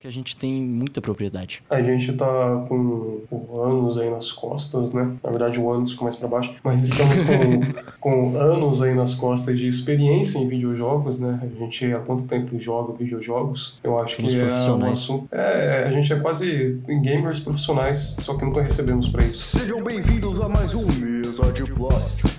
que 0.00 0.06
a 0.06 0.12
gente 0.12 0.36
tem 0.36 0.62
muita 0.62 1.00
propriedade. 1.00 1.60
A 1.68 1.82
gente 1.82 2.12
tá 2.12 2.64
com, 2.68 3.20
com 3.28 3.62
anos 3.62 3.98
aí 3.98 4.08
nas 4.08 4.30
costas, 4.30 4.92
né? 4.92 5.16
Na 5.22 5.30
verdade, 5.30 5.58
o 5.58 5.72
anos 5.72 5.90
ficou 5.90 6.04
mais 6.04 6.14
para 6.14 6.28
baixo, 6.28 6.54
mas 6.62 6.84
estamos 6.84 7.20
com, 7.22 7.98
com 7.98 8.36
anos 8.36 8.80
aí 8.80 8.94
nas 8.94 9.14
costas 9.14 9.58
de 9.58 9.66
experiência 9.66 10.38
em 10.38 10.46
videojogos, 10.46 11.18
né? 11.18 11.40
A 11.42 11.58
gente 11.58 11.92
há 11.92 11.98
quanto 11.98 12.28
tempo 12.28 12.56
joga 12.60 12.92
videojogos? 12.92 13.80
Eu 13.82 13.98
acho 13.98 14.16
Somos 14.16 14.34
que 14.34 14.40
é 14.40 14.44
um 14.44 14.92
assunto. 14.92 15.28
É, 15.32 15.84
a 15.88 15.90
gente 15.90 16.12
é 16.12 16.20
quase 16.20 16.80
gamers 17.02 17.40
profissionais, 17.40 18.14
só 18.20 18.36
que 18.36 18.44
nunca 18.44 18.62
recebemos 18.62 19.08
para 19.08 19.24
isso. 19.24 19.58
Sejam 19.58 19.82
bem-vindos 19.82 20.40
a 20.40 20.48
mais 20.48 20.74
um 20.74 20.86
Mesa 20.86 21.52
de 21.52 21.64
Plástico. 21.72 22.37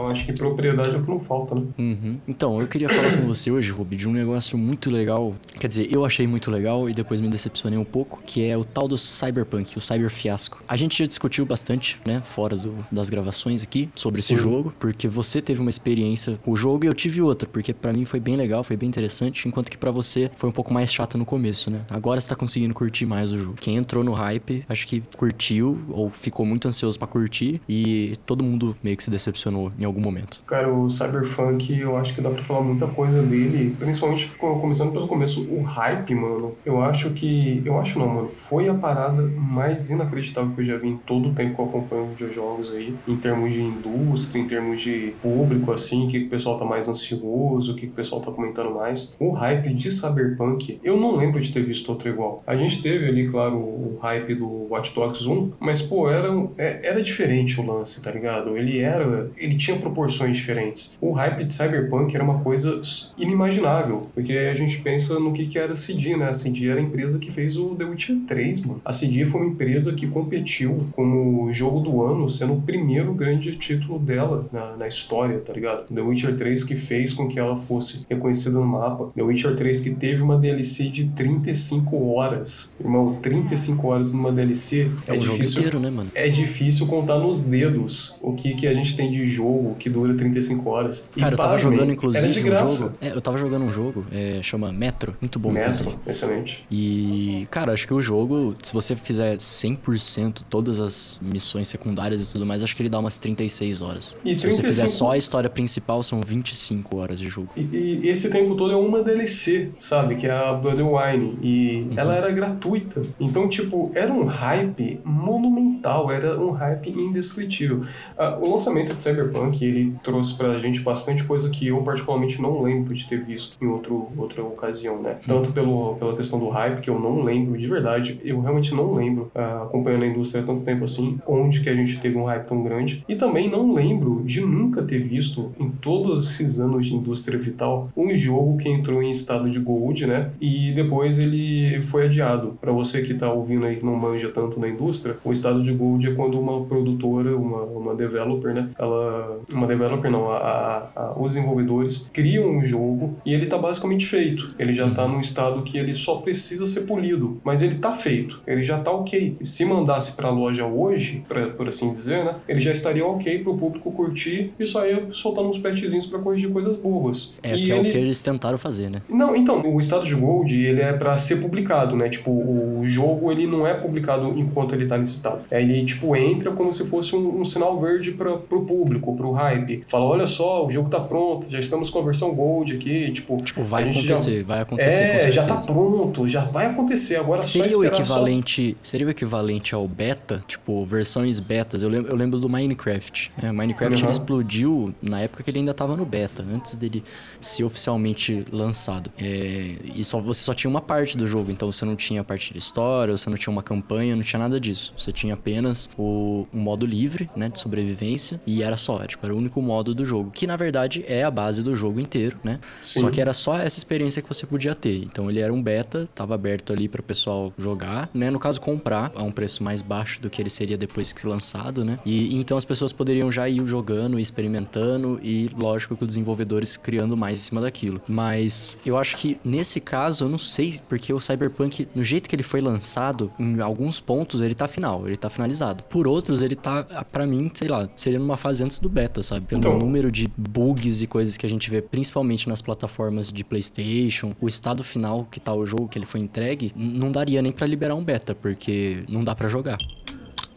Então 0.00 0.10
acho 0.10 0.24
que 0.24 0.32
propriedade 0.32 0.94
é 0.94 0.98
o 0.98 1.02
que 1.02 1.10
não 1.10 1.20
falta, 1.20 1.54
né? 1.54 1.62
Uhum. 1.78 2.16
Então, 2.26 2.58
eu 2.60 2.66
queria 2.66 2.88
falar 2.88 3.16
com 3.18 3.26
você 3.26 3.50
hoje, 3.50 3.70
Rubi, 3.70 3.96
de 3.96 4.08
um 4.08 4.12
negócio 4.12 4.56
muito 4.56 4.90
legal. 4.90 5.34
Quer 5.58 5.68
dizer, 5.68 5.88
eu 5.92 6.04
achei 6.06 6.26
muito 6.26 6.50
legal 6.50 6.88
e 6.88 6.94
depois 6.94 7.20
me 7.20 7.28
decepcionei 7.28 7.78
um 7.78 7.84
pouco, 7.84 8.22
que 8.24 8.42
é 8.44 8.56
o 8.56 8.64
tal 8.64 8.88
do 8.88 8.96
Cyberpunk, 8.96 9.76
o 9.76 9.80
Cyber 9.80 10.08
Fiasco. 10.10 10.62
A 10.66 10.76
gente 10.76 10.98
já 10.98 11.04
discutiu 11.04 11.44
bastante, 11.44 12.00
né, 12.06 12.22
fora 12.24 12.56
do- 12.56 12.74
das 12.90 13.10
gravações 13.10 13.62
aqui, 13.62 13.90
sobre 13.94 14.22
Sim. 14.22 14.34
esse 14.34 14.42
jogo, 14.42 14.72
porque 14.78 15.06
você 15.06 15.42
teve 15.42 15.60
uma 15.60 15.70
experiência 15.70 16.38
com 16.42 16.52
o 16.52 16.56
jogo 16.56 16.84
e 16.84 16.88
eu 16.88 16.94
tive 16.94 17.20
outra, 17.20 17.46
porque 17.48 17.74
pra 17.74 17.92
mim 17.92 18.04
foi 18.06 18.20
bem 18.20 18.36
legal, 18.36 18.64
foi 18.64 18.76
bem 18.76 18.88
interessante, 18.88 19.46
enquanto 19.46 19.70
que 19.70 19.76
pra 19.76 19.90
você 19.90 20.30
foi 20.36 20.48
um 20.48 20.52
pouco 20.52 20.72
mais 20.72 20.90
chato 20.92 21.18
no 21.18 21.26
começo, 21.26 21.70
né? 21.70 21.82
Agora 21.90 22.20
você 22.20 22.28
tá 22.28 22.36
conseguindo 22.36 22.72
curtir 22.72 23.04
mais 23.04 23.32
o 23.32 23.38
jogo. 23.38 23.54
Quem 23.60 23.76
entrou 23.76 24.02
no 24.02 24.12
hype, 24.14 24.64
acho 24.68 24.86
que 24.86 25.02
curtiu 25.16 25.78
ou 25.90 26.08
ficou 26.10 26.46
muito 26.46 26.66
ansioso 26.68 26.98
pra 26.98 27.06
curtir 27.06 27.60
e 27.68 28.14
todo 28.24 28.42
mundo 28.42 28.74
meio 28.82 28.96
que 28.96 29.04
se 29.04 29.10
decepcionou 29.10 29.70
em 29.78 29.84
algum 29.90 30.00
momento. 30.00 30.42
Cara, 30.46 30.72
o 30.72 30.88
Cyberpunk, 30.88 31.78
eu 31.78 31.96
acho 31.96 32.14
que 32.14 32.20
dá 32.20 32.30
pra 32.30 32.42
falar 32.42 32.62
muita 32.62 32.86
coisa 32.86 33.22
dele, 33.22 33.74
principalmente 33.78 34.26
co- 34.38 34.58
começando 34.58 34.92
pelo 34.92 35.06
começo, 35.08 35.42
o 35.50 35.62
hype, 35.62 36.14
mano. 36.14 36.52
Eu 36.64 36.80
acho 36.82 37.10
que. 37.10 37.62
Eu 37.64 37.78
acho 37.78 37.98
não, 37.98 38.08
mano. 38.08 38.28
Foi 38.28 38.68
a 38.68 38.74
parada 38.74 39.22
mais 39.22 39.90
inacreditável 39.90 40.52
que 40.54 40.60
eu 40.62 40.64
já 40.64 40.76
vi 40.76 40.88
em 40.88 40.96
todo 40.96 41.30
o 41.30 41.34
tempo 41.34 41.54
que 41.54 41.60
eu 41.60 41.64
acompanho 41.66 42.06
videojogos 42.08 42.72
aí, 42.72 42.94
em 43.06 43.16
termos 43.16 43.52
de 43.52 43.60
indústria, 43.62 44.40
em 44.40 44.46
termos 44.48 44.80
de 44.80 45.12
público, 45.22 45.72
assim, 45.72 46.06
o 46.06 46.10
que, 46.10 46.18
o 46.24 46.28
pessoal 46.28 46.58
tá 46.58 46.64
mais 46.64 46.88
ansioso, 46.88 47.72
o 47.72 47.74
que, 47.74 47.82
que 47.82 47.92
o 47.92 47.96
pessoal 47.96 48.20
tá 48.20 48.30
comentando 48.30 48.74
mais. 48.74 49.14
O 49.18 49.32
hype 49.32 49.72
de 49.74 49.90
Cyberpunk, 49.90 50.78
eu 50.82 50.96
não 50.96 51.16
lembro 51.16 51.40
de 51.40 51.52
ter 51.52 51.62
visto 51.64 51.88
outro 51.88 52.08
igual. 52.08 52.42
A 52.46 52.56
gente 52.56 52.82
teve 52.82 53.06
ali, 53.06 53.28
claro, 53.28 53.56
o 53.56 53.98
hype 54.02 54.34
do 54.34 54.66
Watch 54.70 54.94
Dogs 54.94 55.26
1, 55.28 55.52
mas, 55.60 55.82
pô, 55.82 56.08
era, 56.10 56.28
é- 56.58 56.80
era 56.88 57.02
diferente 57.02 57.60
o 57.60 57.64
lance, 57.66 58.02
tá 58.02 58.10
ligado? 58.10 58.56
Ele 58.56 58.78
era. 58.80 59.30
Ele 59.36 59.56
tinha 59.56 59.78
proporções 59.80 60.36
diferentes. 60.36 60.96
O 61.00 61.12
hype 61.12 61.44
de 61.44 61.54
Cyberpunk 61.54 62.14
era 62.14 62.22
uma 62.24 62.40
coisa 62.40 62.80
inimaginável, 63.18 64.08
porque 64.14 64.32
a 64.32 64.54
gente 64.54 64.80
pensa 64.80 65.18
no 65.18 65.32
que, 65.32 65.46
que 65.46 65.58
era 65.58 65.72
a 65.72 65.76
CD, 65.76 66.16
né? 66.16 66.28
A 66.28 66.32
CD 66.32 66.68
era 66.68 66.80
a 66.80 66.82
empresa 66.82 67.18
que 67.18 67.30
fez 67.30 67.56
o 67.56 67.74
The 67.74 67.84
Witcher 67.84 68.16
3, 68.26 68.60
mano. 68.66 68.80
A 68.84 68.92
CD 68.92 69.24
foi 69.26 69.40
uma 69.42 69.50
empresa 69.50 69.92
que 69.92 70.06
competiu 70.06 70.86
como 70.92 71.52
jogo 71.52 71.80
do 71.80 72.02
ano, 72.02 72.28
sendo 72.28 72.54
o 72.54 72.62
primeiro 72.62 73.14
grande 73.14 73.56
título 73.56 73.98
dela 73.98 74.46
na, 74.52 74.76
na 74.76 74.88
história, 74.88 75.38
tá 75.38 75.52
ligado? 75.52 75.92
The 75.92 76.00
Witcher 76.00 76.36
3 76.36 76.64
que 76.64 76.76
fez 76.76 77.12
com 77.12 77.28
que 77.28 77.38
ela 77.38 77.56
fosse 77.56 78.06
reconhecida 78.08 78.58
no 78.58 78.66
mapa. 78.66 79.08
The 79.14 79.22
Witcher 79.22 79.54
3 79.56 79.80
que 79.80 79.90
teve 79.90 80.22
uma 80.22 80.36
DLC 80.38 80.88
de 80.88 81.04
35 81.08 82.12
horas. 82.12 82.74
Irmão, 82.80 83.18
35 83.22 83.86
horas 83.88 84.12
numa 84.12 84.32
DLC 84.32 84.90
É, 85.06 85.12
o 85.12 85.20
jogo 85.20 85.38
difícil 85.38 85.58
inteiro, 85.60 85.80
né, 85.80 85.90
mano? 85.90 86.10
é 86.14 86.28
difícil 86.28 86.86
contar 86.86 87.18
nos 87.18 87.42
dedos 87.42 88.18
o 88.22 88.32
que, 88.32 88.54
que 88.54 88.66
a 88.66 88.74
gente 88.74 88.96
tem 88.96 89.10
de 89.10 89.28
jogo 89.28 89.69
que 89.78 89.88
dura 89.90 90.14
35 90.14 90.68
horas. 90.70 91.08
E, 91.16 91.20
Cara, 91.20 91.34
eu 91.34 91.38
tava 91.38 91.58
jogando, 91.58 91.92
inclusive, 91.92 92.50
um 92.50 92.66
jogo. 92.66 92.92
É, 93.00 93.10
eu 93.10 93.20
tava 93.20 93.38
jogando 93.38 93.64
um 93.64 93.72
jogo, 93.72 94.04
é, 94.12 94.40
chama 94.42 94.72
Metro, 94.72 95.14
muito 95.20 95.38
bom, 95.38 95.50
Metro, 95.50 95.98
excelente. 96.06 96.64
E, 96.70 97.46
cara, 97.50 97.72
acho 97.72 97.86
que 97.86 97.94
o 97.94 98.00
jogo, 98.02 98.54
se 98.62 98.72
você 98.72 98.94
fizer 98.96 99.36
100% 99.38 100.42
todas 100.48 100.80
as 100.80 101.18
missões 101.20 101.68
secundárias 101.68 102.20
e 102.26 102.30
tudo 102.30 102.44
mais, 102.46 102.62
acho 102.62 102.74
que 102.74 102.82
ele 102.82 102.88
dá 102.88 102.98
umas 102.98 103.18
36 103.18 103.80
horas. 103.82 104.16
E 104.24 104.38
se 104.38 104.46
você 104.46 104.62
fizer 104.62 104.82
35 104.82 104.88
só 104.88 105.10
a 105.12 105.16
história 105.16 105.48
principal, 105.50 106.02
são 106.02 106.20
25 106.20 106.96
horas 106.96 107.18
de 107.18 107.28
jogo. 107.28 107.48
E, 107.56 108.00
e 108.02 108.08
esse 108.08 108.30
tempo 108.30 108.54
todo 108.56 108.72
é 108.72 108.76
uma 108.76 109.02
DLC, 109.02 109.70
sabe? 109.78 110.16
Que 110.16 110.26
é 110.26 110.30
a 110.30 110.52
Blood 110.52 110.80
and 110.82 110.88
Wine. 110.90 111.38
E 111.42 111.70
Uhum. 111.80 111.94
ela 111.96 112.14
era 112.16 112.30
gratuita. 112.30 113.02
Então, 113.18 113.48
tipo, 113.48 113.90
era 113.94 114.12
um 114.12 114.24
hype 114.24 115.00
monumental, 115.04 116.10
era 116.10 116.38
um 116.38 116.50
hype 116.50 116.90
indescritível. 116.90 117.84
Ah, 118.18 118.36
o 118.40 118.50
lançamento 118.50 118.94
de 118.94 119.02
Cyberpunk, 119.02 119.59
ele 119.64 119.94
trouxe 120.02 120.36
pra 120.36 120.58
gente 120.58 120.80
bastante 120.80 121.24
coisa 121.24 121.50
que 121.50 121.68
eu 121.68 121.82
particularmente 121.82 122.40
não 122.40 122.62
lembro 122.62 122.94
de 122.94 123.06
ter 123.06 123.22
visto 123.22 123.56
em 123.62 123.66
outro, 123.66 124.08
outra 124.16 124.42
ocasião, 124.42 125.00
né? 125.00 125.16
Tanto 125.26 125.52
pelo, 125.52 125.96
pela 125.96 126.16
questão 126.16 126.38
do 126.38 126.48
hype, 126.48 126.80
que 126.80 126.90
eu 126.90 126.98
não 126.98 127.22
lembro 127.22 127.58
de 127.58 127.66
verdade, 127.66 128.18
eu 128.24 128.40
realmente 128.40 128.74
não 128.74 128.94
lembro, 128.94 129.30
ah, 129.34 129.62
acompanhando 129.64 130.04
a 130.04 130.06
indústria 130.06 130.42
há 130.42 130.46
tanto 130.46 130.64
tempo 130.64 130.84
assim, 130.84 131.18
onde 131.26 131.60
que 131.60 131.68
a 131.68 131.74
gente 131.74 131.98
teve 132.00 132.16
um 132.16 132.24
hype 132.24 132.46
tão 132.46 132.62
grande. 132.62 133.04
E 133.08 133.14
também 133.16 133.48
não 133.48 133.72
lembro 133.72 134.22
de 134.24 134.40
nunca 134.40 134.82
ter 134.82 134.98
visto, 134.98 135.52
em 135.58 135.70
todos 135.70 136.30
esses 136.30 136.60
anos 136.60 136.86
de 136.86 136.94
indústria 136.94 137.38
vital, 137.38 137.90
um 137.96 138.14
jogo 138.16 138.56
que 138.56 138.68
entrou 138.68 139.02
em 139.02 139.10
estado 139.10 139.48
de 139.50 139.58
gold, 139.58 140.06
né? 140.06 140.30
E 140.40 140.72
depois 140.72 141.18
ele 141.18 141.80
foi 141.82 142.06
adiado. 142.06 142.58
Pra 142.60 142.72
você 142.72 143.02
que 143.02 143.14
tá 143.14 143.32
ouvindo 143.32 143.64
aí 143.64 143.76
que 143.76 143.84
não 143.84 143.96
manja 143.96 144.30
tanto 144.30 144.58
na 144.58 144.68
indústria, 144.68 145.16
o 145.24 145.32
estado 145.32 145.62
de 145.62 145.72
gold 145.72 146.06
é 146.06 146.14
quando 146.14 146.38
uma 146.38 146.64
produtora, 146.64 147.36
uma, 147.36 147.62
uma 147.62 147.94
developer, 147.94 148.54
né? 148.54 148.68
Ela. 148.78 149.40
Uma 149.52 149.66
developer 149.66 150.10
não, 150.10 150.30
a, 150.30 150.36
a- 150.36 150.88
a- 150.96 151.14
os 151.18 151.32
desenvolvedores 151.34 152.08
criam 152.12 152.48
um 152.50 152.64
jogo 152.64 153.16
e 153.24 153.32
ele 153.34 153.46
tá 153.46 153.58
basicamente 153.58 154.06
feito. 154.06 154.54
Ele 154.58 154.74
já 154.74 154.88
tá 154.90 155.06
num 155.06 155.20
estado 155.20 155.62
que 155.62 155.76
ele 155.78 155.94
só 155.94 156.16
precisa 156.16 156.66
ser 156.66 156.82
polido, 156.82 157.40
mas 157.44 157.62
ele 157.62 157.76
tá 157.76 157.92
feito, 157.94 158.42
ele 158.46 158.62
já 158.62 158.78
tá 158.78 158.90
ok. 158.90 159.36
E 159.40 159.46
se 159.46 159.64
mandasse 159.64 160.12
pra 160.16 160.30
loja 160.30 160.64
hoje, 160.66 161.24
pra, 161.28 161.48
por 161.48 161.68
assim 161.68 161.90
dizer, 161.92 162.24
né? 162.24 162.34
Ele 162.48 162.60
já 162.60 162.72
estaria 162.72 163.04
ok 163.06 163.38
pro 163.40 163.56
público 163.56 163.90
curtir 163.92 164.52
e 164.58 164.66
só 164.66 164.86
ia 164.86 165.08
soltando 165.12 165.48
uns 165.48 165.58
patchzinhos 165.58 166.06
pra 166.06 166.18
corrigir 166.18 166.50
coisas 166.50 166.76
bobas. 166.76 167.38
É, 167.42 167.54
e 167.56 167.64
que 167.66 167.72
é 167.72 167.78
ele... 167.78 167.88
o 167.88 167.92
que 167.92 167.98
eles 167.98 168.20
tentaram 168.20 168.58
fazer, 168.58 168.90
né? 168.90 169.02
Não, 169.08 169.34
então, 169.34 169.62
o 169.74 169.78
estado 169.80 170.06
de 170.06 170.14
gold, 170.14 170.54
ele 170.64 170.80
é 170.80 170.92
pra 170.92 171.16
ser 171.18 171.36
publicado, 171.36 171.96
né? 171.96 172.08
Tipo, 172.08 172.30
o 172.30 172.82
jogo, 172.86 173.30
ele 173.30 173.46
não 173.46 173.66
é 173.66 173.74
publicado 173.74 174.32
enquanto 174.38 174.74
ele 174.74 174.86
tá 174.86 174.96
nesse 174.98 175.14
estado. 175.14 175.44
É, 175.50 175.60
Ele, 175.62 175.84
tipo, 175.84 176.14
entra 176.16 176.50
como 176.52 176.72
se 176.72 176.84
fosse 176.88 177.14
um, 177.14 177.40
um 177.40 177.44
sinal 177.44 177.78
verde 177.80 178.12
pra, 178.12 178.36
pro 178.36 178.62
público, 178.64 179.14
pro 179.16 179.32
hype. 179.42 179.84
Fala, 179.86 180.04
olha 180.04 180.26
só, 180.26 180.66
o 180.66 180.70
jogo 180.70 180.88
tá 180.88 181.00
pronto, 181.00 181.48
já 181.50 181.58
estamos 181.58 181.90
com 181.90 181.98
a 181.98 182.02
versão 182.02 182.34
gold 182.34 182.74
aqui, 182.74 183.10
tipo... 183.12 183.36
Tipo, 183.38 183.62
vai 183.64 183.82
a 183.84 183.86
gente 183.86 184.06
já- 184.06 184.14
acontecer, 184.14 184.42
vai 184.44 184.60
acontecer. 184.60 185.02
É, 185.02 185.30
já 185.30 185.44
tá 185.46 185.56
pronto, 185.56 186.28
já 186.28 186.44
vai 186.44 186.66
acontecer, 186.66 187.16
agora 187.16 187.42
Seria 187.42 187.70
só 187.70 187.78
o 187.78 187.84
equivalente, 187.84 188.76
seria 188.82 189.06
o 189.06 189.10
equivalente 189.10 189.74
ao 189.74 189.86
beta, 189.88 190.42
tipo, 190.46 190.84
versões 190.84 191.40
betas. 191.40 191.82
Eu 191.82 191.88
lembro, 191.88 192.10
eu 192.12 192.16
lembro 192.16 192.38
do 192.38 192.48
Minecraft. 192.48 193.32
né? 193.42 193.52
Minecraft 193.52 194.04
Uhum. 194.04 194.10
explodiu 194.10 194.94
na 195.02 195.20
época 195.20 195.42
que 195.42 195.50
ele 195.50 195.58
ainda 195.58 195.74
tava 195.74 195.96
no 195.96 196.04
beta, 196.04 196.44
antes 196.52 196.74
dele 196.76 197.02
ser 197.40 197.64
oficialmente 197.64 198.44
lançado. 198.52 199.10
É, 199.18 199.74
e 199.94 200.04
só, 200.04 200.20
você 200.20 200.40
só 200.42 200.54
tinha 200.54 200.70
uma 200.70 200.80
parte 200.80 201.16
do 201.16 201.26
jogo, 201.26 201.50
então 201.50 201.70
você 201.70 201.84
não 201.84 201.96
tinha 201.96 202.20
a 202.20 202.24
parte 202.24 202.52
de 202.52 202.58
história, 202.58 203.16
você 203.16 203.28
não 203.30 203.36
tinha 203.36 203.52
uma 203.52 203.62
campanha, 203.62 204.14
não 204.14 204.22
tinha 204.22 204.40
nada 204.40 204.58
disso. 204.60 204.92
Você 204.96 205.12
tinha 205.12 205.34
apenas 205.34 205.88
o 205.98 206.46
um 206.52 206.58
modo 206.58 206.86
livre, 206.86 207.28
né, 207.36 207.48
de 207.48 207.58
sobrevivência, 207.58 208.40
e 208.46 208.62
era 208.62 208.76
só, 208.76 208.98
tipo, 209.06 209.19
era 209.22 209.34
o 209.34 209.38
único 209.38 209.60
modo 209.60 209.94
do 209.94 210.04
jogo, 210.04 210.30
que 210.30 210.46
na 210.46 210.56
verdade 210.56 211.04
é 211.06 211.24
a 211.24 211.30
base 211.30 211.62
do 211.62 211.74
jogo 211.76 212.00
inteiro, 212.00 212.38
né? 212.42 212.60
Sim. 212.82 213.00
Só 213.00 213.10
que 213.10 213.20
era 213.20 213.32
só 213.32 213.56
essa 213.58 213.78
experiência 213.78 214.22
que 214.22 214.28
você 214.28 214.46
podia 214.46 214.74
ter. 214.74 215.02
Então 215.02 215.30
ele 215.30 215.40
era 215.40 215.52
um 215.52 215.62
beta, 215.62 216.08
tava 216.14 216.34
aberto 216.34 216.72
ali 216.72 216.88
para 216.88 217.00
o 217.00 217.04
pessoal 217.04 217.52
jogar, 217.58 218.08
né? 218.14 218.30
No 218.30 218.38
caso 218.38 218.60
comprar 218.60 219.12
a 219.14 219.22
um 219.22 219.32
preço 219.32 219.62
mais 219.62 219.82
baixo 219.82 220.20
do 220.20 220.30
que 220.30 220.40
ele 220.40 220.50
seria 220.50 220.76
depois 220.76 221.12
que 221.12 221.26
lançado, 221.26 221.84
né? 221.84 221.98
E 222.04 222.36
então 222.36 222.56
as 222.56 222.64
pessoas 222.64 222.92
poderiam 222.92 223.30
já 223.30 223.48
ir 223.48 223.64
jogando, 223.66 224.18
e 224.18 224.22
experimentando 224.22 225.20
e 225.22 225.50
lógico 225.56 225.96
que 225.96 226.04
os 226.04 226.08
desenvolvedores 226.08 226.76
criando 226.76 227.16
mais 227.16 227.38
em 227.38 227.42
cima 227.42 227.60
daquilo. 227.60 228.00
Mas 228.08 228.78
eu 228.84 228.96
acho 228.96 229.16
que 229.16 229.38
nesse 229.44 229.80
caso 229.80 230.24
eu 230.24 230.28
não 230.28 230.38
sei 230.38 230.80
porque 230.88 231.12
o 231.12 231.20
Cyberpunk, 231.20 231.88
no 231.94 232.04
jeito 232.04 232.28
que 232.28 232.36
ele 232.36 232.42
foi 232.42 232.60
lançado, 232.60 233.32
em 233.38 233.60
alguns 233.60 234.00
pontos 234.00 234.40
ele 234.40 234.54
tá 234.54 234.68
final, 234.68 235.06
ele 235.06 235.16
tá 235.16 235.28
finalizado. 235.28 235.82
Por 235.84 236.06
outros 236.06 236.42
ele 236.42 236.56
tá 236.56 236.82
para 237.10 237.26
mim, 237.26 237.50
sei 237.54 237.68
lá, 237.68 237.88
seria 237.96 238.18
numa 238.18 238.36
fase 238.36 238.62
antes 238.62 238.78
do 238.78 238.88
beta, 238.88 239.09
sabe? 239.22 239.46
Pelo 239.46 239.60
Então- 239.60 239.78
número 239.78 240.10
de 240.10 240.28
bugs 240.36 241.02
e 241.02 241.06
coisas 241.06 241.36
que 241.36 241.44
a 241.44 241.48
gente 241.48 241.68
vê 241.70 241.82
principalmente 241.82 242.48
nas 242.48 242.62
plataformas 242.62 243.32
de 243.32 243.42
PlayStation, 243.42 244.34
o 244.40 244.46
estado 244.48 244.84
final 244.84 245.26
que 245.30 245.40
tá 245.40 245.52
o 245.52 245.66
jogo 245.66 245.88
que 245.88 245.98
ele 245.98 246.06
foi 246.06 246.20
entregue, 246.20 246.72
não 246.76 247.10
daria 247.10 247.42
nem 247.42 247.52
pra 247.52 247.66
liberar 247.66 247.94
um 247.94 248.04
beta, 248.04 248.34
porque 248.34 249.02
não 249.08 249.24
dá 249.24 249.34
pra 249.34 249.48
jogar. 249.48 249.78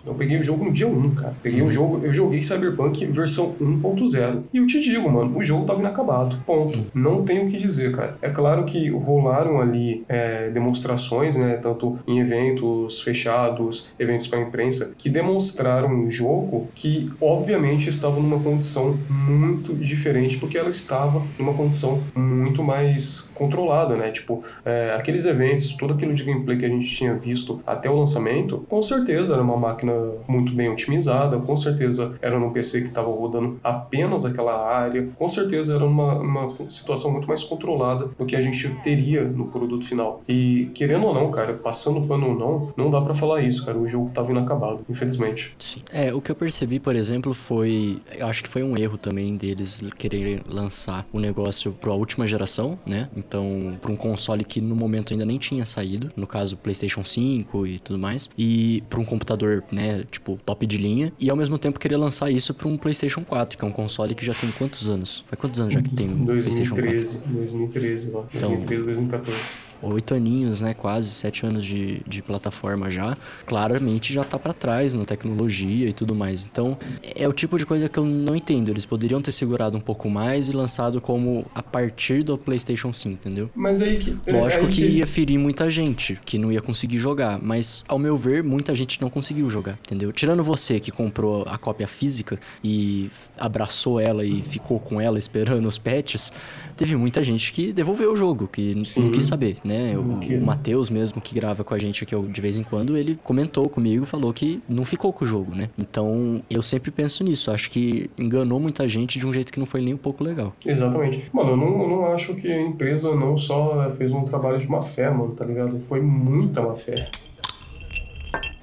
Eu 0.05 0.13
peguei 0.13 0.39
o 0.39 0.43
jogo 0.43 0.65
no 0.65 0.71
dia 0.71 0.87
1, 0.87 1.15
cara. 1.15 1.35
Peguei 1.41 1.61
o 1.61 1.71
jogo, 1.71 1.99
eu 2.05 2.13
joguei 2.13 2.43
Cyberpunk 2.43 3.05
versão 3.07 3.55
1.0. 3.59 4.43
E 4.53 4.57
eu 4.57 4.67
te 4.67 4.81
digo, 4.81 5.09
mano, 5.09 5.35
o 5.37 5.43
jogo 5.43 5.65
tava 5.65 5.79
inacabado. 5.79 6.37
Ponto. 6.45 6.85
Não 6.93 7.23
tenho 7.23 7.45
o 7.45 7.49
que 7.49 7.57
dizer, 7.57 7.91
cara. 7.91 8.17
É 8.21 8.29
claro 8.29 8.65
que 8.65 8.89
rolaram 8.89 9.61
ali 9.61 10.03
é, 10.09 10.49
demonstrações, 10.49 11.35
né? 11.35 11.57
Tanto 11.57 11.97
em 12.07 12.19
eventos 12.19 13.01
fechados, 13.01 13.93
eventos 13.97 14.27
para 14.27 14.41
imprensa, 14.41 14.93
que 14.97 15.09
demonstraram 15.09 15.89
um 15.89 16.09
jogo 16.09 16.67
que, 16.75 17.11
obviamente, 17.21 17.89
estava 17.89 18.19
numa 18.19 18.39
condição 18.39 18.97
muito 19.09 19.73
diferente, 19.73 20.37
porque 20.37 20.57
ela 20.57 20.69
estava 20.69 21.21
numa 21.39 21.53
condição 21.53 22.03
muito 22.15 22.63
mais 22.63 23.31
controlada, 23.33 23.95
né? 23.95 24.11
Tipo, 24.11 24.43
é, 24.65 24.95
aqueles 24.97 25.25
eventos, 25.25 25.73
tudo 25.73 25.93
aquilo 25.93 26.13
de 26.13 26.23
gameplay 26.23 26.57
que 26.57 26.65
a 26.65 26.69
gente 26.69 26.87
tinha 26.93 27.13
visto 27.13 27.61
até 27.65 27.89
o 27.89 27.97
lançamento, 27.97 28.65
com 28.69 28.81
certeza 28.83 29.33
era 29.33 29.41
uma 29.41 29.57
máquina 29.57 29.92
muito 30.27 30.53
bem 30.53 30.69
otimizada, 30.69 31.37
com 31.37 31.55
certeza 31.57 32.13
era 32.21 32.39
num 32.39 32.51
PC 32.51 32.81
que 32.81 32.87
estava 32.87 33.09
rodando 33.09 33.59
apenas 33.63 34.25
aquela 34.25 34.67
área, 34.67 35.09
com 35.17 35.27
certeza 35.27 35.75
era 35.75 35.85
uma, 35.85 36.15
uma 36.15 36.69
situação 36.69 37.11
muito 37.11 37.27
mais 37.27 37.43
controlada 37.43 38.09
do 38.17 38.25
que 38.25 38.35
a 38.35 38.41
gente 38.41 38.69
teria 38.83 39.23
no 39.23 39.47
produto 39.47 39.85
final. 39.85 40.21
E 40.27 40.69
querendo 40.73 41.05
ou 41.05 41.13
não, 41.13 41.31
cara, 41.31 41.53
passando 41.53 42.01
pano 42.07 42.29
ou 42.29 42.35
não, 42.35 42.73
não 42.75 42.91
dá 42.91 43.01
para 43.01 43.13
falar 43.13 43.41
isso, 43.41 43.65
cara. 43.65 43.77
O 43.77 43.87
jogo 43.87 44.11
tava 44.13 44.31
inacabado, 44.31 44.81
infelizmente. 44.89 45.53
Sim. 45.59 45.81
É, 45.91 46.13
o 46.13 46.21
que 46.21 46.31
eu 46.31 46.35
percebi, 46.35 46.79
por 46.79 46.95
exemplo, 46.95 47.33
foi. 47.33 48.01
Eu 48.17 48.27
acho 48.27 48.43
que 48.43 48.49
foi 48.49 48.63
um 48.63 48.77
erro 48.77 48.97
também 48.97 49.35
deles 49.35 49.83
quererem 49.97 50.41
lançar 50.47 51.05
o 51.11 51.19
negócio 51.19 51.71
para 51.71 51.91
a 51.91 51.95
última 51.95 52.27
geração, 52.27 52.77
né? 52.85 53.09
Então, 53.15 53.77
para 53.81 53.91
um 53.91 53.95
console 53.95 54.43
que 54.43 54.61
no 54.61 54.75
momento 54.75 55.13
ainda 55.13 55.25
nem 55.25 55.37
tinha 55.37 55.65
saído, 55.65 56.11
no 56.15 56.27
caso 56.27 56.57
PlayStation 56.57 57.03
5 57.03 57.67
e 57.67 57.79
tudo 57.79 57.99
mais, 57.99 58.29
e 58.37 58.83
para 58.89 58.99
um 58.99 59.05
computador, 59.05 59.63
né, 59.71 59.82
tipo 60.09 60.39
top 60.45 60.65
de 60.65 60.77
linha, 60.77 61.13
e 61.19 61.29
ao 61.29 61.35
mesmo 61.35 61.57
tempo 61.57 61.79
querer 61.79 61.97
lançar 61.97 62.29
isso 62.29 62.53
para 62.53 62.67
um 62.67 62.77
PlayStation 62.77 63.23
4, 63.23 63.57
que 63.57 63.63
é 63.63 63.67
um 63.67 63.71
console 63.71 64.15
que 64.15 64.25
já 64.25 64.33
tem 64.33 64.51
quantos 64.51 64.89
anos? 64.89 65.23
Faz 65.27 65.39
quantos 65.39 65.59
anos 65.59 65.73
já 65.73 65.81
que 65.81 65.89
tem 65.89 66.09
o 66.11 66.25
2013, 66.25 66.41
PlayStation 66.41 66.75
4? 66.75 67.33
2013, 67.33 68.11
lá. 68.11 68.25
2013, 68.33 68.85
2014 68.85 69.72
oito 69.83 70.13
aninhos, 70.13 70.61
né? 70.61 70.73
Quase 70.73 71.09
sete 71.11 71.45
anos 71.45 71.65
de, 71.65 72.01
de 72.07 72.21
plataforma 72.21 72.89
já. 72.89 73.17
Claramente 73.45 74.13
já 74.13 74.23
tá 74.23 74.39
para 74.39 74.53
trás 74.53 74.93
na 74.93 75.05
tecnologia 75.05 75.89
e 75.89 75.93
tudo 75.93 76.15
mais. 76.15 76.45
Então, 76.45 76.77
é 77.15 77.27
o 77.27 77.33
tipo 77.33 77.57
de 77.57 77.65
coisa 77.65 77.89
que 77.89 77.97
eu 77.97 78.05
não 78.05 78.35
entendo. 78.35 78.69
Eles 78.69 78.85
poderiam 78.85 79.21
ter 79.21 79.31
segurado 79.31 79.77
um 79.77 79.81
pouco 79.81 80.09
mais 80.09 80.47
e 80.47 80.51
lançado 80.51 81.01
como 81.01 81.45
a 81.53 81.61
partir 81.61 82.23
do 82.23 82.37
PlayStation 82.37 82.93
5, 82.93 83.13
entendeu? 83.13 83.49
Mas 83.55 83.81
aí 83.81 83.97
que. 83.97 84.17
Lógico 84.31 84.65
aí 84.65 84.71
que 84.71 84.81
iria 84.81 85.07
ferir 85.07 85.37
muita 85.37 85.69
gente, 85.69 86.19
que 86.25 86.37
não 86.37 86.51
ia 86.51 86.61
conseguir 86.61 86.99
jogar. 86.99 87.39
Mas, 87.41 87.83
ao 87.87 87.99
meu 87.99 88.17
ver, 88.17 88.43
muita 88.43 88.73
gente 88.73 89.01
não 89.01 89.09
conseguiu 89.09 89.49
jogar, 89.49 89.77
entendeu? 89.85 90.11
Tirando 90.11 90.43
você 90.43 90.79
que 90.79 90.91
comprou 90.91 91.43
a 91.47 91.57
cópia 91.57 91.87
física 91.87 92.39
e 92.63 93.09
abraçou 93.37 93.99
ela 93.99 94.23
e 94.25 94.41
ficou 94.41 94.79
com 94.79 94.99
ela 94.99 95.17
esperando 95.17 95.67
os 95.67 95.77
patches, 95.77 96.31
teve 96.75 96.95
muita 96.95 97.23
gente 97.23 97.51
que 97.51 97.71
devolveu 97.71 98.13
o 98.13 98.15
jogo, 98.15 98.47
que 98.47 98.79
Sim. 98.85 99.05
não 99.05 99.11
quis 99.11 99.25
saber, 99.25 99.57
né? 99.63 99.95
O, 99.97 100.01
o 100.01 100.45
Matheus 100.45 100.89
mesmo, 100.89 101.21
que 101.21 101.35
grava 101.35 101.63
com 101.63 101.73
a 101.73 101.79
gente 101.79 102.03
aqui 102.03 102.15
de 102.15 102.41
vez 102.41 102.57
em 102.57 102.63
quando, 102.63 102.97
ele 102.97 103.19
comentou 103.23 103.67
comigo, 103.69 104.05
falou 104.05 104.33
que 104.33 104.61
não 104.67 104.85
ficou 104.85 105.11
com 105.11 105.25
o 105.25 105.27
jogo, 105.27 105.55
né? 105.55 105.69
Então, 105.77 106.41
eu 106.49 106.61
sempre 106.61 106.91
penso 106.91 107.23
nisso. 107.23 107.51
Acho 107.51 107.69
que 107.69 108.09
enganou 108.17 108.59
muita 108.59 108.87
gente 108.87 109.19
de 109.19 109.27
um 109.27 109.33
jeito 109.33 109.51
que 109.51 109.59
não 109.59 109.65
foi 109.65 109.81
nem 109.81 109.93
um 109.93 109.97
pouco 109.97 110.23
legal. 110.23 110.53
Exatamente. 110.65 111.29
Mano, 111.31 111.51
eu 111.51 111.57
não, 111.57 111.81
eu 111.81 111.89
não 111.89 112.05
acho 112.07 112.35
que 112.35 112.51
a 112.51 112.61
empresa 112.61 113.15
não 113.15 113.37
só 113.37 113.89
fez 113.91 114.11
um 114.11 114.23
trabalho 114.23 114.59
de 114.59 114.67
má 114.67 114.81
fé, 114.81 115.09
mano, 115.09 115.31
tá 115.31 115.45
ligado? 115.45 115.79
Foi 115.79 116.01
muita 116.01 116.61
má 116.61 116.73
fé. 116.73 117.09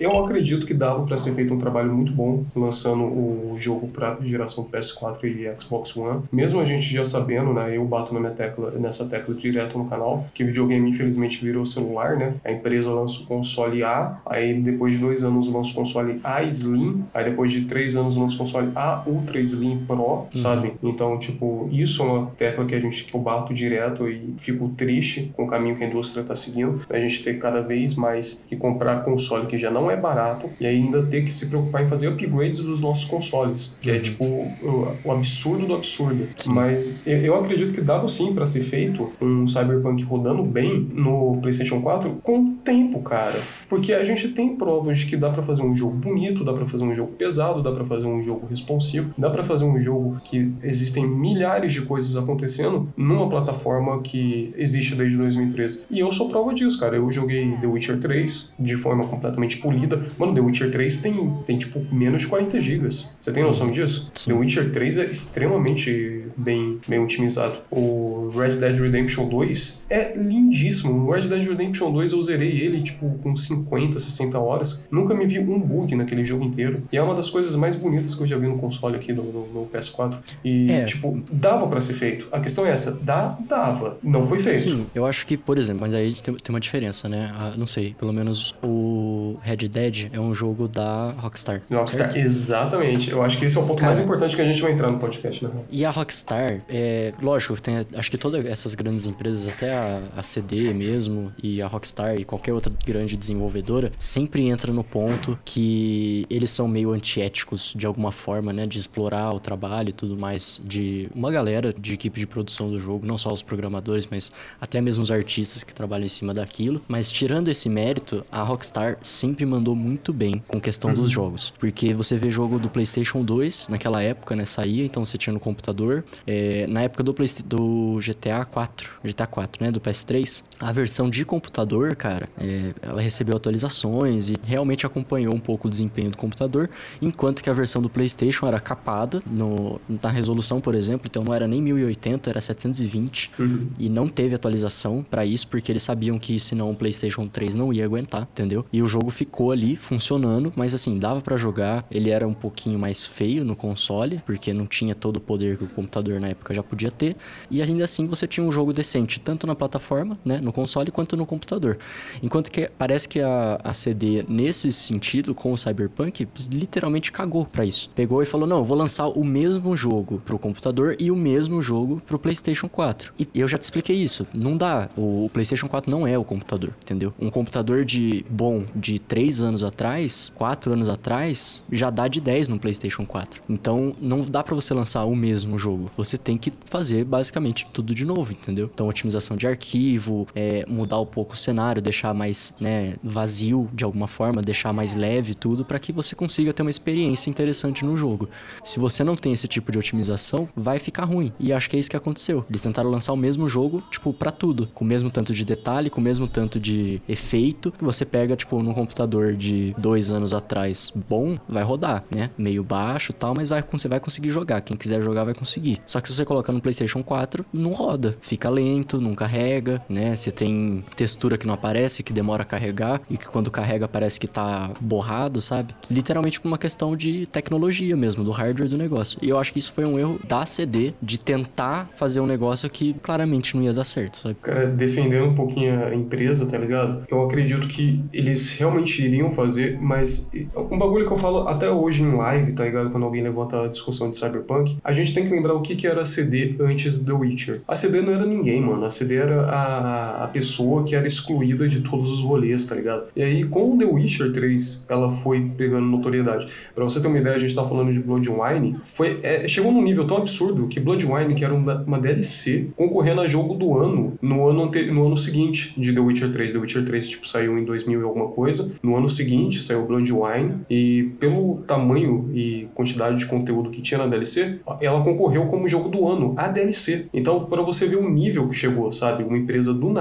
Eu 0.00 0.16
acredito 0.24 0.66
que 0.66 0.72
dava 0.72 1.04
para 1.04 1.18
ser 1.18 1.32
feito 1.32 1.52
um 1.52 1.58
trabalho 1.58 1.92
muito 1.92 2.10
bom 2.10 2.42
lançando 2.56 3.04
o 3.04 3.56
jogo 3.60 3.86
para 3.88 4.16
geração 4.22 4.64
PS4 4.64 5.24
e 5.24 5.60
Xbox 5.60 5.94
One. 5.94 6.22
Mesmo 6.32 6.58
a 6.58 6.64
gente 6.64 6.90
já 6.90 7.04
sabendo, 7.04 7.52
né, 7.52 7.76
eu 7.76 7.84
bato 7.84 8.14
na 8.14 8.18
minha 8.18 8.32
tecla, 8.32 8.70
nessa 8.70 9.06
tecla 9.06 9.34
direto 9.34 9.76
no 9.76 9.84
canal, 9.84 10.26
que 10.32 10.42
videogame 10.42 10.88
infelizmente 10.88 11.44
virou 11.44 11.66
celular, 11.66 12.16
né? 12.16 12.32
A 12.42 12.50
empresa 12.50 12.90
lança 12.90 13.22
o 13.22 13.26
console 13.26 13.84
A, 13.84 14.18
aí 14.24 14.54
depois 14.54 14.94
de 14.94 14.98
dois 14.98 15.22
anos 15.22 15.52
lança 15.52 15.70
o 15.72 15.74
console 15.74 16.18
A 16.24 16.42
Slim, 16.44 17.04
aí 17.12 17.24
depois 17.24 17.52
de 17.52 17.66
três 17.66 17.94
anos 17.94 18.16
lança 18.16 18.36
o 18.36 18.38
console 18.38 18.70
A 18.74 19.02
Ultra 19.06 19.38
Slim 19.38 19.84
Pro, 19.86 20.00
uhum. 20.00 20.26
sabe? 20.34 20.72
Então, 20.82 21.18
tipo, 21.18 21.68
isso 21.70 22.02
é 22.02 22.06
uma 22.06 22.26
tecla 22.38 22.64
que 22.64 22.74
a 22.74 22.80
gente 22.80 23.04
que 23.04 23.14
eu 23.14 23.20
bato 23.20 23.52
direto 23.52 24.08
e 24.08 24.34
fico 24.38 24.70
triste 24.70 25.30
com 25.36 25.44
o 25.44 25.46
caminho 25.46 25.76
que 25.76 25.84
a 25.84 25.86
indústria 25.86 26.22
está 26.22 26.34
seguindo. 26.34 26.80
A 26.88 26.98
gente 26.98 27.22
tem 27.22 27.38
cada 27.38 27.60
vez 27.60 27.94
mais 27.94 28.46
que 28.48 28.56
comprar 28.56 29.02
console 29.02 29.46
que 29.46 29.58
já 29.60 29.70
não 29.70 29.90
é 29.90 29.96
barato 29.96 30.48
e 30.58 30.66
ainda 30.66 31.02
ter 31.06 31.22
que 31.22 31.32
se 31.32 31.48
preocupar 31.48 31.82
em 31.82 31.86
fazer 31.86 32.08
upgrades 32.08 32.60
dos 32.60 32.80
nossos 32.80 33.04
consoles, 33.04 33.76
que 33.80 33.90
é, 33.90 33.94
uhum. 33.94 33.98
é 33.98 34.02
tipo 34.02 34.24
o, 34.24 34.96
o, 35.04 35.12
absurdo 35.12 35.66
do 35.66 35.74
absurdo. 35.74 36.28
Sim. 36.36 36.50
Mas 36.50 37.00
eu, 37.06 37.18
eu, 37.18 37.34
acredito 37.34 37.72
que 37.72 37.80
dava 37.80 38.08
sim 38.08 38.34
para 38.34 38.46
ser 38.46 38.60
feito 38.60 39.10
um 39.20 39.46
Cyberpunk 39.46 40.02
rodando 40.04 40.42
bem 40.42 40.88
no 40.94 41.38
PlayStation 41.40 41.80
4 41.80 42.20
com 42.22 42.54
tempo, 42.54 43.00
cara. 43.02 43.40
Porque 43.68 43.92
a 43.92 44.04
gente 44.04 44.28
tem 44.28 44.56
provas 44.56 44.98
de 44.98 45.06
que 45.06 45.16
dá 45.16 45.30
para 45.30 45.42
fazer 45.42 45.62
um 45.62 45.76
jogo 45.76 45.96
bonito, 45.96 46.44
dá 46.44 46.52
para 46.52 46.66
fazer 46.66 46.84
um 46.84 46.94
jogo 46.94 47.12
pesado, 47.12 47.62
dá 47.62 47.72
para 47.72 47.84
fazer 47.84 48.06
um 48.06 48.22
jogo 48.22 48.46
responsivo, 48.46 49.12
dá 49.16 49.30
para 49.30 49.42
fazer 49.42 49.64
um 49.64 49.80
jogo 49.80 50.20
que 50.24 50.52
existem 50.62 51.06
milhares 51.06 51.72
de 51.72 51.82
coisas 51.82 52.16
acontecendo 52.16 52.88
numa 52.96 53.28
plataforma 53.28 54.00
que 54.00 54.52
existe 54.56 54.94
desde 54.94 55.16
2013. 55.16 55.84
E 55.90 56.00
eu 56.00 56.10
sou 56.12 56.28
prova 56.28 56.52
disso, 56.54 56.78
cara. 56.78 56.96
Eu 56.96 57.10
joguei 57.10 57.50
The 57.60 57.66
Witcher 57.66 57.98
3 57.98 58.54
de 58.58 58.76
forma 58.76 59.06
completamente 59.06 59.49
polida 59.58 59.80
polida. 59.80 60.06
Mano, 60.18 60.34
The 60.34 60.40
Witcher 60.40 60.70
3 60.70 60.98
tem, 60.98 61.36
tem 61.46 61.58
tipo, 61.58 61.84
menos 61.92 62.22
de 62.22 62.28
40 62.28 62.60
gigas. 62.60 63.16
Você 63.20 63.32
tem 63.32 63.42
noção 63.42 63.70
disso? 63.70 64.10
Sim. 64.14 64.30
The 64.30 64.36
Witcher 64.36 64.72
3 64.72 64.98
é 64.98 65.04
extremamente 65.06 66.26
bem, 66.36 66.78
bem 66.86 67.00
otimizado. 67.00 67.54
O 67.70 68.30
Red 68.36 68.56
Dead 68.56 68.78
Redemption 68.78 69.28
2 69.28 69.86
é 69.88 70.16
lindíssimo. 70.16 71.06
O 71.06 71.10
Red 71.10 71.28
Dead 71.28 71.46
Redemption 71.48 71.92
2 71.92 72.12
eu 72.12 72.22
zerei 72.22 72.60
ele, 72.60 72.82
tipo, 72.82 73.08
com 73.22 73.34
50, 73.34 73.98
60 73.98 74.38
horas. 74.38 74.88
Nunca 74.90 75.14
me 75.14 75.26
vi 75.26 75.38
um 75.38 75.60
bug 75.60 75.94
naquele 75.94 76.24
jogo 76.24 76.44
inteiro. 76.44 76.82
E 76.92 76.96
é 76.96 77.02
uma 77.02 77.14
das 77.14 77.30
coisas 77.30 77.54
mais 77.56 77.76
bonitas 77.76 78.14
que 78.14 78.22
eu 78.22 78.26
já 78.26 78.36
vi 78.36 78.46
no 78.46 78.58
console 78.58 78.96
aqui, 78.96 79.12
no, 79.12 79.22
no, 79.22 79.46
no 79.46 79.66
PS4. 79.66 80.18
E, 80.44 80.70
é. 80.70 80.84
tipo, 80.84 81.22
dava 81.30 81.66
para 81.66 81.80
ser 81.80 81.94
feito. 81.94 82.28
A 82.32 82.40
questão 82.40 82.66
é 82.66 82.70
essa, 82.70 82.92
dá, 83.02 83.38
dava. 83.48 83.98
Não 84.02 84.26
foi 84.26 84.38
feito. 84.38 84.58
Sim, 84.58 84.86
eu 84.94 85.06
acho 85.06 85.26
que, 85.26 85.36
por 85.36 85.58
exemplo, 85.58 85.80
mas 85.82 85.94
aí 85.94 86.12
tem, 86.12 86.34
tem 86.34 86.54
uma 86.54 86.60
diferença, 86.60 87.08
né? 87.08 87.32
Ah, 87.34 87.52
não 87.56 87.66
sei, 87.66 87.94
pelo 87.98 88.12
menos 88.12 88.54
o 88.62 89.38
Red 89.42 89.68
Dead 89.68 90.10
é 90.12 90.20
um 90.20 90.34
jogo 90.34 90.68
da 90.68 91.12
Rockstar. 91.12 91.62
Rockstar, 91.70 92.12
certo? 92.12 92.24
exatamente. 92.24 93.10
Eu 93.10 93.22
acho 93.22 93.38
que 93.38 93.44
esse 93.44 93.56
é 93.56 93.60
o 93.60 93.66
ponto 93.66 93.76
Cara, 93.76 93.88
mais 93.88 93.98
importante 93.98 94.36
que 94.36 94.42
a 94.42 94.44
gente 94.44 94.60
vai 94.60 94.72
entrar 94.72 94.90
no 94.90 94.98
podcast, 94.98 95.44
né? 95.44 95.50
E 95.70 95.84
a 95.84 95.90
Rockstar, 95.90 96.62
é, 96.68 97.12
lógico, 97.20 97.60
tem, 97.60 97.86
acho 97.94 98.10
que 98.10 98.18
todas 98.18 98.44
essas 98.46 98.74
grandes 98.74 99.06
empresas, 99.06 99.46
até 99.48 99.74
a, 99.74 100.00
a, 100.16 100.22
CD 100.22 100.72
mesmo, 100.72 101.32
e 101.42 101.60
a 101.62 101.66
Rockstar 101.66 102.16
e 102.16 102.24
qualquer 102.24 102.52
outra 102.52 102.72
grande 102.84 103.16
desenvolvedora, 103.16 103.92
sempre 103.98 104.48
entra 104.48 104.72
no 104.72 104.84
ponto 104.84 105.38
que 105.44 106.26
eles 106.30 106.50
são 106.50 106.68
meio 106.68 106.92
antiéticos 106.92 107.72
de 107.74 107.86
alguma 107.86 108.12
forma, 108.12 108.52
né? 108.52 108.66
De 108.66 108.78
explorar 108.78 109.32
o 109.32 109.40
trabalho 109.40 109.90
e 109.90 109.92
tudo 109.92 110.16
mais 110.16 110.60
de 110.64 111.08
uma 111.14 111.30
galera 111.30 111.72
de 111.72 111.94
equipe 111.94 112.20
de 112.20 112.26
produção 112.26 112.70
do 112.70 112.78
jogo, 112.78 113.06
não 113.06 113.18
só 113.18 113.32
os 113.32 113.42
programadores, 113.42 114.06
mas 114.10 114.30
até 114.60 114.80
mesmo 114.80 115.02
os 115.02 115.10
artistas 115.10 115.62
que 115.62 115.74
trabalham 115.74 116.04
em 116.04 116.08
cima 116.08 116.34
daquilo. 116.34 116.82
Mas 116.86 117.10
tirando 117.10 117.48
esse 117.48 117.68
mérito, 117.68 118.24
a 118.30 118.42
Rockstar 118.42 118.98
sempre 119.20 119.44
mandou 119.44 119.76
muito 119.76 120.12
bem 120.12 120.42
com 120.48 120.58
questão 120.58 120.90
uhum. 120.90 120.96
dos 120.96 121.10
jogos. 121.10 121.52
Porque 121.58 121.92
você 121.92 122.16
vê 122.16 122.30
jogo 122.30 122.58
do 122.58 122.70
PlayStation 122.70 123.22
2, 123.22 123.68
naquela 123.68 124.02
época, 124.02 124.34
né? 124.34 124.46
Saía, 124.46 124.84
então 124.84 125.04
você 125.04 125.18
tinha 125.18 125.34
no 125.34 125.40
computador. 125.40 126.04
É, 126.26 126.66
na 126.66 126.82
época 126.82 127.02
do, 127.02 127.12
Play, 127.12 127.28
do 127.44 127.98
GTA 128.00 128.44
4, 128.44 128.90
GTA 129.04 129.26
4, 129.26 129.64
né? 129.64 129.70
Do 129.70 129.80
PS3, 129.80 130.42
a 130.60 130.72
versão 130.72 131.08
de 131.08 131.24
computador, 131.24 131.96
cara, 131.96 132.28
é, 132.38 132.74
ela 132.82 133.00
recebeu 133.00 133.34
atualizações 133.36 134.28
e 134.28 134.36
realmente 134.44 134.84
acompanhou 134.84 135.34
um 135.34 135.40
pouco 135.40 135.66
o 135.66 135.70
desempenho 135.70 136.10
do 136.10 136.18
computador, 136.18 136.68
enquanto 137.00 137.42
que 137.42 137.48
a 137.48 137.52
versão 137.52 137.80
do 137.80 137.88
PlayStation 137.88 138.46
era 138.46 138.60
capada 138.60 139.22
no, 139.26 139.80
na 140.02 140.10
resolução, 140.10 140.60
por 140.60 140.74
exemplo, 140.74 141.06
então 141.10 141.24
não 141.24 141.34
era 141.34 141.48
nem 141.48 141.62
1080, 141.62 142.28
era 142.28 142.40
720 142.40 143.30
uhum. 143.38 143.68
e 143.78 143.88
não 143.88 144.06
teve 144.06 144.34
atualização 144.34 145.02
para 145.02 145.24
isso 145.24 145.48
porque 145.48 145.72
eles 145.72 145.82
sabiam 145.82 146.18
que 146.18 146.38
senão 146.38 146.70
o 146.70 146.76
PlayStation 146.76 147.26
3 147.26 147.54
não 147.54 147.72
ia 147.72 147.84
aguentar, 147.84 148.28
entendeu? 148.30 148.64
E 148.72 148.82
o 148.82 148.86
jogo 148.86 149.10
ficou 149.10 149.52
ali 149.52 149.76
funcionando, 149.76 150.52
mas 150.54 150.74
assim, 150.74 150.98
dava 150.98 151.20
para 151.20 151.36
jogar. 151.36 151.84
Ele 151.90 152.10
era 152.10 152.26
um 152.26 152.34
pouquinho 152.34 152.78
mais 152.78 153.04
feio 153.04 153.44
no 153.44 153.56
console, 153.56 154.22
porque 154.26 154.52
não 154.52 154.66
tinha 154.66 154.94
todo 154.94 155.16
o 155.16 155.20
poder 155.20 155.56
que 155.56 155.64
o 155.64 155.68
computador 155.68 156.20
na 156.20 156.28
época 156.28 156.52
já 156.52 156.62
podia 156.62 156.90
ter, 156.90 157.16
e 157.50 157.62
ainda 157.62 157.84
assim 157.84 158.06
você 158.06 158.26
tinha 158.26 158.46
um 158.46 158.52
jogo 158.52 158.72
decente 158.72 159.20
tanto 159.20 159.46
na 159.46 159.54
plataforma, 159.54 160.18
né, 160.24 160.38
no 160.40 160.49
no 160.50 160.52
console 160.52 160.90
quanto 160.90 161.16
no 161.16 161.24
computador. 161.24 161.78
Enquanto 162.22 162.50
que 162.50 162.68
parece 162.76 163.08
que 163.08 163.20
a, 163.20 163.60
a 163.62 163.72
CD, 163.72 164.24
nesse 164.28 164.72
sentido, 164.72 165.34
com 165.34 165.52
o 165.52 165.56
Cyberpunk, 165.56 166.28
literalmente 166.50 167.12
cagou 167.12 167.46
para 167.46 167.64
isso. 167.64 167.88
Pegou 167.94 168.22
e 168.22 168.26
falou: 168.26 168.46
não, 168.46 168.64
vou 168.64 168.76
lançar 168.76 169.06
o 169.06 169.24
mesmo 169.24 169.76
jogo 169.76 170.20
pro 170.24 170.38
computador 170.38 170.96
e 170.98 171.10
o 171.10 171.16
mesmo 171.16 171.62
jogo 171.62 172.02
pro 172.06 172.18
PlayStation 172.18 172.68
4. 172.68 173.12
E 173.18 173.28
eu 173.34 173.46
já 173.46 173.56
te 173.56 173.62
expliquei 173.62 173.96
isso. 173.96 174.26
Não 174.34 174.56
dá. 174.56 174.88
O, 174.96 175.26
o 175.26 175.30
PlayStation 175.32 175.68
4 175.68 175.90
não 175.90 176.06
é 176.06 176.18
o 176.18 176.24
computador, 176.24 176.74
entendeu? 176.82 177.14
Um 177.18 177.30
computador 177.30 177.84
de 177.84 178.24
bom 178.28 178.64
de 178.74 178.98
3 178.98 179.40
anos 179.40 179.62
atrás, 179.62 180.32
4 180.34 180.72
anos 180.72 180.88
atrás, 180.88 181.64
já 181.70 181.90
dá 181.90 182.08
de 182.08 182.20
10 182.20 182.48
no 182.48 182.58
PlayStation 182.58 183.06
4. 183.06 183.40
Então 183.48 183.94
não 184.00 184.22
dá 184.22 184.42
para 184.42 184.54
você 184.54 184.74
lançar 184.74 185.04
o 185.04 185.14
mesmo 185.14 185.56
jogo. 185.56 185.90
Você 185.96 186.18
tem 186.18 186.36
que 186.36 186.52
fazer 186.64 187.04
basicamente 187.04 187.66
tudo 187.72 187.94
de 187.94 188.04
novo, 188.04 188.32
entendeu? 188.32 188.68
Então 188.72 188.88
otimização 188.88 189.36
de 189.36 189.46
arquivo, 189.46 190.26
é, 190.40 190.64
mudar 190.66 190.98
um 190.98 191.06
pouco 191.06 191.34
o 191.34 191.36
cenário, 191.36 191.82
deixar 191.82 192.14
mais 192.14 192.54
né, 192.58 192.94
vazio 193.02 193.68
de 193.74 193.84
alguma 193.84 194.06
forma, 194.06 194.40
deixar 194.40 194.72
mais 194.72 194.94
leve 194.94 195.34
tudo 195.34 195.64
para 195.64 195.78
que 195.78 195.92
você 195.92 196.14
consiga 196.14 196.52
ter 196.52 196.62
uma 196.62 196.70
experiência 196.70 197.28
interessante 197.28 197.84
no 197.84 197.96
jogo. 197.96 198.28
Se 198.64 198.80
você 198.80 199.04
não 199.04 199.16
tem 199.16 199.32
esse 199.32 199.46
tipo 199.46 199.70
de 199.70 199.78
otimização, 199.78 200.48
vai 200.56 200.78
ficar 200.78 201.04
ruim. 201.04 201.32
E 201.38 201.52
acho 201.52 201.68
que 201.68 201.76
é 201.76 201.78
isso 201.78 201.90
que 201.90 201.96
aconteceu. 201.96 202.44
Eles 202.48 202.62
tentaram 202.62 202.90
lançar 202.90 203.12
o 203.12 203.16
mesmo 203.16 203.48
jogo, 203.48 203.82
tipo, 203.90 204.12
para 204.12 204.32
tudo, 204.32 204.68
com 204.74 204.84
o 204.84 204.88
mesmo 204.88 205.10
tanto 205.10 205.34
de 205.34 205.44
detalhe, 205.44 205.90
com 205.90 206.00
o 206.00 206.04
mesmo 206.04 206.26
tanto 206.26 206.58
de 206.58 207.02
efeito 207.08 207.72
que 207.72 207.84
você 207.84 208.04
pega, 208.04 208.34
tipo, 208.34 208.62
num 208.62 208.72
computador 208.72 209.34
de 209.34 209.74
dois 209.76 210.10
anos 210.10 210.32
atrás 210.32 210.92
bom, 210.94 211.38
vai 211.48 211.62
rodar, 211.62 212.02
né? 212.10 212.30
Meio 212.38 212.62
baixo 212.62 213.12
tal, 213.12 213.34
mas 213.36 213.50
vai, 213.50 213.62
você 213.70 213.88
vai 213.88 214.00
conseguir 214.00 214.30
jogar. 214.30 214.60
Quem 214.62 214.76
quiser 214.76 215.02
jogar 215.02 215.24
vai 215.24 215.34
conseguir. 215.34 215.80
Só 215.86 216.00
que 216.00 216.08
se 216.08 216.14
você 216.14 216.24
colocar 216.24 216.52
no 216.52 216.60
PlayStation 216.60 217.02
4, 217.02 217.44
não 217.52 217.72
roda. 217.72 218.16
Fica 218.20 218.48
lento, 218.48 219.00
não 219.00 219.14
carrega, 219.14 219.82
né? 219.88 220.14
Você 220.30 220.32
tem 220.32 220.84
textura 220.96 221.36
que 221.36 221.46
não 221.46 221.54
aparece, 221.54 222.04
que 222.04 222.12
demora 222.12 222.42
a 222.42 222.46
carregar 222.46 223.00
e 223.10 223.18
que 223.18 223.26
quando 223.28 223.50
carrega 223.50 223.88
parece 223.88 224.20
que 224.20 224.28
tá 224.28 224.70
borrado, 224.80 225.40
sabe? 225.40 225.74
Literalmente 225.90 226.40
uma 226.44 226.56
questão 226.56 226.96
de 226.96 227.26
tecnologia 227.26 227.96
mesmo, 227.96 228.22
do 228.22 228.30
hardware 228.30 228.68
do 228.68 228.78
negócio. 228.78 229.18
E 229.20 229.28
eu 229.28 229.38
acho 229.38 229.52
que 229.52 229.58
isso 229.58 229.72
foi 229.72 229.84
um 229.84 229.98
erro 229.98 230.20
da 230.26 230.46
CD 230.46 230.92
de 231.02 231.18
tentar 231.18 231.90
fazer 231.96 232.20
um 232.20 232.26
negócio 232.26 232.70
que 232.70 232.94
claramente 233.02 233.56
não 233.56 233.62
ia 233.64 233.72
dar 233.72 233.84
certo, 233.84 234.18
sabe? 234.18 234.36
Cara, 234.40 234.66
defendendo 234.66 235.26
um 235.26 235.34
pouquinho 235.34 235.84
a 235.84 235.94
empresa, 235.94 236.46
tá 236.46 236.56
ligado? 236.56 237.04
Eu 237.10 237.22
acredito 237.22 237.66
que 237.66 238.00
eles 238.12 238.56
realmente 238.56 239.02
iriam 239.02 239.32
fazer, 239.32 239.78
mas 239.80 240.30
um 240.54 240.78
bagulho 240.78 241.06
que 241.06 241.12
eu 241.12 241.18
falo 241.18 241.48
até 241.48 241.68
hoje 241.68 242.02
em 242.02 242.14
live, 242.14 242.52
tá 242.52 242.64
ligado? 242.64 242.90
Quando 242.90 243.04
alguém 243.04 243.22
levanta 243.22 243.64
a 243.64 243.68
discussão 243.68 244.10
de 244.10 244.16
Cyberpunk, 244.16 244.78
a 244.84 244.92
gente 244.92 245.12
tem 245.12 245.24
que 245.24 245.30
lembrar 245.30 245.54
o 245.54 245.60
que, 245.60 245.74
que 245.74 245.88
era 245.88 246.02
a 246.02 246.06
CD 246.06 246.54
antes 246.60 247.02
do 247.02 247.18
Witcher. 247.18 247.62
A 247.66 247.74
CD 247.74 248.00
não 248.00 248.12
era 248.12 248.24
ninguém, 248.24 248.60
mano. 248.60 248.84
A 248.84 248.90
CD 248.90 249.16
era 249.16 249.42
a, 249.46 250.19
a 250.20 250.26
pessoa 250.26 250.84
que 250.84 250.94
era 250.94 251.06
excluída 251.06 251.66
de 251.66 251.80
todos 251.80 252.12
os 252.12 252.20
rolês, 252.20 252.66
tá 252.66 252.74
ligado? 252.74 253.04
E 253.16 253.22
aí, 253.22 253.44
com 253.44 253.74
o 253.74 253.78
The 253.78 253.86
Witcher 253.86 254.30
3, 254.30 254.86
ela 254.90 255.10
foi 255.10 255.50
pegando 255.56 255.86
notoriedade. 255.86 256.46
Pra 256.74 256.84
você 256.84 257.00
ter 257.00 257.08
uma 257.08 257.18
ideia, 257.18 257.36
a 257.36 257.38
gente 257.38 257.54
tá 257.54 257.64
falando 257.64 257.90
de 257.90 258.00
Bloodwine, 258.00 258.76
foi, 258.82 259.18
é, 259.22 259.48
chegou 259.48 259.72
num 259.72 259.82
nível 259.82 260.06
tão 260.06 260.18
absurdo 260.18 260.68
que 260.68 260.78
Bloodwine, 260.78 261.34
que 261.34 261.42
era 261.42 261.54
uma, 261.54 261.82
uma 261.82 261.98
DLC, 261.98 262.70
concorrendo 262.76 263.22
a 263.22 263.26
jogo 263.26 263.54
do 263.54 263.78
ano 263.78 264.18
no 264.20 264.46
ano, 264.46 264.70
no 264.92 265.06
ano 265.06 265.16
seguinte 265.16 265.72
de 265.80 265.92
The 265.94 266.00
Witcher 266.00 266.30
3. 266.30 266.52
The 266.52 266.58
Witcher 266.58 266.84
3, 266.84 267.08
tipo, 267.08 267.26
saiu 267.26 267.58
em 267.58 267.64
2000 267.64 268.00
e 268.00 268.04
alguma 268.04 268.28
coisa. 268.28 268.74
No 268.82 268.96
ano 268.96 269.08
seguinte, 269.08 269.62
saiu 269.62 269.86
Bloodwine, 269.86 270.60
e 270.68 271.10
pelo 271.18 271.62
tamanho 271.66 272.30
e 272.34 272.68
quantidade 272.74 273.18
de 273.18 273.26
conteúdo 273.26 273.70
que 273.70 273.80
tinha 273.80 273.96
na 273.96 274.06
DLC, 274.06 274.60
ela 274.82 275.02
concorreu 275.02 275.46
como 275.46 275.68
jogo 275.68 275.88
do 275.88 276.06
ano, 276.06 276.34
a 276.36 276.46
DLC. 276.46 277.06
Então, 277.14 277.46
para 277.46 277.62
você 277.62 277.86
ver 277.86 277.96
o 277.96 278.10
nível 278.10 278.46
que 278.48 278.54
chegou, 278.54 278.92
sabe? 278.92 279.24
Uma 279.24 279.38
empresa 279.38 279.72
do 279.72 279.90
nada 279.90 279.99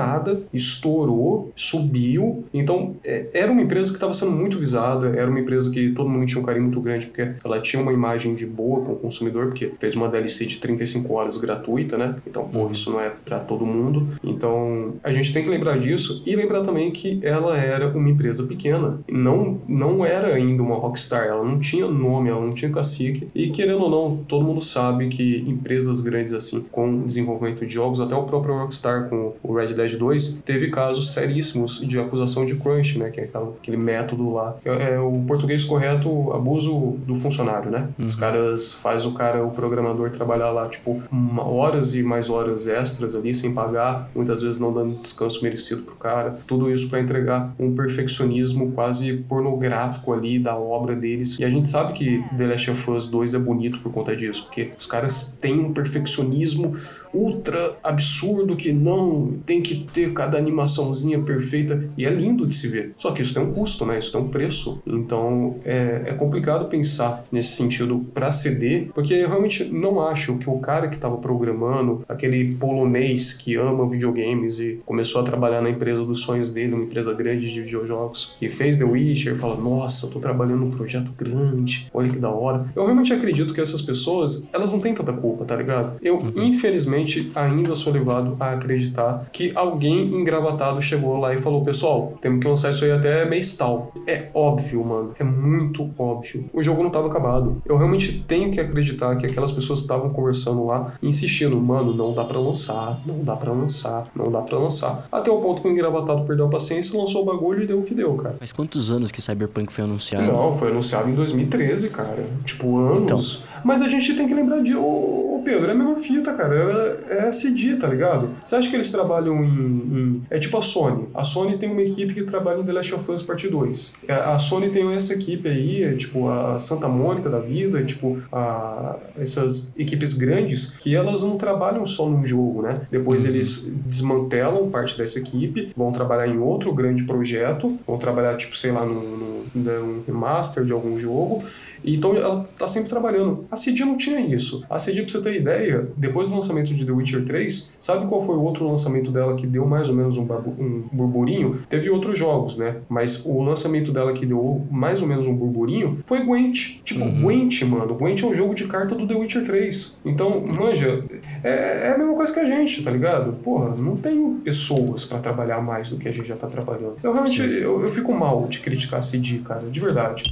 estourou, 0.54 1.52
subiu. 1.56 2.46
Então, 2.54 2.96
é, 3.04 3.28
era 3.34 3.52
uma 3.52 3.62
empresa 3.62 3.90
que 3.90 3.98
estava 3.98 4.14
sendo 4.14 4.32
muito 4.32 4.58
visada, 4.58 5.08
era 5.10 5.30
uma 5.30 5.40
empresa 5.40 5.70
que 5.72 5.92
todo 5.92 6.10
mundo 6.10 6.26
tinha 6.26 6.42
um 6.42 6.46
carinho 6.46 6.66
muito 6.66 6.82
grande, 6.82 7.08
porque 7.08 7.32
ela 7.44 7.60
tinha 7.60 7.82
uma 7.82 7.94
imagem 7.94 8.36
de 8.36 8.46
boa 8.46 8.84
com 8.84 8.94
o 8.94 8.96
consumidor, 8.96 9.48
porque 9.48 9.72
fez 9.80 9.96
uma 9.96 10.08
DLC 10.08 10.46
de 10.46 10.60
35 10.60 11.14
horas 11.14 11.38
gratuita, 11.38 11.98
né? 11.98 12.16
Então, 12.26 12.48
pô, 12.48 12.60
uhum. 12.60 12.72
isso 12.72 12.92
não 12.92 13.00
é 13.00 13.10
para 13.10 13.40
todo 13.40 13.66
mundo. 13.66 14.08
Então, 14.24 14.94
a 15.04 15.12
gente 15.12 15.34
tem 15.34 15.44
que 15.44 15.50
lembrar 15.50 15.78
disso 15.80 16.24
e 16.26 16.36
lembrar 16.36 16.62
também 16.62 16.92
que 16.92 17.20
ela 17.24 17.58
era 17.58 17.88
uma 17.90 18.10
empresa 18.10 18.44
pequena. 18.44 19.00
Não, 19.10 19.60
não 19.68 20.06
era 20.06 20.36
ainda 20.36 20.62
uma 20.62 20.76
Rockstar, 20.76 21.28
ela 21.28 21.44
não 21.44 21.60
tinha 21.60 21.88
nome, 21.88 22.30
ela 22.30 22.46
não 22.46 22.54
tinha 22.54 22.72
cacique. 22.72 23.28
E 23.34 23.50
querendo 23.50 23.84
ou 23.84 23.90
não, 23.90 24.18
todo 24.18 24.46
mundo 24.46 24.62
sabe 24.62 25.08
que 25.08 25.44
empresas 25.48 26.02
grandes 26.02 26.34
assim, 26.34 26.66
com 26.72 27.04
desenvolvimento 27.04 27.66
de 27.66 27.74
jogos, 27.74 28.02
até 28.02 28.16
o 28.16 28.24
próprio 28.24 28.56
Rockstar 28.56 29.10
com 29.10 29.34
o 29.44 29.54
Red 29.54 29.74
Dead 29.74 29.89
2, 29.98 30.42
teve 30.46 30.70
casos 30.70 31.14
seríssimos 31.14 31.80
de 31.80 32.00
acusação 32.00 32.46
de 32.46 32.56
crunch, 32.56 32.98
né? 32.98 33.10
Que 33.10 33.22
é 33.22 33.30
aquele 33.60 33.78
método 33.78 34.34
lá. 34.34 34.56
É, 34.66 34.96
é 34.96 35.00
o 35.00 35.24
português 35.28 35.64
correto, 35.64 36.32
abuso 36.34 36.98
do 37.06 37.16
funcionário, 37.16 37.72
né? 37.72 37.90
Uhum. 37.98 38.06
Os 38.06 38.16
caras 38.16 38.74
faz 38.74 39.06
o 39.06 39.14
cara, 39.14 39.44
o 39.44 39.52
programador, 39.52 40.10
trabalhar 40.12 40.52
lá, 40.52 40.68
tipo, 40.68 41.02
horas 41.38 41.96
e 41.96 42.04
mais 42.04 42.30
horas 42.30 42.68
extras 42.68 43.16
ali, 43.16 43.34
sem 43.34 43.54
pagar, 43.54 44.10
muitas 44.16 44.42
vezes 44.42 44.60
não 44.60 44.74
dando 44.74 45.00
descanso 45.00 45.44
merecido 45.44 45.84
pro 45.84 45.96
cara. 45.96 46.40
Tudo 46.48 46.72
isso 46.72 46.90
para 46.90 47.00
entregar 47.00 47.54
um 47.60 47.74
perfeccionismo 47.74 48.72
quase 48.72 49.14
pornográfico 49.28 50.14
ali 50.14 50.40
da 50.40 50.56
obra 50.56 50.96
deles. 50.96 51.38
E 51.40 51.44
a 51.44 51.50
gente 51.50 51.70
sabe 51.70 51.94
que 51.94 52.24
The 52.38 52.48
Last 52.48 52.72
of 52.72 52.92
Us 52.92 53.08
2 53.08 53.34
é 53.34 53.40
bonito 53.40 53.80
por 53.80 53.92
conta 53.92 54.16
disso, 54.16 54.46
porque 54.46 54.72
os 54.78 54.88
caras 54.88 55.38
têm 55.40 55.60
um 55.60 55.74
perfeccionismo 55.74 56.74
ultra 57.14 57.78
absurdo 57.84 58.56
que 58.56 58.72
não 58.72 59.34
tem 59.46 59.62
que 59.62 59.86
ter 59.94 60.14
cada 60.14 60.38
animaçãozinha 60.38 61.20
perfeita 61.20 61.90
e 61.98 62.06
é 62.06 62.10
lindo 62.10 62.46
de 62.46 62.56
se 62.56 62.68
ver. 62.68 62.94
Só 62.98 63.12
que 63.12 63.22
isso 63.22 63.34
tem 63.34 63.44
um 63.44 63.52
custo, 63.54 63.86
né? 63.86 63.98
Isso 63.98 64.12
tem 64.12 64.22
um 64.22 64.28
preço. 64.28 64.82
Então 64.86 65.56
é, 65.64 66.04
é 66.08 66.14
complicado 66.14 66.66
pensar 66.66 67.26
nesse 67.32 67.54
sentido 67.56 68.06
para 68.14 68.32
CD, 68.32 68.90
porque 68.94 69.14
eu 69.14 69.28
realmente 69.28 69.64
não 69.66 70.02
acho 70.02 70.38
que 70.38 70.50
o 70.50 70.60
cara 70.60 70.88
que 70.88 70.96
estava 70.96 71.18
programando, 71.18 72.04
aquele 72.08 72.54
polonês 72.56 73.34
que 73.34 73.56
ama 73.56 73.90
videogames 73.90 74.60
e 74.60 74.82
começou 74.86 75.22
a 75.22 75.24
trabalhar 75.24 75.62
na 75.62 75.70
empresa 75.70 76.04
dos 76.04 76.22
sonhos 76.22 76.52
dele, 76.52 76.74
uma 76.74 76.84
empresa 76.84 77.14
grande 77.14 77.52
de 77.52 77.62
videojogos, 77.62 78.36
que 78.40 78.50
fez 78.50 78.78
The 78.78 78.86
Witcher, 78.86 79.36
fala: 79.36 79.56
Nossa, 79.56 80.08
tô 80.08 80.20
trabalhando 80.20 80.60
num 80.60 80.72
projeto 80.72 81.12
grande, 81.18 81.90
olha 81.94 82.10
que 82.10 82.20
da 82.20 82.30
hora. 82.30 82.68
Eu 82.76 82.84
realmente 82.84 83.14
acredito 83.14 83.54
que 83.54 83.62
essas 83.62 83.82
pessoas, 83.82 84.48
elas 84.52 84.72
não 84.72 84.80
têm 84.80 84.94
tanta 84.94 85.14
culpa, 85.14 85.46
tá 85.46 85.56
ligado? 85.56 85.98
Eu, 86.02 86.18
uhum. 86.18 86.32
infelizmente, 86.36 86.99
ainda 87.36 87.76
sou 87.76 87.94
levado 87.94 88.36
a 88.40 88.54
acreditar 88.54 89.28
que 89.32 89.52
alguém 89.56 90.06
engravatado 90.14 90.82
chegou 90.82 91.18
lá 91.18 91.34
e 91.34 91.38
falou: 91.38 91.64
pessoal, 91.64 92.14
temos 92.22 92.40
que 92.40 92.48
lançar 92.48 92.70
isso 92.72 92.86
aí 92.86 92.92
até 92.92 93.26
mês 93.26 93.56
tal. 93.58 93.92
É 94.08 94.28
óbvio, 94.34 94.84
mano. 94.84 95.14
É 95.20 95.24
muito 95.24 95.90
óbvio. 95.98 96.46
O 96.54 96.64
jogo 96.64 96.82
não 96.82 96.88
estava 96.88 97.08
acabado. 97.08 97.62
Eu 97.66 97.78
realmente 97.78 98.24
tenho 98.28 98.52
que 98.52 98.60
acreditar 98.60 99.16
que 99.18 99.26
aquelas 99.26 99.52
pessoas 99.52 99.80
estavam 99.80 100.10
conversando 100.10 100.66
lá, 100.66 100.94
insistindo: 101.02 101.60
mano, 101.60 101.94
não 101.94 102.14
dá 102.14 102.24
para 102.24 102.40
lançar, 102.40 103.02
não 103.06 103.24
dá 103.24 103.36
para 103.36 103.52
lançar, 103.52 104.08
não 104.16 104.32
dá 104.32 104.42
para 104.42 104.58
lançar. 104.58 105.08
Até 105.12 105.32
o 105.32 105.40
ponto 105.40 105.62
que 105.62 105.68
o 105.68 105.72
engravatado 105.72 106.24
perdeu 106.26 106.46
a 106.46 106.50
paciência, 106.50 107.00
lançou 107.00 107.24
o 107.24 107.26
bagulho 107.26 107.64
e 107.64 107.68
deu 107.68 107.80
o 107.80 107.84
que 107.84 107.94
deu, 107.94 108.14
cara. 108.16 108.36
Mas 108.40 108.52
quantos 108.52 108.92
anos 108.92 109.12
que 109.12 109.22
Cyberpunk 109.22 109.72
foi 109.72 109.84
anunciado? 109.84 110.32
Não, 110.32 110.54
foi 110.54 110.70
anunciado 110.70 111.10
em 111.10 111.14
2013, 111.14 111.90
cara. 111.90 112.26
Tipo, 112.46 112.78
anos. 112.80 113.44
Então... 113.44 113.60
Mas 113.64 113.82
a 113.82 113.90
gente 113.90 114.14
tem 114.16 114.28
que 114.28 114.34
lembrar 114.34 114.62
de. 114.62 114.76
Ô, 114.76 115.42
Pedro, 115.44 115.68
é 115.68 115.72
a 115.72 115.76
mesma 115.76 115.96
fita, 115.96 116.34
cara. 116.34 116.56
É, 116.56 116.89
é 117.10 117.28
a 117.28 117.32
CD, 117.32 117.76
tá 117.76 117.88
ligado? 117.88 118.30
Você 118.44 118.56
acha 118.56 118.70
que 118.70 118.76
eles 118.76 118.92
trabalham 118.92 119.44
em, 119.44 119.50
em, 119.50 120.22
É 120.30 120.40
tipo 120.40 120.58
a 120.58 120.62
Sony. 120.62 121.08
A 121.14 121.24
Sony 121.24 121.58
tem 121.58 121.72
uma 121.72 121.82
equipe 121.82 122.14
que 122.14 122.24
trabalha 122.24 122.60
em 122.60 122.64
The 122.64 122.74
Last 122.74 122.96
of 122.96 123.12
Us 123.12 123.22
Part 123.22 123.48
2. 123.48 124.00
É, 124.08 124.14
a 124.14 124.38
Sony 124.38 124.70
tem 124.70 124.94
essa 124.94 125.14
equipe 125.14 125.48
aí, 125.48 125.84
é 125.84 125.94
tipo 125.94 126.30
a 126.30 126.60
Santa 126.60 126.88
Mônica 126.88 127.30
da 127.30 127.40
vida, 127.40 127.80
é 127.80 127.84
tipo 127.84 128.22
a, 128.32 128.98
essas 129.18 129.74
equipes 129.78 130.14
grandes, 130.14 130.78
que 130.78 130.96
elas 130.96 131.24
não 131.24 131.38
trabalham 131.38 131.86
só 131.86 132.08
num 132.08 132.26
jogo, 132.26 132.62
né? 132.62 132.82
Depois 132.92 133.24
uhum. 133.24 133.30
eles 133.30 133.74
desmantelam 133.86 134.70
parte 134.70 134.98
dessa 134.98 135.20
equipe, 135.20 135.72
vão 135.76 135.92
trabalhar 135.92 136.28
em 136.28 136.38
outro 136.38 136.74
grande 136.74 137.04
projeto, 137.04 137.78
vão 137.88 137.98
trabalhar, 137.98 138.38
tipo, 138.38 138.58
sei 138.58 138.72
lá, 138.72 138.86
num, 138.86 138.94
num, 138.94 139.44
num 139.56 140.04
remaster 140.06 140.64
de 140.64 140.72
algum 140.72 140.98
jogo 140.98 141.44
então 141.84 142.16
ela 142.16 142.44
tá 142.58 142.68
sempre 142.68 142.90
trabalhando. 142.90 143.46
A 143.52 143.56
CD 143.56 143.86
não 143.86 143.98
tinha 143.98 144.20
isso. 144.20 144.66
A 144.70 144.80
CD, 144.80 145.02
pra 145.02 145.12
você 145.12 145.22
ter 145.22 145.36
ideia, 145.36 145.88
depois 145.96 146.28
do 146.28 146.36
lançamento 146.36 146.74
de 146.74 146.86
The 146.86 146.92
Witcher 146.92 147.26
3, 147.26 147.78
sabe 147.80 148.08
qual 148.08 148.26
foi 148.26 148.36
o 148.36 148.42
outro 148.42 148.68
lançamento 148.68 149.12
dela 149.12 149.36
que 149.36 149.48
deu 149.48 149.66
mais 149.66 149.90
ou 149.90 149.96
menos 149.96 150.18
um, 150.18 150.24
um 150.24 150.84
burburinho? 150.92 151.62
Teve 151.70 151.90
outros 151.90 152.18
jogos, 152.18 152.58
né? 152.58 152.76
Mas 152.88 153.26
o 153.26 153.42
lançamento 153.42 153.92
dela 153.92 154.14
que 154.14 154.26
deu 154.26 154.66
mais 154.72 155.02
ou 155.02 155.08
menos 155.08 155.28
um 155.28 155.36
burburinho 155.36 156.00
foi 156.06 156.24
Gwent. 156.24 156.82
Tipo, 156.84 157.04
uhum. 157.06 157.22
Gwent, 157.22 157.62
mano. 157.64 157.96
Gwent 157.96 158.22
é 158.24 158.26
um 158.26 158.36
jogo 158.36 158.54
de 158.54 158.66
carta 158.66 158.96
do 158.96 159.08
The 159.08 159.16
Witcher 159.16 159.44
3. 159.44 160.02
Então, 160.06 160.42
manja, 160.42 161.04
é, 161.44 161.88
é 161.88 161.94
a 161.94 161.98
mesma 161.98 162.14
coisa 162.14 162.34
que 162.34 162.40
a 162.40 162.46
gente, 162.46 162.84
tá 162.84 162.92
ligado? 162.92 163.34
Porra, 163.44 163.76
não 163.76 163.96
tem 163.96 164.36
pessoas 164.44 165.06
para 165.06 165.20
trabalhar 165.20 165.62
mais 165.62 165.90
do 165.90 165.98
que 165.98 166.08
a 166.08 166.12
gente 166.12 166.28
já 166.28 166.36
tá 166.36 166.48
trabalhando. 166.48 166.98
Eu 167.04 167.14
realmente, 167.14 167.42
eu, 167.42 167.82
eu 167.82 167.90
fico 167.90 168.14
mal 168.14 168.48
de 168.48 168.60
criticar 168.60 169.00
a 169.00 169.02
CD, 169.02 169.40
cara, 169.40 169.68
de 169.68 169.80
verdade. 169.80 170.24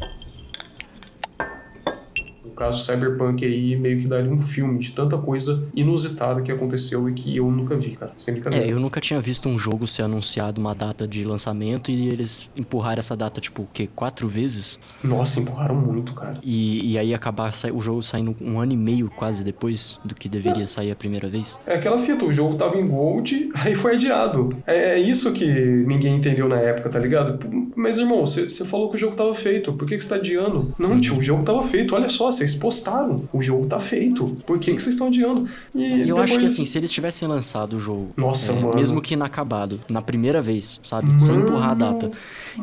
Caso 2.58 2.84
Cyberpunk 2.84 3.46
aí 3.46 3.76
meio 3.76 4.00
que 4.00 4.08
daria 4.08 4.32
um 4.32 4.42
filme 4.42 4.80
de 4.80 4.92
tanta 4.92 5.18
coisa 5.18 5.64
inusitada 5.76 6.42
que 6.42 6.52
aconteceu 6.52 7.08
e 7.08 7.14
que 7.14 7.38
eu 7.38 7.50
nunca 7.52 7.78
vi, 7.78 7.92
cara. 7.92 8.12
Sem 8.18 8.34
brincadeira. 8.34 8.66
É, 8.66 8.72
eu 8.72 8.80
nunca 8.80 9.00
tinha 9.00 9.22
visto 9.22 9.48
um 9.48 9.58
jogo 9.58 9.88
ser 9.88 10.02
anunciado 10.02 10.60
uma 10.60 10.74
data 10.74 11.08
de 11.08 11.24
lançamento 11.24 11.92
e 11.92 12.10
eles 12.10 12.50
empurraram 12.56 13.00
essa 13.00 13.16
data, 13.16 13.40
tipo, 13.40 13.62
o 13.62 13.68
quê? 13.72 13.88
Quatro 13.96 14.28
vezes? 14.28 14.80
Nossa, 15.04 15.40
empurraram 15.40 15.76
muito, 15.76 16.14
cara. 16.14 16.40
E, 16.44 16.94
e 16.94 16.98
aí 16.98 17.14
acabar 17.14 17.52
o 17.74 17.80
jogo 17.80 18.02
saindo 18.02 18.36
um 18.42 18.60
ano 18.60 18.74
e 18.74 18.78
meio 18.78 19.10
quase 19.10 19.44
depois 19.44 20.00
do 20.04 20.16
que 20.16 20.28
deveria 20.28 20.66
sair 20.66 20.92
a 20.92 20.96
primeira 20.96 21.30
vez? 21.30 21.58
É 21.66 21.76
aquela 21.76 22.00
fita, 22.00 22.26
o 22.26 22.34
jogo 22.34 22.56
tava 22.56 22.78
em 22.78 22.88
Gold, 22.88 23.52
aí 23.56 23.76
foi 23.76 23.96
adiado. 23.96 24.56
É, 24.66 24.96
é 24.96 25.00
isso 25.00 25.32
que 25.32 25.46
ninguém 25.46 26.16
entendeu 26.16 26.48
na 26.50 26.58
época, 26.58 26.90
tá 26.90 27.00
ligado? 27.00 27.38
Mas, 27.76 27.98
irmão, 27.98 28.26
você 28.26 28.48
você 28.50 28.66
falou 28.66 28.90
que 28.90 28.96
o 28.96 29.00
jogo 29.00 29.16
tava 29.16 29.34
feito, 29.34 29.74
por 29.74 29.88
que 29.88 29.96
que 29.96 30.04
você 30.04 30.10
tá 30.10 30.16
adiando? 30.16 30.74
Não, 30.78 31.00
tio, 31.00 31.18
o 31.18 31.24
jogo 31.24 31.44
tava 31.44 31.64
feito, 31.64 31.94
olha 31.96 32.10
só, 32.10 32.32
vocês 32.48 32.60
postaram, 32.60 33.28
o 33.34 33.42
jogo 33.42 33.66
tá 33.68 33.80
feito, 33.80 34.38
por 34.46 34.60
que 34.60 34.74
que 34.74 34.82
vocês 34.82 34.96
estão 34.96 35.08
adiando? 35.08 35.48
E, 35.76 36.04
E 36.04 36.10
eu 36.10 36.18
acho 36.18 36.34
que 36.34 36.38
depois- 36.40 36.54
assim, 36.54 36.66
se 36.66 36.78
eles 36.78 36.92
tivessem 36.92 37.28
lançado 37.28 37.78
o 37.78 37.80
jogo, 37.80 38.12
Nossa, 38.16 38.52
é, 38.54 38.56
mano. 38.60 38.76
mesmo 38.76 39.02
que 39.02 39.14
inacabado, 39.14 39.80
na 39.90 40.02
primeira 40.02 40.42
vez, 40.42 40.80
sabe? 40.84 41.08
Sem 41.24 41.36
empurrar 41.36 41.72
a 41.72 41.74
data. 41.74 42.12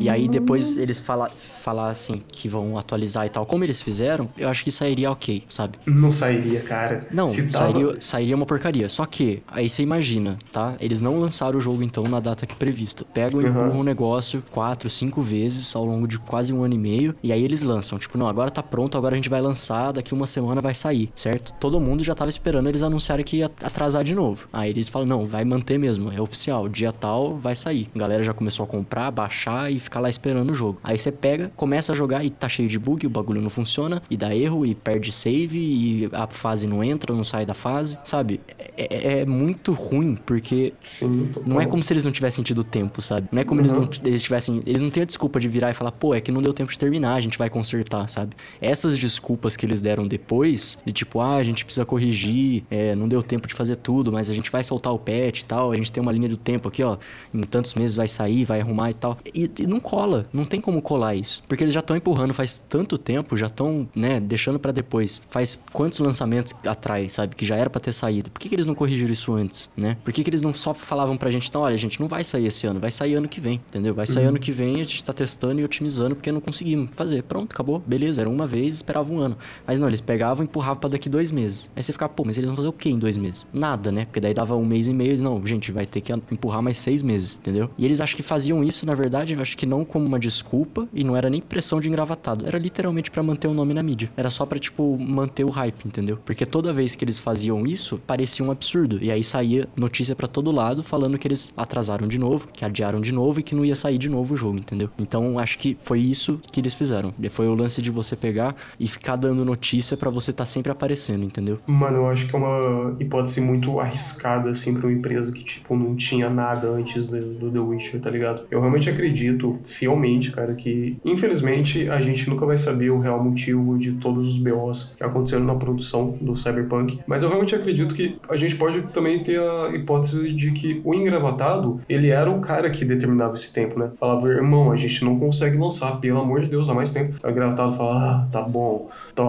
E 0.00 0.08
aí 0.08 0.28
depois 0.28 0.76
eles 0.76 0.98
fala, 1.00 1.28
falar 1.28 1.90
assim 1.90 2.22
que 2.28 2.48
vão 2.48 2.76
atualizar 2.78 3.26
e 3.26 3.30
tal, 3.30 3.46
como 3.46 3.62
eles 3.64 3.80
fizeram, 3.82 4.28
eu 4.36 4.48
acho 4.48 4.64
que 4.64 4.70
sairia 4.70 5.10
ok, 5.10 5.44
sabe? 5.48 5.78
Não 5.86 6.10
sairia, 6.10 6.60
cara. 6.60 7.06
Não, 7.12 7.26
Se 7.26 7.46
tava- 7.50 7.72
sairia, 7.72 8.00
sairia 8.00 8.34
uma 8.36 8.46
porcaria. 8.46 8.88
Só 8.88 9.06
que, 9.06 9.42
aí 9.46 9.68
você 9.68 9.82
imagina, 9.82 10.38
tá? 10.52 10.74
Eles 10.80 11.00
não 11.00 11.20
lançaram 11.20 11.58
o 11.58 11.60
jogo 11.60 11.82
então 11.82 12.04
na 12.04 12.20
data 12.20 12.46
que 12.46 12.54
prevista. 12.54 13.04
Pegam 13.14 13.40
e 13.40 13.44
Uhum. 13.44 13.50
empurram 13.50 13.80
o 13.80 13.84
negócio 13.84 14.42
quatro, 14.50 14.88
cinco 14.90 15.20
vezes 15.22 15.74
ao 15.76 15.84
longo 15.84 16.08
de 16.08 16.18
quase 16.18 16.52
um 16.52 16.62
ano 16.64 16.74
e 16.74 16.78
meio. 16.78 17.14
E 17.22 17.32
aí 17.32 17.42
eles 17.44 17.62
lançam. 17.62 17.98
Tipo, 17.98 18.18
não, 18.18 18.26
agora 18.28 18.50
tá 18.50 18.62
pronto, 18.62 18.98
agora 18.98 19.14
a 19.14 19.16
gente 19.16 19.28
vai 19.30 19.40
lançar, 19.40 19.73
daqui 19.92 20.12
uma 20.14 20.26
semana 20.26 20.60
vai 20.60 20.74
sair, 20.74 21.10
certo? 21.14 21.52
Todo 21.60 21.80
mundo 21.80 22.02
já 22.04 22.14
tava 22.14 22.30
esperando 22.30 22.68
eles 22.68 22.82
anunciarem 22.82 23.24
que 23.24 23.38
ia 23.38 23.46
atrasar 23.62 24.02
de 24.04 24.14
novo. 24.14 24.48
Aí 24.52 24.70
eles 24.70 24.88
falam, 24.88 25.06
não, 25.06 25.26
vai 25.26 25.44
manter 25.44 25.78
mesmo, 25.78 26.12
é 26.12 26.20
oficial, 26.20 26.68
dia 26.68 26.92
tal 26.92 27.36
vai 27.36 27.54
sair. 27.54 27.88
A 27.94 27.98
galera 27.98 28.22
já 28.22 28.32
começou 28.32 28.64
a 28.64 28.66
comprar, 28.66 29.10
baixar 29.10 29.70
e 29.70 29.78
ficar 29.80 30.00
lá 30.00 30.08
esperando 30.10 30.50
o 30.50 30.54
jogo. 30.54 30.78
Aí 30.82 30.96
você 30.98 31.10
pega, 31.12 31.50
começa 31.56 31.92
a 31.92 31.94
jogar 31.94 32.24
e 32.24 32.30
tá 32.30 32.48
cheio 32.48 32.68
de 32.68 32.78
bug, 32.78 33.06
o 33.06 33.10
bagulho 33.10 33.40
não 33.40 33.50
funciona, 33.50 34.02
e 34.10 34.16
dá 34.16 34.34
erro, 34.34 34.64
e 34.66 34.74
perde 34.74 35.10
save, 35.12 35.58
e 35.58 36.08
a 36.12 36.26
fase 36.26 36.66
não 36.66 36.82
entra, 36.82 37.14
não 37.14 37.24
sai 37.24 37.44
da 37.46 37.54
fase, 37.54 37.98
sabe? 38.04 38.40
É, 38.76 39.20
é 39.20 39.26
muito 39.26 39.72
ruim, 39.72 40.16
porque 40.26 40.72
Sim, 40.80 41.30
não 41.46 41.60
é 41.60 41.66
como 41.66 41.82
se 41.82 41.92
eles 41.92 42.04
não 42.04 42.12
tivessem 42.12 42.42
tido 42.44 42.62
tempo, 42.64 43.00
sabe? 43.02 43.28
Não 43.30 43.40
é 43.40 43.44
como 43.44 43.60
eles, 43.60 43.72
Uhum. 43.72 43.80
não, 43.82 43.88
eles 44.04 44.22
tivessem. 44.22 44.62
Eles 44.66 44.82
não 44.82 44.90
têm 44.90 45.02
a 45.02 45.06
desculpa 45.06 45.38
de 45.40 45.48
virar 45.48 45.70
e 45.70 45.74
falar, 45.74 45.92
pô, 45.92 46.14
é 46.14 46.20
que 46.20 46.30
não 46.32 46.42
deu 46.42 46.52
tempo 46.52 46.70
de 46.70 46.78
terminar, 46.78 47.14
a 47.14 47.20
gente 47.20 47.36
vai 47.38 47.48
consertar, 47.50 48.08
sabe? 48.08 48.36
Essas 48.60 48.98
desculpas 48.98 49.56
que 49.56 49.63
eles 49.64 49.80
deram 49.80 50.06
depois, 50.06 50.78
de 50.84 50.92
tipo, 50.92 51.20
ah, 51.20 51.36
a 51.36 51.42
gente 51.42 51.64
precisa 51.64 51.84
corrigir, 51.84 52.64
é, 52.70 52.94
não 52.94 53.08
deu 53.08 53.22
tempo 53.22 53.46
de 53.46 53.54
fazer 53.54 53.76
tudo, 53.76 54.12
mas 54.12 54.30
a 54.30 54.32
gente 54.32 54.50
vai 54.50 54.62
soltar 54.62 54.92
o 54.92 54.98
patch 54.98 55.40
e 55.40 55.46
tal, 55.46 55.72
a 55.72 55.76
gente 55.76 55.90
tem 55.90 56.02
uma 56.02 56.12
linha 56.12 56.28
do 56.28 56.36
tempo 56.36 56.68
aqui, 56.68 56.82
ó, 56.82 56.96
em 57.32 57.42
tantos 57.42 57.74
meses 57.74 57.96
vai 57.96 58.08
sair, 58.08 58.44
vai 58.44 58.60
arrumar 58.60 58.90
e 58.90 58.94
tal. 58.94 59.18
E, 59.34 59.50
e 59.58 59.66
não 59.66 59.80
cola, 59.80 60.26
não 60.32 60.44
tem 60.44 60.60
como 60.60 60.80
colar 60.80 61.14
isso. 61.14 61.42
Porque 61.48 61.64
eles 61.64 61.74
já 61.74 61.80
estão 61.80 61.96
empurrando 61.96 62.34
faz 62.34 62.64
tanto 62.68 62.98
tempo, 62.98 63.36
já 63.36 63.46
estão, 63.46 63.88
né, 63.94 64.20
deixando 64.20 64.58
pra 64.58 64.72
depois. 64.72 65.22
Faz 65.28 65.58
quantos 65.72 65.98
lançamentos 65.98 66.54
atrás, 66.66 67.12
sabe? 67.12 67.34
Que 67.34 67.44
já 67.44 67.56
era 67.56 67.70
pra 67.70 67.80
ter 67.80 67.92
saído. 67.92 68.30
Por 68.30 68.40
que, 68.40 68.48
que 68.48 68.54
eles 68.54 68.66
não 68.66 68.74
corrigiram 68.74 69.12
isso 69.12 69.32
antes, 69.32 69.70
né? 69.76 69.96
Por 70.04 70.12
que, 70.12 70.22
que 70.22 70.30
eles 70.30 70.42
não 70.42 70.52
só 70.52 70.74
falavam 70.74 71.16
pra 71.16 71.30
gente, 71.30 71.48
então, 71.48 71.62
olha, 71.62 71.76
gente, 71.76 72.00
não 72.00 72.08
vai 72.08 72.24
sair 72.24 72.46
esse 72.46 72.66
ano, 72.66 72.80
vai 72.80 72.90
sair 72.90 73.14
ano 73.14 73.28
que 73.28 73.40
vem, 73.40 73.60
entendeu? 73.68 73.94
Vai 73.94 74.06
sair 74.06 74.24
ano 74.24 74.38
que 74.38 74.52
vem, 74.52 74.80
a 74.80 74.84
gente 74.84 75.02
tá 75.02 75.12
testando 75.12 75.60
e 75.60 75.64
otimizando 75.64 76.14
porque 76.14 76.32
não 76.32 76.40
conseguimos 76.40 76.90
fazer. 76.94 77.22
Pronto, 77.22 77.52
acabou, 77.52 77.78
beleza, 77.78 78.20
era 78.20 78.30
uma 78.30 78.46
vez, 78.46 78.76
esperava 78.76 79.12
um 79.12 79.18
ano. 79.18 79.36
Mas 79.66 79.80
não, 79.80 79.88
eles 79.88 80.00
pegavam 80.00 80.44
e 80.44 80.46
empurravam 80.46 80.80
pra 80.80 80.90
daqui 80.90 81.08
dois 81.08 81.30
meses. 81.30 81.70
Aí 81.74 81.82
você 81.82 81.92
ficava, 81.92 82.12
pô, 82.12 82.24
mas 82.24 82.36
eles 82.36 82.46
vão 82.46 82.56
fazer 82.56 82.68
o 82.68 82.72
quê 82.72 82.90
em 82.90 82.98
dois 82.98 83.16
meses? 83.16 83.46
Nada, 83.52 83.90
né? 83.90 84.04
Porque 84.04 84.20
daí 84.20 84.34
dava 84.34 84.56
um 84.56 84.64
mês 84.64 84.88
e 84.88 84.92
meio, 84.92 85.20
não, 85.20 85.44
gente, 85.46 85.72
vai 85.72 85.86
ter 85.86 86.00
que 86.00 86.12
empurrar 86.12 86.62
mais 86.62 86.78
seis 86.78 87.02
meses, 87.02 87.38
entendeu? 87.40 87.70
E 87.76 87.84
eles 87.84 88.00
acho 88.00 88.16
que 88.16 88.22
faziam 88.22 88.62
isso, 88.62 88.86
na 88.86 88.94
verdade, 88.94 89.34
acho 89.34 89.56
que 89.56 89.66
não 89.66 89.84
como 89.84 90.06
uma 90.06 90.18
desculpa 90.18 90.88
e 90.92 91.04
não 91.04 91.16
era 91.16 91.28
nem 91.28 91.40
pressão 91.40 91.80
de 91.80 91.88
engravatado. 91.88 92.46
Era 92.46 92.58
literalmente 92.58 93.10
pra 93.10 93.22
manter 93.22 93.48
o 93.48 93.54
nome 93.54 93.74
na 93.74 93.82
mídia. 93.82 94.10
Era 94.16 94.30
só 94.30 94.46
pra, 94.46 94.58
tipo, 94.58 94.96
manter 94.98 95.44
o 95.44 95.50
hype, 95.50 95.84
entendeu? 95.86 96.18
Porque 96.24 96.46
toda 96.46 96.72
vez 96.72 96.94
que 96.94 97.04
eles 97.04 97.18
faziam 97.18 97.66
isso, 97.66 98.00
parecia 98.06 98.44
um 98.44 98.50
absurdo. 98.50 98.98
E 99.02 99.10
aí 99.10 99.24
saía 99.24 99.68
notícia 99.76 100.14
pra 100.14 100.26
todo 100.26 100.50
lado 100.50 100.82
falando 100.82 101.18
que 101.18 101.26
eles 101.26 101.52
atrasaram 101.56 102.06
de 102.06 102.18
novo, 102.18 102.48
que 102.52 102.64
adiaram 102.64 103.00
de 103.00 103.12
novo 103.12 103.40
e 103.40 103.42
que 103.42 103.54
não 103.54 103.64
ia 103.64 103.74
sair 103.74 103.98
de 103.98 104.08
novo 104.08 104.34
o 104.34 104.36
jogo, 104.36 104.58
entendeu? 104.58 104.90
Então 104.98 105.38
acho 105.38 105.58
que 105.58 105.76
foi 105.82 106.00
isso 106.00 106.40
que 106.52 106.60
eles 106.60 106.74
fizeram. 106.74 107.12
Foi 107.30 107.46
o 107.46 107.54
lance 107.54 107.80
de 107.82 107.90
você 107.90 108.14
pegar 108.14 108.54
e 108.78 108.86
ficar 108.86 109.16
dando 109.16 109.33
notícia 109.42 109.96
pra 109.96 110.10
você 110.10 110.34
tá 110.34 110.44
sempre 110.44 110.70
aparecendo, 110.70 111.24
entendeu? 111.24 111.58
Mano, 111.66 111.98
eu 111.98 112.08
acho 112.08 112.26
que 112.26 112.36
é 112.36 112.38
uma 112.38 112.94
hipótese 113.00 113.40
muito 113.40 113.80
arriscada, 113.80 114.50
assim, 114.50 114.74
pra 114.74 114.86
uma 114.86 114.92
empresa 114.92 115.32
que, 115.32 115.42
tipo, 115.42 115.74
não 115.74 115.96
tinha 115.96 116.28
nada 116.28 116.68
antes 116.68 117.06
do, 117.06 117.34
do 117.34 117.50
The 117.50 117.58
Witcher, 117.58 118.00
tá 118.00 118.10
ligado? 118.10 118.42
Eu 118.50 118.60
realmente 118.60 118.90
acredito, 118.90 119.58
fielmente, 119.64 120.30
cara, 120.30 120.54
que, 120.54 120.98
infelizmente, 121.04 121.88
a 121.88 122.00
gente 122.00 122.28
nunca 122.28 122.44
vai 122.44 122.56
saber 122.56 122.90
o 122.90 123.00
real 123.00 123.22
motivo 123.22 123.78
de 123.78 123.92
todos 123.94 124.32
os 124.32 124.38
BOs 124.38 124.94
que 124.96 125.04
aconteceram 125.04 125.44
na 125.44 125.54
produção 125.54 126.16
do 126.20 126.36
Cyberpunk, 126.36 127.00
mas 127.06 127.22
eu 127.22 127.28
realmente 127.28 127.54
acredito 127.54 127.94
que 127.94 128.18
a 128.28 128.36
gente 128.36 128.56
pode 128.56 128.82
também 128.92 129.22
ter 129.22 129.40
a 129.40 129.74
hipótese 129.74 130.32
de 130.32 130.50
que 130.52 130.80
o 130.84 130.94
engravatado, 130.94 131.80
ele 131.88 132.08
era 132.08 132.30
o 132.30 132.40
cara 132.40 132.68
que 132.70 132.84
determinava 132.84 133.34
esse 133.34 133.52
tempo, 133.52 133.78
né? 133.78 133.90
Falava, 133.98 134.28
irmão, 134.28 134.72
a 134.72 134.76
gente 134.76 135.04
não 135.04 135.18
consegue 135.18 135.56
lançar, 135.56 136.00
pelo 136.00 136.20
amor 136.20 136.40
de 136.40 136.48
Deus, 136.48 136.68
há 136.68 136.74
mais 136.74 136.92
tempo. 136.92 137.16
O 137.22 137.30
engravatado 137.30 137.72
fala, 137.72 137.94
ah, 137.94 138.28
tá 138.30 138.42
bom, 138.42 138.88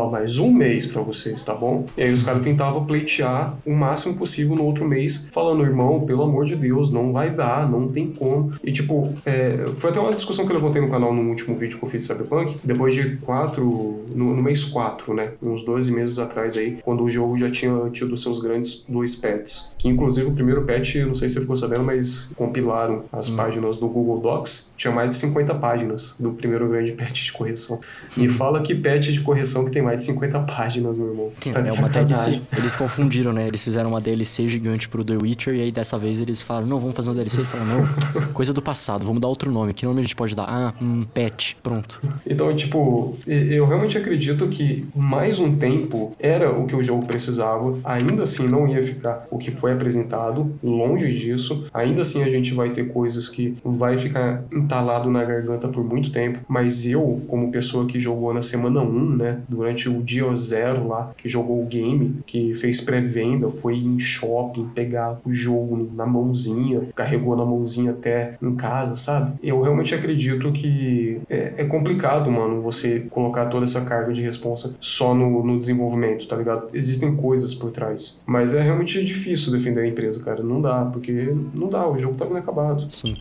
mais 0.10 0.38
um 0.38 0.52
mês 0.52 0.86
pra 0.86 1.02
vocês, 1.02 1.44
tá 1.44 1.54
bom? 1.54 1.86
E 1.98 2.04
aí 2.04 2.12
os 2.12 2.22
caras 2.22 2.44
tentavam 2.44 2.86
pleitear 2.86 3.58
o 3.66 3.74
máximo 3.74 4.16
possível 4.16 4.56
no 4.56 4.64
outro 4.64 4.88
mês, 4.88 5.28
falando, 5.32 5.64
irmão, 5.64 6.06
pelo 6.06 6.24
amor 6.24 6.46
de 6.46 6.56
Deus, 6.56 6.92
não 6.92 7.12
vai 7.12 7.30
dar, 7.30 7.70
não 7.70 7.88
tem 7.88 8.08
como. 8.08 8.52
E 8.64 8.72
tipo, 8.72 9.14
é, 9.26 9.66
foi 9.78 9.90
até 9.90 10.00
uma 10.00 10.14
discussão 10.14 10.46
que 10.46 10.52
eu 10.52 10.56
levantei 10.56 10.82
no 10.82 10.90
canal 10.90 11.14
no 11.14 11.30
último 11.30 11.56
vídeo 11.56 11.78
que 11.78 11.86
eu 11.86 11.90
fiz 11.90 12.02
de 12.02 12.08
Cyberpunk, 12.08 12.58
depois 12.64 12.94
de 12.94 13.18
quatro, 13.18 14.06
no, 14.14 14.36
no 14.36 14.44
mês 14.44 14.66
4, 14.66 15.14
né? 15.14 15.32
Uns 15.42 15.64
12 15.64 15.92
meses 15.92 16.20
atrás 16.20 16.58
aí, 16.58 16.80
quando 16.84 17.04
o 17.04 17.12
jogo 17.12 17.38
já 17.38 17.50
tinha 17.50 17.90
tido 17.92 18.16
seus 18.18 18.40
grandes 18.40 18.84
dois 18.88 19.16
patches. 19.16 19.74
Que 19.78 19.88
inclusive 19.88 20.28
o 20.28 20.34
primeiro 20.34 20.64
patch, 20.64 20.96
não 20.96 21.14
sei 21.14 21.28
se 21.28 21.36
você 21.36 21.42
ficou 21.42 21.56
sabendo, 21.56 21.84
mas 21.84 22.32
compilaram 22.36 23.04
as 23.12 23.30
páginas 23.30 23.78
do 23.78 23.88
Google 23.88 24.20
Docs. 24.20 24.74
Tinha 24.76 24.94
mais 24.94 25.10
de 25.10 25.16
50 25.16 25.56
páginas 25.56 26.16
do 26.20 26.32
primeiro 26.32 26.68
grande 26.70 26.94
patch 26.94 27.26
de 27.26 27.34
correção. 27.34 27.80
Me 28.16 28.30
fala 28.30 28.62
que 28.62 28.74
patch 28.76 29.10
de 29.10 29.22
correção 29.22 29.66
que 29.66 29.72
tem 29.72 29.82
mais 29.86 30.00
de 30.00 30.04
50 30.06 30.39
páginas, 30.41 30.98
meu 30.98 31.10
irmão. 31.10 31.32
Você 31.39 31.52
tá 31.52 31.60
é 31.60 31.63
uma 31.63 31.89
sacanagem. 31.89 32.06
DLC. 32.08 32.41
Eles 32.58 32.76
confundiram, 32.76 33.32
né? 33.32 33.48
Eles 33.48 33.63
fizeram 33.63 33.89
uma 33.89 34.02
DLC 34.02 34.48
gigante 34.48 34.89
pro 34.89 35.04
The 35.04 35.15
Witcher 35.21 35.56
e 35.56 35.62
aí 35.62 35.71
dessa 35.71 35.98
vez 35.98 36.19
eles 36.19 36.41
falaram, 36.41 36.67
não, 36.67 36.80
vamos 36.80 36.95
fazer 36.95 37.10
uma 37.10 37.15
DLC. 37.15 37.41
E 37.41 37.45
falaram, 37.45 37.82
não, 37.82 38.32
coisa 38.34 38.52
do 38.52 38.62
passado, 38.62 39.06
vamos 39.06 39.21
dar 39.21 39.28
outro 39.28 39.52
nome. 39.52 39.74
Que 39.74 39.86
nome 39.86 40.00
a 40.00 40.02
gente 40.02 40.15
pode 40.15 40.36
dar? 40.36 40.45
Ah, 40.48 40.74
um 40.82 41.04
patch. 41.04 41.54
Pronto. 41.62 42.02
Então, 42.26 42.54
tipo, 42.56 43.15
eu 43.28 43.65
realmente 43.65 43.98
acredito 43.98 44.48
que 44.48 44.86
mais 44.95 45.39
um 45.39 45.56
tempo 45.56 46.15
era 46.19 46.52
o 46.52 46.65
que 46.65 46.76
o 46.76 46.84
jogo 46.84 47.06
precisava. 47.06 47.78
Ainda 47.84 48.24
assim, 48.24 48.48
não 48.48 48.67
ia 48.67 48.82
ficar 48.84 49.28
o 49.30 49.38
que 49.38 49.52
foi 49.52 49.71
apresentado, 49.71 50.54
longe 50.63 51.08
disso. 51.13 51.67
Ainda 51.74 52.02
assim, 52.02 52.24
a 52.24 52.30
gente 52.30 52.54
vai 52.54 52.69
ter 52.69 52.88
coisas 52.88 53.30
que 53.30 53.58
vai 53.63 53.98
ficar 53.98 54.43
entalado 54.52 55.10
na 55.10 55.24
garganta 55.24 55.67
por 55.67 55.84
muito 55.84 56.12
tempo. 56.12 56.39
Mas 56.48 56.86
eu, 56.86 57.21
como 57.28 57.52
pessoa 57.52 57.86
que 57.86 58.00
jogou 58.00 58.34
na 58.34 58.41
semana 58.41 58.82
1, 58.82 59.15
né, 59.15 59.39
durante 59.48 59.75
o 59.90 60.02
dia 60.02 60.26
zero 60.36 60.88
lá, 60.88 61.14
que 61.18 61.30
jogou 61.30 61.62
o 61.62 61.66
game, 61.66 62.18
que 62.26 62.54
fez 62.56 62.82
pré-venda, 62.82 63.50
foi 63.50 63.76
em 63.76 64.00
shopping 64.00 64.70
pegar 64.74 65.20
o 65.26 65.34
jogo 65.34 65.90
na 65.94 66.06
mãozinha, 66.06 66.82
carregou 66.96 67.36
na 67.36 67.46
mãozinha 67.46 67.92
até 67.92 68.38
em 68.42 68.56
casa, 68.56 68.96
sabe? 68.96 69.38
Eu 69.44 69.62
realmente 69.62 69.94
acredito 69.94 70.52
que 70.52 71.22
é, 71.30 71.54
é 71.58 71.64
complicado, 71.66 72.32
mano, 72.32 72.62
você 72.62 73.02
colocar 73.10 73.46
toda 73.48 73.66
essa 73.66 73.82
carga 73.82 74.14
de 74.14 74.22
responsa 74.22 74.76
só 74.80 75.14
no, 75.14 75.44
no 75.44 75.58
desenvolvimento, 75.58 76.28
tá 76.28 76.36
ligado? 76.36 76.68
Existem 76.74 77.16
coisas 77.16 77.54
por 77.54 77.72
trás. 77.72 78.22
Mas 78.26 78.54
é 78.54 78.62
realmente 78.62 79.04
difícil 79.04 79.52
defender 79.52 79.82
a 79.82 79.88
empresa, 79.88 80.24
cara. 80.24 80.42
Não 80.42 80.62
dá, 80.62 80.86
porque 80.86 81.36
não 81.54 81.68
dá, 81.68 81.88
o 81.88 81.98
jogo 81.98 82.16
tava 82.16 82.32
inacabado. 82.32 82.88
Sim. 82.92 83.18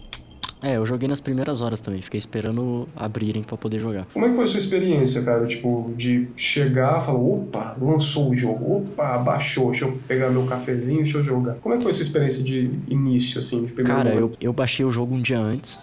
É, 0.65 0.77
eu 0.79 0.87
joguei 0.87 1.07
nas 1.07 1.21
primeiras 1.21 1.61
horas 1.61 1.81
também. 1.81 2.01
Fiquei 2.01 2.19
esperando 2.19 2.89
abrirem 2.97 3.43
pra 3.43 3.57
poder 3.57 3.79
jogar. 3.81 4.07
Como 4.15 4.25
é 4.25 4.31
que 4.31 4.35
foi 4.35 4.45
a 4.45 4.47
sua 4.47 4.59
experiência, 4.59 5.23
cara? 5.23 5.47
Tipo, 5.47 5.93
de 5.97 6.27
chegar 6.37 7.01
falar, 7.03 7.19
opa, 7.19 7.77
lançou 7.81 8.31
o 8.31 8.37
jogo, 8.37 8.79
opa, 8.79 9.19
baixou, 9.19 9.71
deixa 9.71 9.85
eu 9.85 9.99
pegar 10.09 10.31
meu 10.31 10.45
cafezinho, 10.45 11.03
deixa 11.03 11.19
eu 11.19 11.25
jogar. 11.25 11.55
Como 11.57 11.75
é 11.75 11.79
que 11.79 11.83
foi 11.83 11.91
a 11.91 11.95
sua 11.95 12.03
experiência 12.03 12.43
de 12.43 12.71
início, 12.89 13.39
assim, 13.41 13.67
de 13.67 13.73
primeiro 13.73 13.97
Cara, 13.99 14.15
momento? 14.15 14.37
eu, 14.41 14.49
eu 14.49 14.53
baixei 14.55 14.87
o 14.87 14.91
jogo 14.91 15.15
um 15.15 15.21
dia 15.21 15.39
antes, 15.39 15.79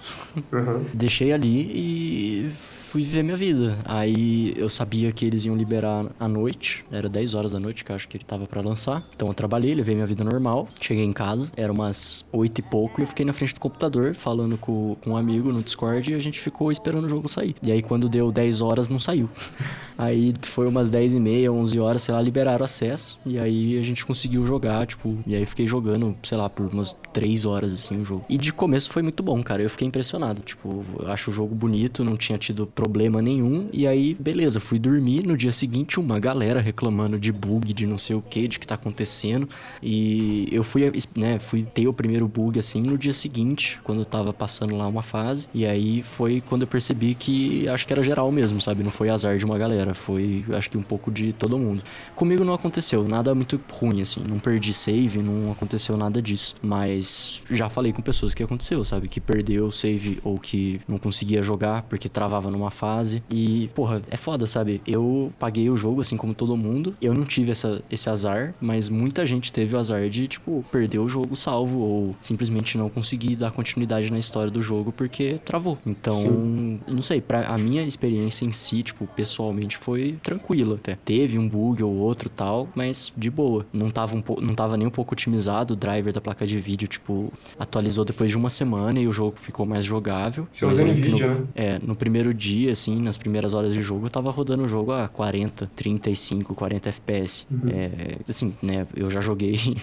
Uhum. 0.52 0.84
deixei 0.94 1.32
ali 1.32 1.62
e 1.76 2.50
fui 2.92 3.04
viver 3.04 3.24
minha 3.24 3.38
vida. 3.38 3.78
Aí 3.86 4.54
eu 4.58 4.70
sabia 4.70 5.14
que 5.14 5.26
eles 5.26 5.46
iam 5.46 5.56
liberar 5.56 6.08
à 6.20 6.28
noite, 6.28 6.84
era 6.92 7.08
10 7.08 7.34
horas 7.36 7.54
da 7.54 7.60
noite 7.60 7.86
que 7.86 7.92
eu 7.92 7.96
acho 7.96 8.06
que 8.06 8.18
ele 8.18 8.26
tava 8.26 8.46
para 8.46 8.60
lançar. 8.60 9.08
Então 9.16 9.30
eu 9.30 9.34
trabalhei, 9.34 9.74
levei 9.74 9.96
minha 9.96 10.06
vida 10.06 10.26
normal, 10.26 10.68
cheguei 10.82 11.06
em 11.06 11.14
casa, 11.14 11.50
era 11.56 11.72
umas 11.72 12.26
8 12.34 12.60
e 12.60 12.62
pouco 12.62 13.00
e 13.00 13.04
eu 13.04 13.08
fiquei 13.08 13.26
na 13.26 13.32
frente 13.32 13.54
do 13.54 13.62
computador 13.62 14.14
falando 14.14 14.58
com, 14.58 14.98
com 15.02 15.12
um 15.12 15.18
amigo 15.18 15.54
no 15.54 15.64
Discord 15.64 16.12
e 16.12 16.16
a 16.16 16.20
gente 16.20 16.42
ficou 16.42 16.70
esperando 16.70 17.06
o 17.06 17.10
jogo 17.10 17.30
sair. 17.30 17.56
E 17.64 17.72
aí 17.72 17.82
quando 17.82 18.10
deu 18.10 18.30
10 18.30 18.60
horas 18.60 18.90
não 18.90 19.00
saiu. 19.00 19.30
Aí 19.98 20.34
foi 20.42 20.68
umas 20.68 20.90
10 20.90 21.14
e 21.14 21.20
meia, 21.20 21.52
11 21.52 21.80
horas, 21.80 22.02
sei 22.02 22.16
lá, 22.16 22.20
liberaram 22.20 22.66
acesso 22.66 23.20
e 23.24 23.38
aí 23.38 23.78
a 23.78 23.84
gente 23.84 24.04
conseguiu 24.04 24.48
jogar, 24.48 24.88
tipo, 24.88 25.16
e 25.28 25.36
aí 25.36 25.46
fiquei 25.46 25.68
jogando, 25.68 26.18
sei 26.24 26.40
lá, 26.40 26.50
por 26.50 26.66
umas 26.66 26.96
3 27.14 27.46
horas 27.46 27.72
assim 27.72 28.02
o 28.02 28.06
jogo. 28.06 28.26
E 28.28 28.36
de 28.36 28.52
começo 28.52 28.90
foi 28.90 29.04
muito 29.04 29.22
bom, 29.22 29.44
cara. 29.44 29.62
Eu 29.62 29.70
fiquei 29.70 29.88
impressionado, 29.88 30.42
tipo, 30.42 30.84
eu 31.00 31.12
acho 31.12 31.30
o 31.30 31.34
jogo 31.34 31.54
bonito, 31.54 32.04
não 32.04 32.18
tinha 32.18 32.36
tido 32.40 32.66
problema 32.82 33.22
nenhum. 33.22 33.70
E 33.72 33.86
aí, 33.86 34.16
beleza, 34.20 34.60
fui 34.60 34.80
dormir. 34.80 35.24
No 35.24 35.38
dia 35.38 35.52
seguinte, 35.52 36.00
uma 36.00 36.20
galera 36.20 36.60
reclamando 36.60 37.20
de 37.20 37.32
bug, 37.32 37.72
de 37.74 37.86
não 37.86 38.00
sei 38.00 38.16
o 38.16 38.24
que, 38.24 38.48
de 38.48 38.58
que 38.58 38.66
tá 38.66 38.74
acontecendo. 38.74 39.48
E 39.84 40.48
eu 40.52 40.64
fui, 40.64 40.92
né, 41.16 41.38
fui 41.38 41.62
ter 41.62 41.88
o 41.88 41.94
primeiro 41.94 42.28
bug 42.28 42.58
assim 42.58 42.82
no 42.82 42.98
dia 42.98 43.14
seguinte, 43.14 43.80
quando 43.84 44.00
eu 44.00 44.06
tava 44.06 44.34
passando 44.34 44.76
lá 44.76 44.88
uma 44.88 45.04
fase. 45.04 45.48
E 45.54 45.64
aí 45.64 46.02
foi 46.02 46.42
quando 46.42 46.64
eu 46.64 46.68
percebi 46.68 47.14
que 47.14 47.70
acho 47.70 47.86
que 47.86 47.94
era 47.94 48.02
geral 48.02 48.32
mesmo, 48.32 48.60
sabe? 48.60 48.82
Não 48.84 48.90
foi 48.90 49.10
azar 49.10 49.38
de 49.38 49.46
uma 49.46 49.60
galera, 49.60 49.94
foi 49.94 50.44
acho 50.54 50.68
que 50.72 50.78
um 50.78 50.82
pouco 50.82 51.12
de 51.12 51.34
todo 51.34 51.60
mundo. 51.60 51.84
Comigo 52.16 52.44
não 52.44 52.56
aconteceu 52.56 53.08
nada 53.08 53.36
muito 53.36 53.62
ruim, 53.70 54.02
assim. 54.02 54.24
Não 54.28 54.40
perdi 54.40 54.74
save, 54.74 55.22
não 55.22 55.52
aconteceu 55.52 55.96
nada 55.96 56.20
disso. 56.20 56.56
Mas 56.64 57.44
já 57.52 57.70
falei 57.70 57.94
com 57.94 58.02
pessoas 58.02 58.34
que 58.34 58.42
aconteceu, 58.42 58.84
sabe? 58.84 59.08
Que 59.08 59.22
perdeu 59.22 59.68
o 59.68 59.72
save 59.72 60.18
ou 60.24 60.40
que 60.40 60.82
não 60.88 60.98
conseguia 60.98 61.44
jogar 61.44 61.84
porque 61.84 62.10
travava 62.10 62.50
numa 62.50 62.71
fase. 62.72 63.24
E, 63.30 63.70
porra, 63.76 64.02
é 64.10 64.18
foda, 64.18 64.48
sabe? 64.48 64.82
Eu 64.88 65.32
paguei 65.38 65.70
o 65.70 65.78
jogo 65.78 66.02
assim 66.02 66.18
como 66.18 66.34
todo 66.34 66.56
mundo. 66.58 66.96
Eu 67.02 67.14
não 67.14 67.26
tive 67.26 67.52
essa, 67.52 67.82
esse 67.92 68.10
azar, 68.10 68.54
mas 68.60 68.90
muita 68.90 69.26
gente 69.26 69.52
teve 69.52 69.76
o 69.76 69.80
azar 69.80 70.10
de, 70.10 70.28
tipo, 70.28 70.66
perder 70.72 71.00
o 71.00 71.08
jogo 71.08 71.36
salvo 71.36 71.80
ou 71.80 72.16
simplesmente 72.22 72.78
não 72.78 72.90
conseguir 72.90 73.36
dar 73.36 73.52
continuidade 73.52 74.12
na 74.12 74.20
história 74.20 74.52
do 74.52 74.62
jogo 74.62 74.92
porque 74.92 75.40
travou. 75.46 75.78
Então, 75.86 76.16
Sim. 76.16 76.80
não 76.88 77.02
sei, 77.02 77.22
pra 77.22 77.48
a 77.48 77.58
minha 77.58 77.84
experiência 77.84 78.46
em 78.46 78.52
si, 78.52 78.84
tipo, 78.84 79.08
pessoalmente 79.08 79.78
foi 79.78 80.18
tranquila 80.24 80.76
até. 80.76 80.98
Teve 81.04 81.38
um 81.38 81.48
bug 81.48 81.84
ou 81.84 81.94
outro 81.96 82.30
tal, 82.30 82.70
mas 82.76 83.12
de 83.18 83.30
boa. 83.30 83.66
Não 83.74 83.90
tava, 83.90 84.16
um 84.16 84.24
não 84.42 84.56
tava 84.56 84.78
nem 84.78 84.88
um 84.88 84.92
pouco 84.92 85.14
otimizado 85.14 85.74
o 85.74 85.78
driver 85.78 86.14
da 86.14 86.22
placa 86.22 86.46
de 86.46 86.60
vídeo, 86.60 86.88
tipo, 86.88 87.32
atualizou 87.60 88.06
depois 88.06 88.30
de 88.30 88.38
uma 88.38 88.50
semana 88.50 89.00
e 89.00 89.08
o 89.08 89.12
jogo 89.12 89.36
ficou 89.40 89.66
mais 89.66 89.84
jogável. 89.84 90.48
Você 90.52 90.66
usa 90.66 90.84
NVIDIA, 90.84 91.28
no, 91.28 91.34
né? 91.34 91.48
É, 91.56 91.80
no 91.80 91.96
primeiro 91.96 92.34
dia, 92.34 92.61
assim, 92.70 93.02
nas 93.02 93.18
primeiras 93.18 93.54
horas 93.54 93.74
de 93.74 93.82
jogo, 93.82 94.06
eu 94.06 94.10
tava 94.10 94.32
rodando 94.32 94.64
o 94.64 94.68
jogo 94.68 94.92
a 94.92 95.08
40, 95.08 95.70
35, 95.76 96.54
40 96.54 96.90
FPS. 96.90 97.46
Uhum. 97.50 97.70
É, 97.70 98.18
assim, 98.28 98.54
né, 98.62 98.88
eu 98.96 99.10
já 99.10 99.22
joguei... 99.22 99.58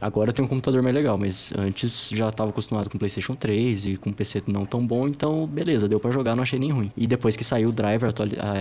Agora 0.00 0.30
eu 0.30 0.32
tenho 0.32 0.46
um 0.46 0.48
computador 0.48 0.82
mais 0.82 0.94
legal, 0.94 1.16
mas 1.16 1.52
antes 1.56 2.10
já 2.12 2.30
tava 2.30 2.50
acostumado 2.50 2.90
com 2.90 2.98
PlayStation 2.98 3.34
3 3.34 3.86
e 3.86 3.96
com 3.96 4.12
PC 4.12 4.42
não 4.46 4.64
tão 4.64 4.86
bom, 4.86 5.08
então 5.08 5.46
beleza, 5.46 5.88
deu 5.88 6.00
para 6.00 6.10
jogar, 6.10 6.34
não 6.34 6.42
achei 6.42 6.58
nem 6.58 6.70
ruim. 6.70 6.92
E 6.96 7.06
depois 7.06 7.36
que 7.36 7.44
saiu 7.44 7.70
o 7.70 7.72
driver 7.72 8.12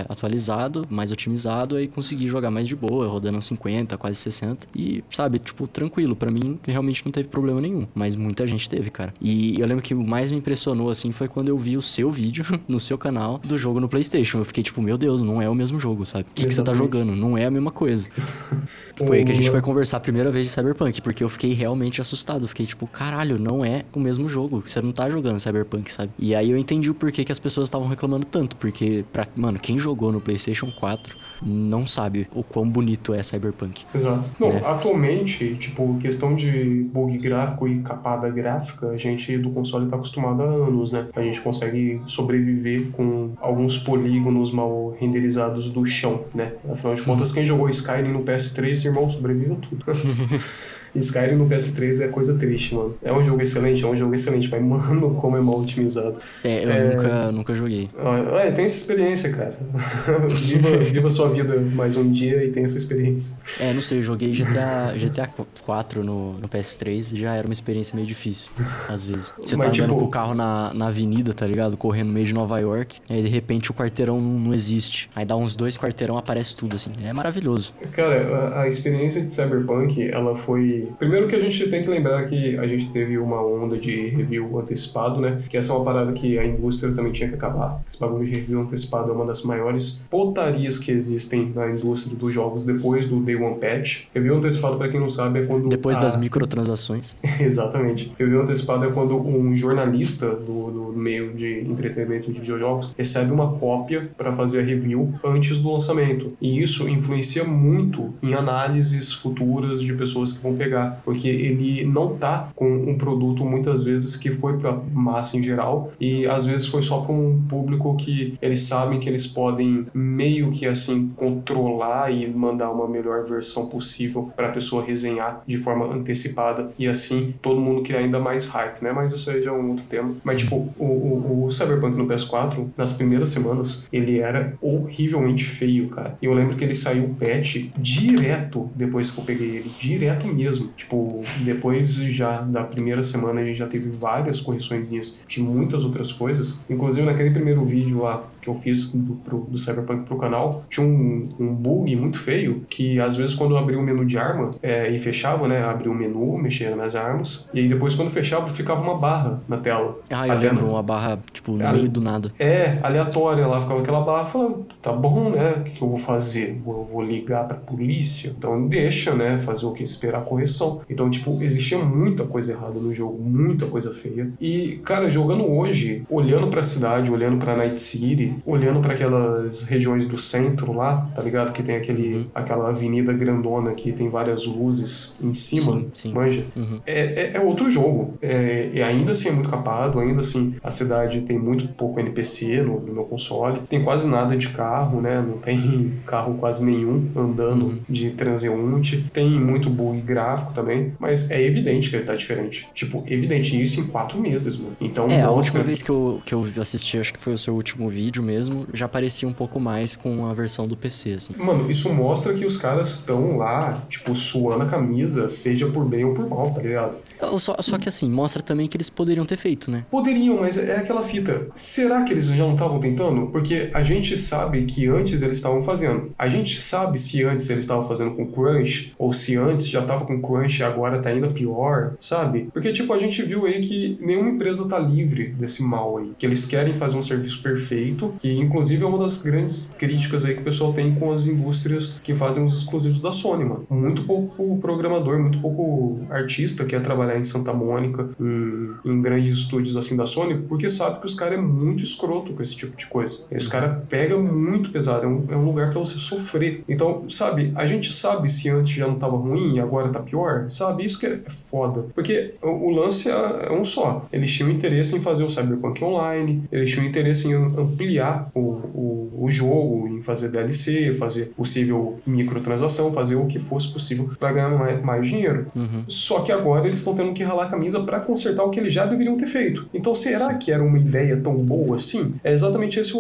atualizado, 0.10 0.86
mais 0.90 1.12
otimizado, 1.12 1.76
aí 1.76 1.88
consegui 1.88 2.28
jogar 2.28 2.52
mais 2.52 2.68
de 2.68 2.76
boa, 2.76 3.08
rodando 3.08 3.38
uns 3.38 3.48
50, 3.48 3.98
quase 3.98 4.18
60. 4.20 4.68
E, 4.76 5.04
sabe, 5.12 5.40
tipo, 5.40 5.68
tranquilo. 5.68 6.16
para 6.16 6.32
mim, 6.32 6.60
realmente 6.66 7.04
não 7.06 7.12
teve 7.12 7.28
problema 7.28 7.62
nenhum. 7.62 7.88
Mas 7.94 8.16
muita 8.16 8.46
gente 8.46 8.70
teve, 8.70 8.90
cara. 8.90 9.14
E 9.22 9.60
eu 9.60 9.68
lembro 9.68 9.84
que 9.84 9.94
o 9.94 10.04
mais 10.04 10.32
me 10.32 10.38
impressionou, 10.38 10.90
assim, 10.90 11.12
foi 11.12 11.28
quando 11.28 11.50
eu 11.50 11.58
vi 11.58 11.78
o 11.78 11.82
seu 11.82 12.12
vídeo 12.12 12.46
no 12.68 12.80
seu 12.80 12.98
canal 12.98 13.40
do 13.44 13.58
jogo 13.58 13.80
no 13.80 13.90
PlayStation. 13.90 14.40
Eu 14.40 14.46
fiquei 14.46 14.64
tipo, 14.64 14.82
meu 14.82 14.98
Deus, 14.98 15.22
não 15.22 15.42
é 15.42 15.50
o 15.50 15.56
mesmo 15.56 15.80
jogo, 15.80 16.06
sabe? 16.06 16.26
O 16.30 16.34
que, 16.34 16.46
que 16.46 16.54
você 16.54 16.64
tá 16.64 16.74
jogando? 16.74 17.16
Não 17.16 17.38
é 17.38 17.46
a 17.46 17.52
mesma 17.52 17.72
coisa. 17.72 18.08
foi 18.98 19.20
aí 19.20 19.26
que 19.26 19.32
a 19.32 19.36
gente 19.36 19.50
foi 19.50 19.62
conversar 19.62 19.98
a 19.98 20.00
primeira 20.00 20.32
vez 20.32 20.48
de 20.48 20.52
Cyberpunk, 20.52 21.02
porque 21.02 21.24
eu 21.24 21.30
fiquei 21.30 21.54
realmente 21.54 22.02
assustado. 22.02 22.44
Eu 22.44 22.48
fiquei 22.48 22.66
tipo, 22.66 22.88
caralho, 22.88 23.38
não 23.40 23.64
é 23.64 23.86
o 23.94 24.00
mesmo 24.00 24.30
jogo. 24.30 24.64
Você 24.66 24.82
não 24.82 24.92
tá 24.92 25.10
jogando 25.10 25.40
Cyberpunk, 25.40 25.92
sabe? 25.92 26.12
E 26.18 26.34
aí 26.34 26.50
eu 26.52 26.58
entendi 26.58 26.90
o 26.90 26.94
porquê 26.94 27.24
que 27.26 27.32
as 27.32 27.40
pessoas 27.40 27.68
estavam 27.68 27.88
reclamando 27.88 28.26
tanto. 28.26 28.56
Porque, 28.56 29.06
pra, 29.12 29.28
mano, 29.36 29.60
quem 29.60 29.78
jogou 29.78 30.12
no 30.12 30.22
PlayStation 30.22 30.72
4 30.72 31.23
não 31.46 31.86
sabe 31.86 32.28
o 32.34 32.44
quão 32.44 32.68
bonito 32.68 33.14
é 33.14 33.22
Cyberpunk. 33.22 33.86
Exato. 33.94 34.30
Não, 34.40 34.50
né? 34.50 34.62
atualmente, 34.66 35.56
tipo, 35.56 35.98
questão 36.00 36.36
de 36.36 36.88
bug 36.92 37.18
gráfico 37.18 37.68
e 37.68 37.82
capada 37.82 38.30
gráfica, 38.30 38.90
a 38.90 38.98
gente 38.98 39.38
do 39.38 39.52
console 39.52 39.90
tá 39.90 39.96
acostumado 39.96 40.42
há 40.42 40.46
anos, 40.46 40.92
né? 40.92 41.08
A 41.16 41.22
gente 41.22 41.42
consegue 41.42 42.02
sobreviver 42.08 42.90
com 42.92 43.32
alguns 43.40 43.78
polígonos 43.78 44.52
mal 44.52 44.96
renderizados 45.00 45.70
do 45.70 45.86
chão, 45.86 46.26
né? 46.34 46.54
Afinal 46.70 46.96
de 46.96 47.02
contas, 47.02 47.32
quem 47.32 47.46
jogou 47.46 47.70
Skyrim 47.70 48.12
no 48.12 48.24
PS3, 48.24 48.86
irmão, 48.86 49.10
sobrevive 49.10 49.54
a 49.54 49.56
tudo. 49.56 49.86
Skyrim 50.96 51.36
no 51.36 51.48
PS3 51.48 52.04
é 52.04 52.08
coisa 52.08 52.36
triste, 52.36 52.76
mano. 52.76 52.96
É 53.02 53.12
um 53.12 53.24
jogo 53.26 53.42
excelente, 53.42 53.84
é 53.84 53.88
um 53.88 53.96
jogo 53.96 54.14
excelente, 54.14 54.50
mas, 54.50 54.62
mano, 54.64 55.16
como 55.16 55.38
é 55.38 55.42
mal 55.42 55.60
otimizado. 55.60 56.20
É, 56.44 56.66
eu 56.66 56.72
é... 56.72 56.96
Nunca, 56.96 57.32
nunca 57.32 57.56
joguei. 57.56 57.90
Ah, 57.98 58.42
é, 58.46 58.52
tem 58.52 58.66
essa 58.66 58.78
experiência, 58.78 59.32
cara. 59.32 59.58
viva, 60.30 60.78
viva 60.78 61.10
sua 61.10 61.30
vida 61.30 61.60
mais 61.74 61.96
um 61.96 62.12
dia 62.12 62.44
e 62.44 62.50
tenha 62.50 62.66
essa 62.66 62.78
experiência. 62.78 63.38
É, 63.60 63.74
não 63.74 63.82
sei, 63.82 64.00
eu 64.00 64.04
joguei 64.04 64.32
GTA, 64.32 64.94
GTA 64.98 65.30
4 65.66 66.04
no, 66.04 66.34
no 66.34 66.48
PS3 66.48 67.16
já 67.18 67.34
era 67.34 67.48
uma 67.48 67.54
experiência 67.54 67.96
meio 67.96 68.08
difícil, 68.08 68.50
às 68.88 69.06
vezes. 69.06 69.34
Você 69.38 69.56
mas, 69.56 69.68
tá 69.68 69.74
andando 69.74 69.90
tipo... 69.90 70.00
com 70.00 70.06
o 70.06 70.10
carro 70.10 70.34
na, 70.34 70.74
na 70.74 70.88
avenida, 70.88 71.34
tá 71.34 71.46
ligado? 71.46 71.78
Correndo 71.78 72.08
no 72.08 72.14
meio 72.14 72.26
de 72.26 72.34
Nova 72.34 72.60
York, 72.60 73.00
aí 73.10 73.22
de 73.22 73.30
repente 73.30 73.72
o 73.72 73.74
quarteirão 73.74 74.22
não, 74.22 74.40
não 74.40 74.54
existe. 74.54 75.10
Aí 75.16 75.26
dá 75.26 75.36
uns 75.36 75.56
dois 75.56 75.78
quarteirão, 75.78 76.18
aparece 76.18 76.56
tudo, 76.56 76.76
assim. 76.76 76.92
É 77.04 77.14
maravilhoso. 77.14 77.74
Cara, 77.92 78.56
a, 78.56 78.62
a 78.64 78.68
experiência 78.68 79.22
de 79.22 79.32
Cyberpunk, 79.32 80.10
ela 80.10 80.36
foi 80.36 80.83
Primeiro 80.98 81.28
que 81.28 81.36
a 81.36 81.40
gente 81.40 81.70
tem 81.70 81.84
que 81.84 81.90
lembrar 81.90 82.26
que 82.26 82.58
a 82.58 82.68
gente 82.68 82.92
teve 82.92 83.18
uma 83.18 83.44
onda 83.44 83.78
de 83.78 84.08
review 84.10 84.60
antecipado, 84.60 85.20
né? 85.20 85.42
Que 85.50 85.58
essa 85.58 85.74
é 85.74 85.76
uma 85.76 85.86
parada 85.86 86.12
que 86.14 86.38
a 86.38 86.46
indústria 86.46 86.94
também 86.94 87.12
tinha 87.12 87.30
que 87.30 87.36
acabar. 87.36 87.82
Esse 87.88 88.00
bagulho 88.00 88.26
de 88.26 88.32
review 88.32 88.62
antecipado 88.62 89.12
é 89.12 89.14
uma 89.14 89.26
das 89.26 89.44
maiores 89.44 90.06
potarias 90.10 90.80
que 90.80 90.92
existem 90.92 91.52
na 91.54 91.70
indústria 91.70 92.16
dos 92.16 92.34
jogos 92.34 92.64
depois 92.64 93.08
do 93.08 93.20
Day 93.20 93.36
One 93.36 93.60
Patch. 93.60 94.06
Review 94.14 94.36
antecipado, 94.36 94.78
para 94.78 94.90
quem 94.90 95.00
não 95.00 95.10
sabe, 95.10 95.40
é 95.40 95.46
quando. 95.46 95.70
Depois 95.70 95.98
a... 95.98 96.02
das 96.02 96.16
microtransações. 96.16 97.16
Exatamente. 97.40 98.12
Review 98.18 98.42
antecipado 98.42 98.86
é 98.86 98.92
quando 98.92 99.18
um 99.18 99.56
jornalista 99.56 100.30
do, 100.30 100.72
do 100.72 100.94
meio 100.94 101.34
de 101.34 101.62
entretenimento 101.62 102.32
de 102.32 102.40
videojogos 102.40 102.94
recebe 102.98 103.32
uma 103.32 103.54
cópia 103.54 104.10
para 104.18 104.34
fazer 104.34 104.60
a 104.60 104.64
review 104.64 105.14
antes 105.24 105.60
do 105.60 105.72
lançamento. 105.72 106.34
E 106.42 106.62
isso 106.62 106.88
influencia 106.88 107.44
muito 107.44 108.14
em 108.22 108.34
análises 108.34 109.12
futuras 109.12 109.82
de 109.82 109.94
pessoas 109.94 110.34
que 110.34 110.42
vão 110.42 110.56
pegar 110.56 110.73
pegar, 110.74 111.00
porque 111.04 111.28
ele 111.28 111.86
não 111.86 112.16
tá 112.16 112.50
com 112.56 112.68
um 112.68 112.98
produto 112.98 113.46
muitas 113.46 113.84
vezes 113.84 114.16
que 114.16 114.32
foi 114.32 114.58
para 114.58 114.74
massa 114.92 115.38
em 115.38 115.44
geral 115.44 115.94
e 116.00 116.26
às 116.28 116.46
vezes 116.46 116.68
foi 116.68 116.82
só 116.82 117.02
para 117.02 117.14
um 117.14 117.42
público 117.48 117.96
que 117.96 118.38
eles 118.42 118.62
sabem 118.62 119.00
que 119.00 119.08
eles 119.08 119.28
podem 119.28 119.86
meio 119.94 120.52
que 120.52 120.66
assim 120.66 121.12
controlar 121.16 122.12
e 122.12 122.28
mandar 122.30 122.72
uma 122.72 122.88
melhor 122.88 123.24
versão 123.24 123.68
possível 123.68 124.32
para 124.36 124.48
a 124.48 124.52
pessoa 124.52 124.84
resenhar 124.84 125.44
de 125.46 125.58
forma 125.58 125.94
antecipada 125.94 126.72
e 126.78 126.88
assim 126.88 127.34
todo 127.42 127.60
mundo 127.60 127.84
criar 127.84 128.00
ainda 128.00 128.20
mais 128.20 128.46
hype, 128.46 128.82
né? 128.82 128.92
Mas 128.92 129.14
isso 129.14 129.30
aí 129.30 129.44
já 129.44 129.52
é 129.52 129.54
um 129.54 129.72
outro 129.72 129.86
tema. 129.86 130.16
Mas 130.24 130.42
tipo, 130.42 130.70
o, 130.78 130.86
o, 130.86 131.46
o 131.46 131.52
Cyberpunk 131.52 131.96
no 131.96 132.08
PS4, 132.08 132.68
nas 132.76 132.94
primeiras 132.94 133.30
semanas, 133.30 133.88
ele 133.92 134.20
era 134.20 134.54
horrivelmente 134.62 135.44
feio, 135.44 135.90
cara. 135.90 136.18
E 136.22 136.26
eu 136.26 136.34
lembro 136.34 136.56
que 136.56 136.64
ele 136.64 136.76
saiu 136.76 137.16
patch 137.20 137.70
direto 137.78 138.70
depois 138.76 139.12
que 139.12 139.20
eu 139.20 139.24
peguei 139.24 139.58
ele, 139.58 139.72
direto 139.80 140.28
mesmo 140.28 140.63
mesmo. 140.64 140.74
Tipo, 140.76 141.22
depois 141.40 141.96
já 141.96 142.42
da 142.42 142.64
primeira 142.64 143.04
semana 143.04 143.42
a 143.42 143.46
gente 143.46 143.58
já 143.58 143.68
teve 143.68 143.90
várias 143.90 144.42
correções 144.42 144.90
de 145.28 145.42
muitas 145.42 145.84
outras 145.84 146.12
coisas. 146.12 146.64
Inclusive 146.70 147.06
naquele 147.06 147.32
primeiro 147.32 147.66
vídeo 147.66 148.02
lá 148.02 148.24
que 148.42 148.48
eu 148.48 148.56
fiz 148.56 148.94
do, 148.94 149.16
pro, 149.16 149.40
do 149.50 149.58
Cyberpunk 149.58 150.04
pro 150.04 150.18
canal, 150.18 150.64
tinha 150.70 150.86
um, 150.86 151.30
um, 151.40 151.54
bug 151.54 151.96
muito 151.96 152.20
feio 152.20 152.66
que 152.70 153.00
às 153.00 153.16
vezes 153.16 153.36
quando 153.36 153.52
eu 153.52 153.58
abria 153.58 153.80
o 153.80 153.82
menu 153.82 154.06
de 154.06 154.18
arma 154.18 154.52
é, 154.62 154.90
e 154.90 155.00
fechava, 155.00 155.48
né? 155.48 155.64
Abria 155.64 155.92
o 155.92 155.96
menu, 155.96 156.38
mexia 156.38 156.76
nas 156.76 156.96
armas, 156.96 157.50
e 157.54 157.60
aí 157.60 157.70
depois 157.70 157.96
quando 157.96 158.10
fechava 158.10 158.48
ficava 158.48 158.82
uma 158.82 158.96
barra 158.96 159.42
na 159.48 159.58
tela. 159.58 159.98
Ah, 160.10 160.28
eu 160.28 160.38
lembro, 160.38 160.70
uma 160.70 160.84
barra, 160.84 161.20
tipo, 161.32 161.54
no 161.54 161.72
meio 161.72 161.90
do 161.90 162.02
nada. 162.02 162.32
É, 162.38 162.80
aleatória 162.84 163.48
lá, 163.48 163.60
ficava 163.60 163.82
aquela 163.82 164.02
barra 164.02 164.26
falando, 164.26 164.66
tá 164.82 164.92
bom, 164.92 165.30
né? 165.30 165.52
O 165.58 165.64
que, 165.64 165.82
eu 165.82 165.90
vou 165.90 165.98
fazer? 165.98 166.60
Vou, 166.64 166.86
vou 166.86 167.02
ligar 167.02 167.48
pra 167.48 167.58
polícia? 167.58 168.34
Então 168.38 168.68
deixa, 168.68 169.16
né? 169.16 169.42
Fazer 169.42 169.66
o 169.66 169.72
que? 169.72 169.84
Esperar 169.84 170.20
a 170.20 170.22
correção 170.22 170.53
impressão. 170.54 170.82
Então, 170.90 171.10
tipo, 171.10 171.42
existia 171.42 171.78
muita 171.80 172.24
coisa 172.24 172.52
errada 172.52 172.80
no 172.80 172.94
jogo, 172.94 173.22
muita 173.22 173.66
coisa 173.66 173.94
feia. 173.94 174.32
E, 174.40 174.80
cara, 174.84 175.10
jogando 175.10 175.46
hoje, 175.50 176.04
olhando 176.10 176.48
pra 176.48 176.62
cidade, 176.64 177.12
olhando 177.12 177.38
pra 177.38 177.56
Night 177.56 177.80
City, 177.80 178.36
olhando 178.46 178.80
para 178.80 178.94
aquelas 178.94 179.64
regiões 179.64 180.06
do 180.08 180.18
centro 180.18 180.74
lá, 180.74 181.10
tá 181.16 181.22
ligado? 181.22 181.52
Que 181.52 181.64
tem 181.64 181.76
aquele, 181.76 182.16
uhum. 182.16 182.26
aquela 182.36 182.70
avenida 182.70 183.12
grandona 183.12 183.72
que 183.74 183.92
tem 183.92 184.10
várias 184.10 184.46
luzes 184.46 185.18
em 185.22 185.34
cima, 185.34 185.80
sim, 185.80 185.92
sim. 185.94 186.14
manja? 186.14 186.44
Uhum. 186.56 186.80
É, 186.86 187.00
é, 187.00 187.32
é, 187.36 187.40
outro 187.40 187.72
jogo. 187.72 188.14
É, 188.22 188.70
e 188.74 188.82
ainda 188.82 189.12
assim 189.12 189.30
é 189.30 189.32
muito 189.32 189.50
capado, 189.50 190.00
ainda 190.00 190.22
assim 190.22 190.56
a 190.64 190.70
cidade 190.70 191.22
tem 191.22 191.38
muito 191.38 191.68
pouco 191.70 192.00
NPC 192.00 192.62
no, 192.62 192.80
no 192.80 192.94
meu 192.94 193.04
console, 193.06 193.60
tem 193.70 193.82
quase 193.82 194.08
nada 194.08 194.38
de 194.38 194.50
carro, 194.50 195.02
né? 195.02 195.24
Não 195.26 195.38
tem 195.38 195.94
carro 196.06 196.36
quase 196.36 196.64
nenhum 196.64 197.10
andando 197.16 197.66
uhum. 197.66 197.80
de 197.90 198.12
transeunte, 198.12 199.10
tem 199.14 199.30
muito 199.40 199.70
bug 199.70 200.02
gráfico 200.02 200.33
também, 200.54 200.94
mas 201.00 201.30
é 201.30 201.42
evidente 201.42 201.90
que 201.90 201.96
ele 201.96 202.06
tá 202.06 202.16
diferente. 202.16 202.68
Tipo, 202.74 203.04
evidente 203.08 203.62
isso 203.62 203.80
em 203.80 203.88
quatro 203.88 204.20
meses, 204.20 204.58
mano. 204.58 204.76
Então, 204.80 205.06
é, 205.06 205.24
mostra... 205.24 205.28
a 205.28 205.32
última 205.32 205.64
vez 205.64 205.82
que 205.82 205.90
eu, 205.90 206.22
que 206.26 206.34
eu 206.34 206.48
assisti, 206.60 206.98
acho 206.98 207.14
que 207.14 207.20
foi 207.20 207.34
o 207.34 207.38
seu 207.38 207.54
último 207.54 207.90
vídeo 207.90 208.24
mesmo, 208.24 208.68
já 208.74 208.88
parecia 208.88 209.28
um 209.28 209.34
pouco 209.34 209.60
mais 209.60 209.96
com 209.96 210.26
a 210.26 210.34
versão 210.34 210.68
do 210.68 210.76
PC, 210.76 211.14
assim. 211.14 211.34
Mano, 211.38 211.70
isso 211.70 211.92
mostra 211.94 212.34
que 212.34 212.46
os 212.46 212.58
caras 212.58 212.90
estão 212.90 213.38
lá, 213.38 213.84
tipo, 213.90 214.16
suando 214.16 214.64
a 214.64 214.66
camisa, 214.66 215.30
seja 215.30 215.68
por 215.68 215.86
bem 215.86 216.06
ou 216.06 216.14
por 216.14 216.28
mal, 216.28 216.52
tá 216.52 216.62
ligado? 216.62 216.98
Só, 217.40 217.56
só 217.60 217.78
que 217.78 217.88
assim, 217.88 218.10
mostra 218.10 218.42
também 218.42 218.68
que 218.68 218.76
eles 218.78 218.90
poderiam 218.90 219.26
ter 219.26 219.38
feito, 219.38 219.70
né? 219.70 219.86
Poderiam, 219.90 220.42
mas 220.42 220.58
é 220.58 220.78
aquela 220.78 221.04
fita. 221.04 221.48
Será 221.56 222.04
que 222.04 222.14
eles 222.14 222.28
já 222.28 222.44
não 222.44 222.54
estavam 222.54 222.80
tentando? 222.80 223.28
Porque 223.28 223.70
a 223.74 223.84
gente 223.84 224.18
sabe 224.18 224.64
que 224.66 224.88
antes 224.88 225.22
eles 225.22 225.38
estavam 225.38 225.62
fazendo. 225.62 226.14
A 226.18 226.28
gente 226.28 226.62
sabe 226.62 227.00
se 227.00 227.24
antes 227.24 227.50
eles 227.50 227.64
estavam 227.64 227.84
fazendo 227.84 228.12
com 228.12 228.26
crunch, 228.26 228.94
ou 228.98 229.14
se 229.14 229.36
antes 229.36 229.68
já 229.68 229.82
tava 229.82 230.06
com 230.06 230.22
crunch 230.26 230.64
agora 230.64 231.00
tá 231.00 231.10
ainda 231.10 231.28
pior, 231.28 231.94
sabe? 232.00 232.50
Porque, 232.54 232.72
tipo, 232.72 232.94
a 232.94 233.00
gente 233.00 233.22
viu 233.24 233.46
aí 233.46 233.62
que 233.62 233.98
nenhuma 234.02 234.30
empresa 234.30 234.68
tá 234.68 234.80
livre 234.80 235.28
desse 235.30 235.64
mal 235.64 235.98
aí. 235.98 236.12
Que 236.18 236.26
eles 236.26 236.46
querem 236.46 236.74
fazer 236.74 236.98
um 236.98 237.04
serviço 237.04 237.42
perfeito, 237.42 238.14
que 238.20 238.32
inclusive 238.32 238.84
é 238.84 238.88
uma 238.88 238.98
das 238.98 239.22
grandes 239.22 239.72
críticas 239.78 240.26
aí 240.26 240.34
que 240.36 240.42
o 240.42 240.44
pessoal 240.44 240.74
tem 240.74 240.94
com 240.96 241.12
as 241.12 241.26
indústrias 241.26 241.96
que 242.04 242.16
fazem 242.16 242.44
os 242.44 242.58
exclusivos 242.58 243.02
da 243.02 243.12
Sony, 243.12 243.46
mano. 243.46 243.66
Muito 243.70 244.04
pouco 244.06 244.58
programador, 244.58 245.20
muito 245.20 245.40
pouco 245.40 246.00
artista 246.10 246.66
quer 246.66 246.82
trabalhar 246.82 247.18
em 247.18 247.24
Santa 247.24 247.54
Mônica, 247.54 248.10
em, 248.20 248.74
em 248.86 249.02
grandes 249.02 249.38
estúdios 249.38 249.78
assim 249.78 249.96
da 249.96 250.06
Sony, 250.06 250.38
porque 250.48 250.70
sabe 250.70 251.00
que 251.00 251.06
os 251.06 251.16
caras 251.16 251.38
é 251.38 251.42
muito 251.42 251.84
escroto 251.84 252.34
com 252.34 252.42
esse 252.42 252.56
tipo 252.56 252.76
de 252.76 252.88
coisa. 252.88 253.26
Esse 253.32 253.50
cara 253.50 253.84
pega 253.90 254.18
muito 254.18 254.72
pesado, 254.72 255.06
é 255.06 255.08
um, 255.08 255.26
é 255.30 255.36
um 255.36 255.46
lugar 255.46 255.70
para 255.70 255.80
você 255.80 255.98
sofrer. 255.98 256.64
Então, 256.68 257.06
sabe, 257.10 257.52
a 257.56 257.66
gente 257.66 257.92
sabe 257.92 258.30
se 258.30 258.50
antes 258.50 258.72
já 258.72 258.88
não 258.88 258.96
tava 258.96 259.18
ruim 259.18 259.56
e 259.56 259.60
agora 259.60 259.90
tá 259.90 260.00
pior, 260.00 260.13
sabe? 260.50 260.86
Isso 260.86 261.00
que 261.00 261.06
é 261.06 261.20
foda. 261.28 261.86
Porque 261.94 262.36
o, 262.42 262.68
o 262.68 262.72
lance 262.72 263.10
é, 263.10 263.48
é 263.48 263.52
um 263.52 263.66
só. 263.66 264.06
Eles 264.12 264.32
tinham 264.32 264.50
interesse 264.50 264.96
em 264.96 265.00
fazer 265.00 265.24
o 265.24 265.30
Cyberpunk 265.30 265.84
Online, 265.84 266.44
eles 266.52 266.72
tinham 266.72 266.86
interesse 266.86 267.28
em 267.28 267.34
ampliar 267.34 268.30
o, 268.34 268.40
o, 268.40 269.14
o 269.22 269.32
jogo, 269.32 269.88
em 269.88 270.02
fazer 270.02 270.30
DLC, 270.30 270.94
fazer 270.94 271.34
possível 271.36 272.00
microtransação, 272.06 272.92
fazer 272.94 273.16
o 273.16 273.26
que 273.26 273.40
fosse 273.40 273.72
possível 273.72 274.10
para 274.20 274.32
ganhar 274.32 274.50
mais, 274.50 274.84
mais 274.84 275.08
dinheiro. 275.08 275.48
Uhum. 275.56 275.84
Só 275.88 276.22
que 276.22 276.32
agora 276.32 276.66
eles 276.66 276.80
estão 276.80 276.96
tendo 276.96 277.14
que 277.14 277.24
ralar 277.24 277.46
a 277.46 277.50
camisa 277.50 277.82
para 277.82 278.00
consertar 278.00 278.44
o 278.44 278.50
que 278.50 278.60
eles 278.60 278.74
já 278.74 278.86
deveriam 278.86 279.18
ter 279.18 279.28
feito. 279.28 279.68
Então, 279.74 279.94
será 279.94 280.34
que 280.34 280.52
era 280.52 280.64
uma 280.64 280.78
ideia 280.78 281.18
tão 281.18 281.36
boa 281.36 281.78
assim? 281.78 282.16
É 282.24 282.32
exatamente 282.32 282.80
essa 282.80 282.94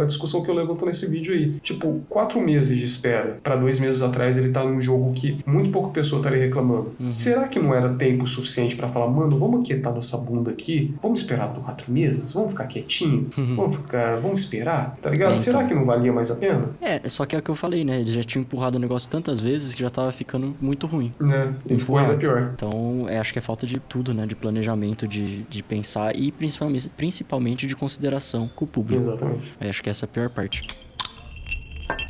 a 0.00 0.04
discussão 0.04 0.42
que 0.42 0.50
eu 0.50 0.54
levanto 0.54 0.86
nesse 0.86 1.06
vídeo 1.06 1.34
aí. 1.34 1.52
Tipo, 1.60 2.00
quatro 2.08 2.40
meses 2.40 2.78
de 2.78 2.84
espera 2.84 3.36
para 3.42 3.56
dois 3.56 3.78
meses 3.78 4.02
atrás 4.02 4.36
ele 4.36 4.50
tá 4.50 4.64
num 4.64 4.80
jogo 4.80 5.12
que 5.12 5.38
muito 5.46 5.70
pouca 5.70 5.90
pessoa 5.90 6.20
estaria 6.20 6.48
reclamando. 6.52 6.92
Uhum. 7.00 7.10
Será 7.10 7.48
que 7.48 7.58
não 7.58 7.74
era 7.74 7.92
tempo 7.94 8.26
suficiente 8.26 8.76
para 8.76 8.88
falar, 8.88 9.08
mano, 9.08 9.38
vamos 9.38 9.60
aquietar 9.60 9.94
nossa 9.94 10.16
bunda 10.18 10.50
aqui? 10.50 10.94
Vamos 11.02 11.20
esperar 11.20 11.48
quatro 11.52 11.90
meses? 11.90 12.32
Vamos 12.32 12.50
ficar 12.50 12.66
quietinho? 12.66 13.30
Uhum. 13.36 13.56
Vamos 13.56 13.76
ficar, 13.76 14.16
vamos 14.16 14.40
esperar? 14.40 14.96
Tá 15.00 15.10
ligado? 15.10 15.30
É, 15.30 15.32
então. 15.32 15.42
Será 15.42 15.64
que 15.64 15.74
não 15.74 15.84
valia 15.84 16.12
mais 16.12 16.30
a 16.30 16.36
pena? 16.36 16.70
É, 16.80 17.08
só 17.08 17.24
que 17.24 17.34
é 17.34 17.38
o 17.38 17.42
que 17.42 17.50
eu 17.50 17.56
falei, 17.56 17.84
né? 17.84 18.00
Eles 18.00 18.14
já 18.14 18.22
tinham 18.22 18.42
empurrado 18.42 18.76
o 18.76 18.80
negócio 18.80 19.10
tantas 19.10 19.40
vezes 19.40 19.74
que 19.74 19.80
já 19.80 19.90
tava 19.90 20.12
ficando 20.12 20.54
muito 20.60 20.86
ruim. 20.86 21.12
Né? 21.18 21.54
E 21.68 21.78
ficou 21.78 21.98
ainda 21.98 22.14
pior. 22.14 22.52
Então, 22.54 23.06
é, 23.08 23.18
acho 23.18 23.32
que 23.32 23.38
é 23.38 23.42
falta 23.42 23.66
de 23.66 23.80
tudo, 23.80 24.12
né? 24.12 24.26
De 24.26 24.36
planejamento, 24.36 25.08
de, 25.08 25.42
de 25.44 25.62
pensar 25.62 26.14
e 26.14 26.30
principalmente, 26.30 26.88
principalmente 26.88 27.66
de 27.66 27.74
consideração 27.74 28.50
com 28.54 28.64
o 28.64 28.68
público. 28.68 29.02
Exatamente. 29.02 29.54
É, 29.60 29.68
acho 29.68 29.82
que 29.82 29.90
essa 29.90 30.04
é 30.04 30.06
a 30.06 30.08
pior 30.08 30.28
parte. 30.28 30.66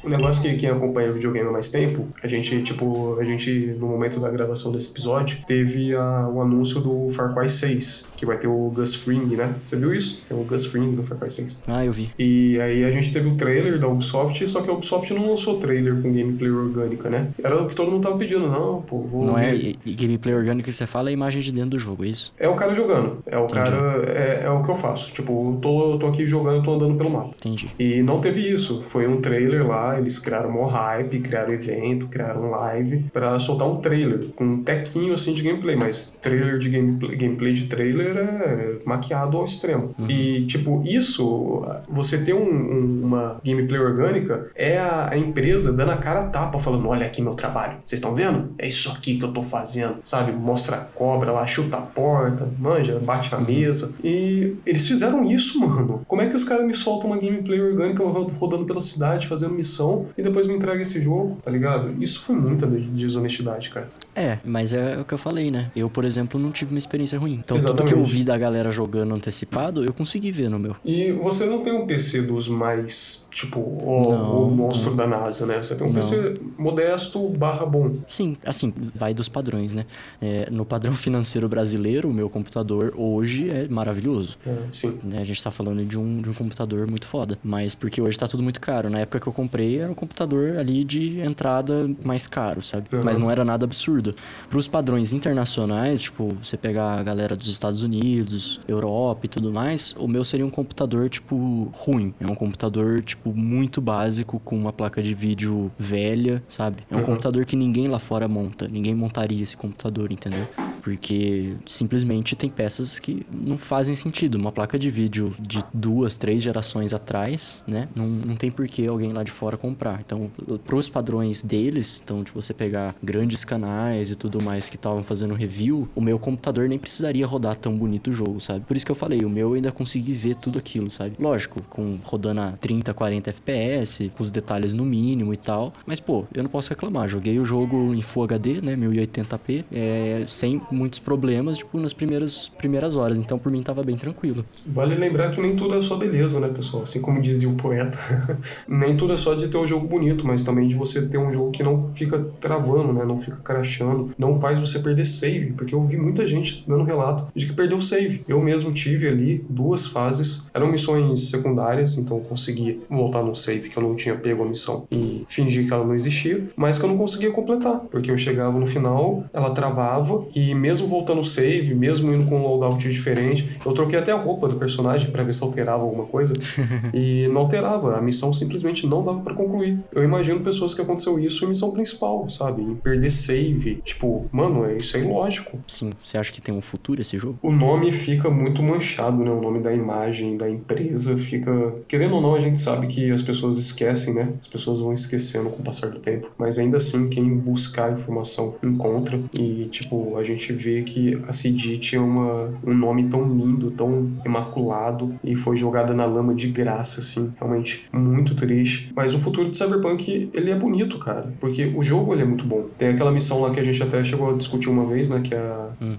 O 0.05 0.09
negócio 0.09 0.43
que 0.43 0.55
quem 0.57 0.69
acompanha 0.71 1.11
o 1.11 1.15
videogame 1.15 1.49
há 1.49 1.53
mais 1.53 1.71
tempo, 1.71 2.07
a 2.23 2.27
gente, 2.27 2.63
tipo, 2.63 3.17
a 3.19 3.25
gente, 3.25 3.77
no 3.79 3.87
momento 3.87 4.19
da 4.21 4.29
gravação 4.31 4.73
desse 4.73 4.91
episódio, 4.91 5.39
teve 5.47 5.95
a, 5.95 6.29
o 6.29 6.41
anúncio 6.41 6.81
do 6.81 7.09
Far 7.11 7.35
Cry 7.35 7.49
6, 7.49 8.13
que 8.17 8.27
vai 8.27 8.39
ter 8.39 8.47
o 8.49 8.71
Gus 8.75 8.95
Fring, 8.95 9.37
né? 9.37 9.55
Você 9.63 9.77
viu 9.77 9.95
isso? 9.95 10.23
Tem 10.29 10.37
o 10.37 10.43
Gus 10.45 10.67
Fring 10.67 10.87
no 10.93 11.03
Far 11.03 11.19
Cry 11.19 11.31
6. 11.31 11.63
Ah, 11.67 11.85
eu 11.85 11.93
vi. 11.93 12.11
E 12.19 12.61
aí 12.61 12.85
a 12.85 12.91
gente 12.91 13.13
teve 13.13 13.29
o 13.29 13.37
trailer 13.37 13.79
da 13.79 13.89
Ubisoft, 13.89 14.47
só 14.49 14.61
que 14.63 14.71
a 14.71 14.73
Ubisoft 14.73 15.13
não 15.15 15.29
lançou 15.29 15.59
trailer 15.59 15.95
com 16.03 16.13
gameplay 16.13 16.51
orgânica, 16.51 17.09
né? 17.11 17.29
Era 17.43 17.61
o 17.63 17.67
que 17.69 17.75
todo 17.75 17.91
mundo 17.91 18.03
tava 18.03 18.17
pedindo, 18.17 18.47
não, 18.49 18.83
pô, 18.83 19.01
vou 19.03 19.25
Não 19.27 19.39
é 19.39 19.53
ver. 19.53 19.77
é 19.87 19.91
gameplay 19.93 20.35
orgânico 20.35 20.65
que 20.67 20.73
você 20.73 20.87
fala, 20.87 21.09
é 21.09 21.11
a 21.11 21.13
imagem 21.13 21.43
de 21.43 21.53
dentro 21.53 21.71
do 21.71 21.79
jogo, 21.79 22.05
é 22.05 22.09
isso? 22.09 22.33
É 22.39 22.49
o 22.49 22.55
cara 22.55 22.75
jogando. 22.75 23.19
É 23.27 23.39
o 23.39 23.45
Entendi. 23.45 23.55
cara, 23.71 24.03
é, 24.09 24.43
é, 24.45 24.51
o 24.51 24.63
que 24.63 24.71
eu 24.71 24.77
faço. 24.77 25.13
Tipo, 25.13 25.53
eu 25.55 25.59
tô, 25.61 25.93
eu 25.93 25.99
tô 25.99 26.07
aqui 26.07 26.27
jogando, 26.27 26.63
tô 26.63 26.73
andando 26.75 26.97
pelo 26.97 27.11
mapa. 27.11 27.31
Entendi. 27.39 27.69
E 27.79 28.03
não 28.03 28.21
teve 28.21 28.41
isso. 28.41 28.83
Foi 28.85 29.07
um 29.07 29.21
trailer 29.21 29.67
lá, 29.67 29.72
eles 29.99 30.19
criaram 30.19 30.51
uma 30.51 30.71
hype, 30.71 31.21
criaram 31.21 31.53
evento, 31.53 32.09
criaram 32.09 32.51
live 32.51 33.05
para 33.13 33.39
soltar 33.39 33.69
um 33.69 33.77
trailer 33.77 34.29
com 34.35 34.45
um 34.45 34.63
tequinho 34.63 35.15
assim 35.15 35.33
de 35.35 35.43
gameplay, 35.43 35.77
mas 35.77 36.19
trailer 36.21 36.59
de 36.59 36.69
gameplay, 36.69 37.17
gameplay 37.17 37.53
de 37.53 37.67
trailer 37.67 38.17
é 38.17 38.77
maquiado 38.85 39.37
ao 39.37 39.45
extremo. 39.45 39.95
Uhum. 39.99 40.11
E 40.11 40.47
tipo, 40.47 40.83
isso, 40.85 41.65
você 41.89 42.19
ter 42.19 42.35
um, 42.35 42.49
um, 42.49 43.01
uma 43.05 43.41
gameplay 43.45 43.81
orgânica 43.81 44.51
é 44.55 44.79
a, 44.79 45.11
a, 45.11 45.19
empresa 45.19 45.73
dando 45.73 45.93
a 45.93 45.97
cara 45.97 46.21
a 46.21 46.27
tapa, 46.27 46.59
falando: 46.61 46.89
olha 46.89 47.07
aqui 47.07 47.23
meu 47.23 47.35
trabalho, 47.35 47.79
vocês 47.85 47.99
estão 47.99 48.15
vendo? 48.15 48.53
É 48.59 48.69
isso 48.69 48.91
aqui 48.91 49.19
que 49.19 49.25
eu 49.25 49.33
tô 49.33 49.43
fazendo, 49.43 49.97
sabe? 50.05 50.33
Mostra 50.33 50.77
a 50.77 50.81
cobra 50.81 51.33
lá, 51.33 51.47
chuta 51.47 51.77
a 51.77 51.81
porta, 51.81 52.49
manja, 52.59 52.99
bate 52.99 53.31
na 53.33 53.39
uhum. 53.39 53.45
mesa. 53.45 53.95
E 54.03 54.57
eles 54.67 54.87
fizeram 54.87 55.25
isso, 55.25 55.61
mano. 55.61 56.03
Como 56.07 56.23
é 56.23 56.29
que 56.29 56.37
os 56.37 56.45
caras 56.45 56.67
me 56.67 56.75
soltam 56.75 57.11
uma 57.11 57.19
gameplay 57.19 57.61
orgânica 57.61 58.03
rodando 58.05 58.65
pela 58.65 58.81
cidade, 58.81 59.27
fazendo 59.27 59.55
missão, 59.63 60.07
e 60.19 60.23
depois 60.23 60.47
me 60.47 60.55
entrega 60.55 60.83
esse 60.83 61.01
jogo, 61.01 61.39
tá 61.43 61.51
ligado? 61.51 61.95
Isso 62.03 62.21
foi 62.21 62.35
muita 62.35 62.67
desonestidade, 62.67 63.71
cara. 63.71 63.89
É, 64.15 64.39
mas 64.45 64.73
é 64.73 64.99
o 64.99 65.05
que 65.05 65.15
eu 65.15 65.19
falei, 65.19 65.51
né? 65.51 65.71
Eu, 65.75 65.89
por 65.89 66.05
exemplo, 66.05 66.39
não 66.39 66.51
tive 66.51 66.73
uma 66.73 66.79
experiência 66.79 67.19
ruim. 67.19 67.41
Então, 67.45 67.57
Exatamente. 67.57 67.89
tudo 67.89 67.95
que 67.95 68.01
eu 68.01 68.05
vi 68.05 68.25
da 68.25 68.37
galera 68.37 68.71
jogando 68.71 69.15
antecipado, 69.15 69.85
eu 69.85 69.95
consegui 69.95 70.33
ver 70.33 70.51
no 70.51 70.59
meu. 70.59 70.77
E 70.85 71.13
você 71.13 71.47
não 71.47 71.63
tem 71.63 71.73
um 71.73 71.87
PC 71.87 72.23
dos 72.23 72.49
mais 72.49 73.23
tipo, 73.33 73.61
o, 73.61 74.11
não, 74.11 74.45
o 74.45 74.51
monstro 74.51 74.91
não. 74.91 74.97
da 74.97 75.07
NASA, 75.07 75.47
né? 75.47 75.63
Você 75.63 75.75
tem 75.75 75.87
um 75.87 75.91
não. 75.91 75.95
PC 75.95 76.41
modesto 76.59 77.29
barra 77.31 77.65
bom. 77.65 77.97
Sim, 78.07 78.37
assim, 78.45 78.73
vai 78.95 79.15
dos 79.15 79.29
padrões, 79.29 79.73
né? 79.73 79.87
É, 80.21 80.49
no 80.51 80.65
padrão 80.65 80.93
financeiro 80.95 81.49
brasileiro, 81.49 82.11
o 82.11 82.13
meu 82.13 82.29
computador 82.29 82.93
hoje 82.97 83.49
é 83.51 83.67
maravilhoso. 83.69 84.37
É, 84.47 84.57
sim. 84.71 85.01
Né? 85.03 85.19
A 85.21 85.25
gente 85.25 85.43
tá 85.43 85.51
falando 85.51 85.85
de 85.85 85.99
um, 85.99 86.21
de 86.21 86.31
um 86.31 86.35
computador 86.35 86.89
muito 86.89 87.07
foda. 87.07 87.39
Mas 87.43 87.75
porque 87.75 88.01
hoje 88.01 88.19
tá 88.19 88.29
tudo 88.29 88.43
muito 88.43 88.61
caro. 88.61 88.91
Na 88.91 89.01
época 89.01 89.21
que 89.21 89.27
eu 89.27 89.33
comprei, 89.43 89.79
era 89.79 89.91
um 89.91 89.95
computador 89.95 90.57
ali 90.59 90.85
de 90.85 91.21
entrada 91.21 91.91
mais 92.05 92.27
caro, 92.27 92.63
sabe? 92.63 92.89
Uhum. 92.93 93.05
Mas 93.05 93.19
não 93.19 93.31
era 93.31 93.45
nada 93.45 93.65
absurdo. 93.65 94.15
Pros 94.51 94.69
padrões 94.69 95.13
internacionais, 95.13 96.03
tipo, 96.03 96.37
você 96.43 96.57
pegar 96.57 96.99
a 96.99 97.03
galera 97.03 97.37
dos 97.37 97.49
Estados 97.49 97.83
Unidos, 97.83 98.61
Europa 98.69 99.27
e 99.27 99.29
tudo 99.29 99.53
mais, 99.53 99.95
o 99.99 100.07
meu 100.07 100.25
seria 100.25 100.45
um 100.45 100.51
computador, 100.51 101.09
tipo, 101.09 101.71
ruim. 101.75 102.15
É 102.21 102.27
um 102.27 102.35
computador, 102.35 103.01
tipo, 103.03 103.23
tipo, 103.23 103.35
muito 103.35 103.81
básico, 103.81 104.41
com 104.41 104.57
uma 104.57 104.73
placa 104.73 105.03
de 105.03 105.15
vídeo 105.15 105.71
velha, 105.79 106.43
sabe? 106.49 106.83
É 106.91 106.95
um 106.95 106.99
uhum. 106.99 107.05
computador 107.05 107.45
que 107.45 107.55
ninguém 107.55 107.87
lá 107.87 107.99
fora 107.99 108.27
monta. 108.27 108.67
Ninguém 108.69 108.95
montaria 108.95 109.43
esse 109.43 109.57
computador, 109.57 110.11
entendeu? 110.11 110.47
Porque 110.83 111.55
simplesmente 111.65 112.35
tem 112.35 112.51
peças 112.51 112.99
que 112.99 113.25
não 113.33 113.57
fazem 113.57 113.95
sentido. 113.95 114.35
Uma 114.35 114.51
placa 114.51 114.79
de 114.79 114.91
vídeo 114.91 115.35
de 115.39 115.61
duas, 115.73 116.17
três 116.17 116.43
gerações 116.43 116.93
atrás, 116.93 117.63
né? 117.67 117.89
Não, 117.95 118.07
não 118.07 118.35
tem 118.35 118.51
por 118.51 118.67
que 118.67 118.87
alguém 118.87 119.13
lá 119.13 119.23
de 119.23 119.31
fora 119.33 119.57
comprar. 119.57 120.01
Então, 120.05 120.31
pros 120.65 120.89
padrões 120.89 121.43
deles, 121.43 122.01
então, 122.03 122.23
de 122.23 122.33
você 122.33 122.53
pegar 122.53 122.95
grandes 123.03 123.45
canais 123.45 124.11
e 124.11 124.17
tudo 124.17 124.43
mais 124.43 124.69
que 124.69 124.77
estavam 124.77 125.03
fazendo 125.03 125.35
review, 125.35 125.89
o 125.95 126.01
meu 126.01 126.19
computador 126.19 126.69
nem 126.69 126.79
precisaria 126.79 127.27
rodar 127.27 127.57
tão 127.57 127.77
bonito 127.77 128.11
o 128.11 128.13
jogo, 128.13 128.41
sabe? 128.41 128.65
Por 128.67 128.77
isso 128.77 128.85
que 128.85 128.93
eu 128.93 128.97
falei, 128.97 129.25
o 129.25 129.31
meu 129.31 129.51
eu 129.51 129.55
ainda 129.55 129.73
consegui 129.73 130.13
ver 130.13 130.37
tudo 130.37 130.59
aquilo, 130.59 130.91
sabe? 130.91 131.17
Lógico, 131.19 131.63
com 131.69 131.99
rodando 132.03 132.41
a 132.41 132.53
30, 132.53 132.93
40 132.93 133.23
40 133.23 133.31
FPS, 133.31 134.11
com 134.15 134.23
os 134.23 134.31
detalhes 134.31 134.75
no 134.75 134.85
mínimo 134.85 135.33
e 135.33 135.37
tal. 135.37 135.73
Mas, 135.87 136.01
pô, 136.01 136.25
eu 136.35 136.43
não 136.43 136.51
posso 136.51 136.71
reclamar. 136.71 137.09
Joguei 137.09 137.39
o 137.39 137.45
jogo 137.45 137.95
em 137.95 138.01
Full 138.01 138.25
HD, 138.25 138.61
né? 138.61 138.77
1080p, 138.77 139.65
é, 139.73 140.25
sem 140.27 140.61
muitos 140.71 140.99
problemas, 140.99 141.59
tipo, 141.59 141.79
nas 141.79 141.93
primeiras, 141.93 142.49
primeiras 142.49 142.97
horas. 142.97 143.19
Então, 143.19 143.39
por 143.39 143.53
mim, 143.53 143.63
tava 143.63 143.83
bem 143.83 143.97
tranquilo. 143.97 144.45
Vale 144.67 144.95
lembrar 144.95 145.31
que 145.33 145.41
nem 145.41 145.55
tudo 145.55 145.75
é 145.75 145.83
só 145.83 145.97
beleza, 145.97 146.41
né, 146.41 146.49
pessoal? 146.49 146.85
Assim 146.85 147.01
como 147.01 147.21
dizia 147.21 147.49
o 147.49 147.55
poeta. 147.55 147.99
nem 148.67 148.97
tudo 148.97 149.13
é 149.13 149.17
só 149.23 149.35
de 149.35 149.49
ter 149.49 149.57
um 149.57 149.67
jogo 149.67 149.87
bonito, 149.87 150.27
mas 150.27 150.43
também 150.43 150.67
de 150.67 150.75
você 150.75 151.07
ter 151.07 151.19
um 151.19 151.33
jogo 151.33 151.51
que 151.51 151.63
não 151.63 151.89
fica 151.89 152.19
travando, 152.41 152.93
né? 152.93 153.05
Não 153.05 153.19
fica 153.19 153.37
crashando, 153.37 154.11
não 154.19 154.35
faz 154.35 154.59
você 154.59 154.81
perder 154.81 155.05
save, 155.05 155.53
porque 155.53 155.75
eu 155.75 155.83
vi 155.85 155.97
muita 155.97 156.27
gente 156.27 156.65
dando 156.67 156.85
relato 156.85 157.27
de 157.35 157.47
que 157.47 157.53
perdeu 157.53 157.81
save. 157.81 158.23
Eu 158.29 158.41
mesmo 158.41 158.73
tive 158.73 159.07
ali 159.07 159.45
duas 159.49 159.87
fases, 159.87 160.51
eram 160.53 160.71
missões 160.71 161.29
secundárias, 161.29 161.97
então 161.97 162.19
eu 162.19 162.25
consegui 162.25 162.81
voltar 162.91 163.23
no 163.23 163.35
save 163.35 163.69
que 163.69 163.77
eu 163.77 163.83
não 163.83 163.95
tinha 163.95 164.15
pego 164.15 164.43
a 164.43 164.47
missão 164.47 164.87
e 164.91 165.25
fingir 165.29 165.67
que 165.67 165.73
ela 165.73 165.85
não 165.85 165.95
existia, 165.95 166.43
mas 166.57 166.79
que 166.79 166.85
eu 166.85 166.89
não 166.89 166.99
conseguia 166.99 167.31
completar, 167.31 167.81
porque 167.91 168.11
eu 168.11 168.19
chegava 168.19 168.59
no 168.59 168.67
final, 168.67 169.25
ela 169.33 169.51
travava 169.51 170.25
e 170.35 170.55
mesmo 170.55 170.87
voltando 170.89 171.21
o 171.21 171.25
save, 171.25 171.75
mesmo 171.75 172.13
indo 172.13 172.27
com 172.27 172.41
um 172.41 172.43
loadout 172.43 172.89
diferente, 172.89 173.57
eu 173.65 173.73
troquei 173.73 173.99
até 173.99 174.11
a 174.11 174.19
roupa 174.19 174.49
do 174.49 174.57
personagem 174.57 175.11
para 175.11 175.23
ver 175.23 175.33
se 175.33 175.45
alterava 175.45 175.83
alguma 175.83 176.05
coisa 176.05 176.35
e 176.93 177.29
não 177.29 177.43
alterava, 177.43 177.97
a 177.97 178.01
missão 178.01 178.33
simplesmente 178.33 178.87
não 178.87 179.05
dava 179.05 179.12
para 179.21 179.35
concluir. 179.35 179.79
Eu 179.93 180.03
imagino 180.03 180.41
pessoas 180.41 180.75
que 180.75 180.81
aconteceu 180.81 181.19
isso 181.19 181.45
em 181.45 181.49
missão 181.49 181.71
principal, 181.73 182.29
sabe? 182.31 182.63
Em 182.63 182.75
perder 182.75 183.11
save, 183.11 183.77
tipo, 183.85 184.27
mano, 184.33 184.65
é 184.65 184.77
isso 184.77 184.97
é 184.97 185.01
ilógico. 185.01 185.59
Sim, 185.67 185.91
você 186.03 186.19
acha 186.19 186.33
que 186.33 186.41
tem 186.41 186.55
um 186.55 186.61
futuro 186.61 187.01
esse 187.01 187.19
jogo? 187.19 187.39
O 187.43 187.53
nome 187.53 187.93
fica 187.93 188.31
muito 188.31 188.63
manchado, 188.63 189.23
né? 189.25 189.31
O 189.31 189.41
nome 189.41 189.61
da 189.61 189.73
imagem 189.73 190.37
da 190.37 190.49
empresa 190.49 191.17
fica, 191.17 191.75
querendo 191.89 192.17
ou 192.17 192.21
não, 192.21 192.35
a 192.35 192.41
gente 192.41 192.59
sabe 192.59 192.87
que 192.87 193.11
as 193.11 193.23
pessoas 193.23 193.59
esquecem, 193.59 194.15
né? 194.15 194.33
As 194.41 194.49
pessoas 194.49 194.81
vão 194.81 194.93
esquecendo 194.93 195.51
com 195.51 195.61
o 195.61 195.65
passar 195.65 195.91
do 195.91 195.99
tempo, 195.99 196.31
mas 196.39 196.59
ainda 196.59 196.77
assim 196.77 197.09
quem 197.09 197.29
buscar 197.37 197.93
informação 197.93 198.57
encontra 198.63 199.19
e 199.39 199.67
tipo, 199.67 200.17
a 200.17 200.23
gente 200.23 200.53
vê 200.53 200.83
que 200.83 201.21
a 201.27 201.33
CD 201.33 201.79
tinha 201.79 202.03
uma, 202.03 202.53
um 202.65 202.75
nome 202.75 203.05
tão 203.05 203.27
lindo, 203.27 203.71
tão 203.71 204.11
imaculado 204.25 205.15
e 205.25 205.35
foi 205.37 205.57
jogada 205.57 205.93
na 205.93 206.05
lama 206.05 206.35
de 206.35 206.49
graça, 206.49 207.01
assim, 207.01 207.33
realmente 207.39 207.89
muito 207.93 208.35
triste. 208.35 208.93
Mas 208.95 209.02
o 209.15 209.19
futuro 209.19 209.51
de 209.51 209.57
Cyberpunk, 209.57 210.31
ele 210.33 210.51
é 210.51 210.55
bonito, 210.55 210.99
cara, 210.99 211.33
porque 211.41 211.73
o 211.75 211.83
jogo 211.83 212.13
ele 212.13 212.23
é 212.23 212.25
muito 212.25 212.45
bom. 212.45 212.67
Tem 212.79 212.89
aquela 212.89 213.11
missão 213.11 213.41
lá 213.41 213.51
que 213.51 213.59
a 213.61 213.63
gente 213.65 213.83
até 213.83 214.03
chegou 214.05 214.31
a 214.31 214.37
discutir 214.37 214.69
uma 214.69 214.85
vez, 214.87 215.09
né, 215.09 215.21
que 215.23 215.35
é 215.35 215.39
a, 215.39 215.69
Hum. 215.81 215.97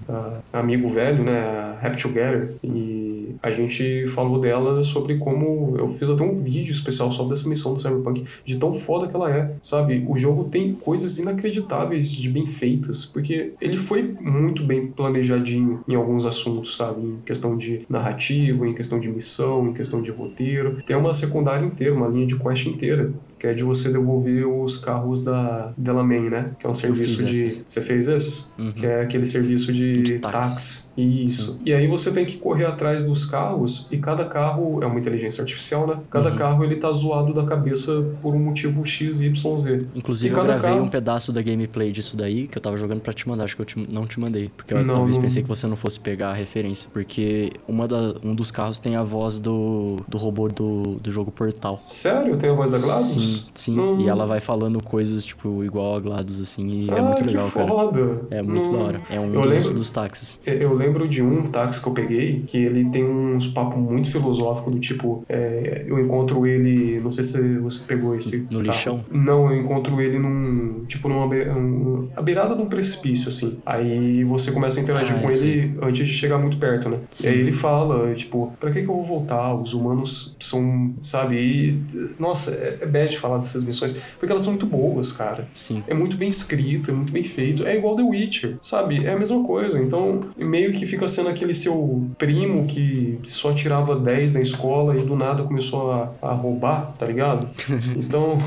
a 0.52 0.58
Amigo 0.60 0.88
Velho, 0.88 1.22
né, 1.22 1.38
a 1.38 1.78
Happy 1.86 2.00
Together, 2.00 2.54
e 2.62 3.13
a 3.42 3.50
gente 3.50 4.06
falou 4.08 4.40
dela 4.40 4.82
sobre 4.82 5.16
como 5.16 5.76
eu 5.78 5.86
fiz 5.88 6.10
até 6.10 6.22
um 6.22 6.34
vídeo 6.34 6.72
especial 6.72 7.10
só 7.10 7.24
dessa 7.24 7.48
missão 7.48 7.74
do 7.74 7.80
Cyberpunk, 7.80 8.24
de 8.44 8.56
tão 8.56 8.72
foda 8.72 9.08
que 9.08 9.14
ela 9.14 9.30
é, 9.30 9.52
sabe? 9.62 10.04
O 10.06 10.16
jogo 10.18 10.44
tem 10.44 10.74
coisas 10.74 11.18
inacreditáveis 11.18 12.10
de 12.10 12.28
bem 12.28 12.46
feitas, 12.46 13.04
porque 13.04 13.52
ele 13.60 13.76
foi 13.76 14.02
muito 14.20 14.62
bem 14.62 14.86
planejadinho 14.88 15.82
em 15.88 15.94
alguns 15.94 16.26
assuntos, 16.26 16.76
sabe? 16.76 17.00
Em 17.00 17.18
questão 17.24 17.56
de 17.56 17.84
narrativa, 17.88 18.66
em 18.66 18.74
questão 18.74 18.98
de 18.98 19.08
missão, 19.10 19.68
em 19.68 19.72
questão 19.72 20.02
de 20.02 20.10
roteiro. 20.10 20.82
Tem 20.86 20.96
uma 20.96 21.14
secundária 21.14 21.64
inteira, 21.64 21.94
uma 21.94 22.08
linha 22.08 22.26
de 22.26 22.36
quest 22.36 22.66
inteira, 22.66 23.12
que 23.38 23.46
é 23.46 23.54
de 23.54 23.62
você 23.62 23.90
devolver 23.90 24.46
os 24.46 24.76
carros 24.76 25.22
da 25.22 25.72
Delamain, 25.76 26.28
né? 26.28 26.52
Que 26.58 26.66
é 26.66 26.70
um 26.70 26.74
serviço 26.74 27.24
de. 27.24 27.46
essas. 27.46 27.64
Você 27.66 27.80
fez 27.80 28.08
esses? 28.08 28.54
Uhum. 28.58 28.72
Que 28.72 28.86
é 28.86 29.00
aquele 29.02 29.26
serviço 29.26 29.72
de, 29.72 29.92
De 29.92 30.18
táxi. 30.18 30.50
táxi. 30.50 30.84
Isso. 30.96 31.60
E 31.64 31.72
aí 31.72 31.86
você 31.86 32.10
tem 32.12 32.24
que 32.24 32.38
correr 32.38 32.66
atrás 32.66 33.02
dos 33.04 33.23
carros 33.24 33.88
e 33.90 33.98
cada 33.98 34.24
carro 34.24 34.82
é 34.82 34.86
uma 34.86 34.98
inteligência 34.98 35.42
artificial, 35.42 35.86
né? 35.86 35.96
Cada 36.10 36.30
Uhum. 36.30 36.36
carro 36.36 36.64
ele 36.64 36.76
tá 36.76 36.90
zoado 36.92 37.32
da 37.34 37.44
cabeça 37.44 38.04
por 38.22 38.34
um 38.34 38.38
motivo 38.38 38.84
X, 38.84 39.20
Y, 39.20 39.58
Z. 39.58 39.86
Inclusive, 39.94 40.34
eu 40.34 40.42
gravei 40.44 40.70
carro- 40.72 40.82
um 40.84 40.88
pedaço 40.88 41.32
da 41.32 41.42
gameplay 41.42 41.92
disso 41.92 42.16
daí 42.16 42.46
que 42.48 42.58
eu 42.58 42.62
tava 42.62 42.76
jogando 42.76 43.00
pra 43.00 43.12
te 43.12 43.28
mandar. 43.28 43.44
Acho 43.44 43.56
que 43.56 43.62
eu 43.62 43.66
te- 43.66 43.88
não 43.90 44.06
te 44.06 44.18
mandei. 44.20 44.50
Porque 44.56 44.74
eu 44.74 44.84
Não, 44.84 44.94
talvez 44.94 45.16
não- 45.16 45.22
pensei 45.24 45.42
que 45.42 45.48
você 45.48 45.66
não 45.66 45.76
fosse 45.76 45.98
pegar 46.00 46.30
a 46.30 46.34
referência. 46.34 46.88
Porque 46.92 47.52
uma 47.68 47.86
da, 47.88 48.14
um 48.22 48.34
dos 48.34 48.50
carros 48.50 48.78
tem 48.78 48.96
a 48.96 49.02
voz 49.02 49.38
do, 49.38 49.96
do 50.08 50.18
robô 50.18 50.48
do, 50.48 50.96
do 51.02 51.10
jogo 51.10 51.30
Portal. 51.30 51.82
Sério? 51.86 52.36
Tem 52.36 52.50
a 52.50 52.54
voz 52.54 52.70
da 52.70 52.78
GLaDOS? 52.78 53.04
Sim, 53.12 53.44
sim. 53.54 53.74
Não- 53.76 54.00
E 54.00 54.08
ela 54.08 54.26
vai 54.26 54.40
falando 54.40 54.82
coisas, 54.82 55.24
tipo, 55.24 55.62
igual 55.64 55.96
a 55.96 56.00
GLaDOS, 56.00 56.40
assim. 56.40 56.66
E 56.68 56.90
é 56.90 56.98
Ah, 56.98 57.02
muito 57.02 57.22
que 57.22 57.28
legal, 57.28 57.50
cara. 57.50 57.68
foda. 57.68 58.20
É 58.30 58.42
muito 58.42 58.66
Não- 58.70 58.78
da 58.78 58.84
hora. 58.84 59.00
É 59.10 59.20
um 59.20 59.30
dos, 59.30 59.46
lembro- 59.46 59.74
dos 59.74 59.90
táxis. 59.90 60.40
Eu 60.44 60.74
lembro 60.74 61.08
de 61.08 61.22
um 61.22 61.48
táxi 61.50 61.82
que 61.82 61.88
eu 61.88 61.92
peguei 61.94 62.42
que 62.46 62.56
ele 62.58 62.84
tem 62.86 63.04
uns 63.14 63.46
papos 63.48 63.78
muito 63.78 64.10
filosóficos 64.10 64.72
do 64.72 64.80
tipo, 64.80 65.24
é, 65.28 65.84
eu 65.86 65.98
encontro 65.98 66.46
ele, 66.46 67.00
não 67.00 67.10
sei 67.10 67.24
se 67.24 67.58
você 67.58 67.84
pegou 67.86 68.14
esse. 68.14 68.46
No 68.50 68.60
lixão? 68.60 69.04
Não, 69.10 69.50
eu 69.50 69.60
encontro 69.60 70.00
ele 70.00 70.18
num, 70.18 70.84
tipo, 70.86 71.08
numa 71.08 71.26
um, 71.26 72.08
a 72.16 72.22
beirada 72.22 72.54
de 72.54 72.62
um 72.62 72.66
precipício, 72.66 73.28
assim. 73.28 73.58
Aí 73.64 74.24
você 74.24 74.52
começa 74.52 74.80
a 74.80 74.82
interagir 74.82 75.16
Ah, 75.16 75.20
com 75.20 75.30
eu 75.30 75.36
ele 75.36 75.74
antes 75.82 76.06
de 76.06 76.14
chegar 76.14 76.38
muito 76.38 76.58
perto, 76.58 76.88
né? 76.88 76.98
Sim. 77.10 77.26
E 77.26 77.30
aí 77.30 77.38
ele 77.38 77.52
fala, 77.52 78.14
tipo, 78.14 78.52
pra 78.58 78.70
que 78.70 78.82
que 78.82 78.88
eu 78.88 78.94
vou 78.94 79.04
voltar? 79.04 79.54
Os 79.54 79.74
humanos 79.74 80.36
são, 80.40 80.94
sabe? 81.00 81.36
E, 81.36 81.80
nossa, 82.18 82.50
é, 82.52 82.78
é 82.82 82.86
bad 82.86 83.16
falar 83.18 83.38
dessas 83.38 83.64
missões, 83.64 84.00
porque 84.18 84.32
elas 84.32 84.42
são 84.42 84.52
muito 84.52 84.66
boas, 84.66 85.12
cara. 85.12 85.46
Sim. 85.54 85.82
É 85.86 85.94
muito 85.94 86.16
bem 86.16 86.28
escrito, 86.28 86.90
é 86.90 86.94
muito 86.94 87.12
bem 87.12 87.24
feito. 87.24 87.66
É 87.66 87.76
igual 87.76 87.96
The 87.96 88.02
Witcher, 88.02 88.56
sabe? 88.62 89.04
É 89.04 89.12
a 89.12 89.18
mesma 89.18 89.42
coisa. 89.42 89.80
Então, 89.80 90.20
meio 90.36 90.72
que 90.72 90.86
fica 90.86 91.06
sendo 91.08 91.28
aquele 91.28 91.54
seu 91.54 92.04
primo 92.18 92.66
que 92.66 93.03
só 93.26 93.52
tirava 93.52 93.98
10 93.98 94.34
na 94.34 94.40
escola 94.40 94.96
e 94.96 95.04
do 95.04 95.16
nada 95.16 95.42
começou 95.42 95.92
a, 95.92 96.10
a 96.22 96.32
roubar, 96.32 96.92
tá 96.98 97.06
ligado? 97.06 97.48
Então. 97.96 98.38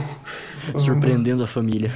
Surpreendendo 0.76 1.44
a 1.44 1.48
família. 1.48 1.92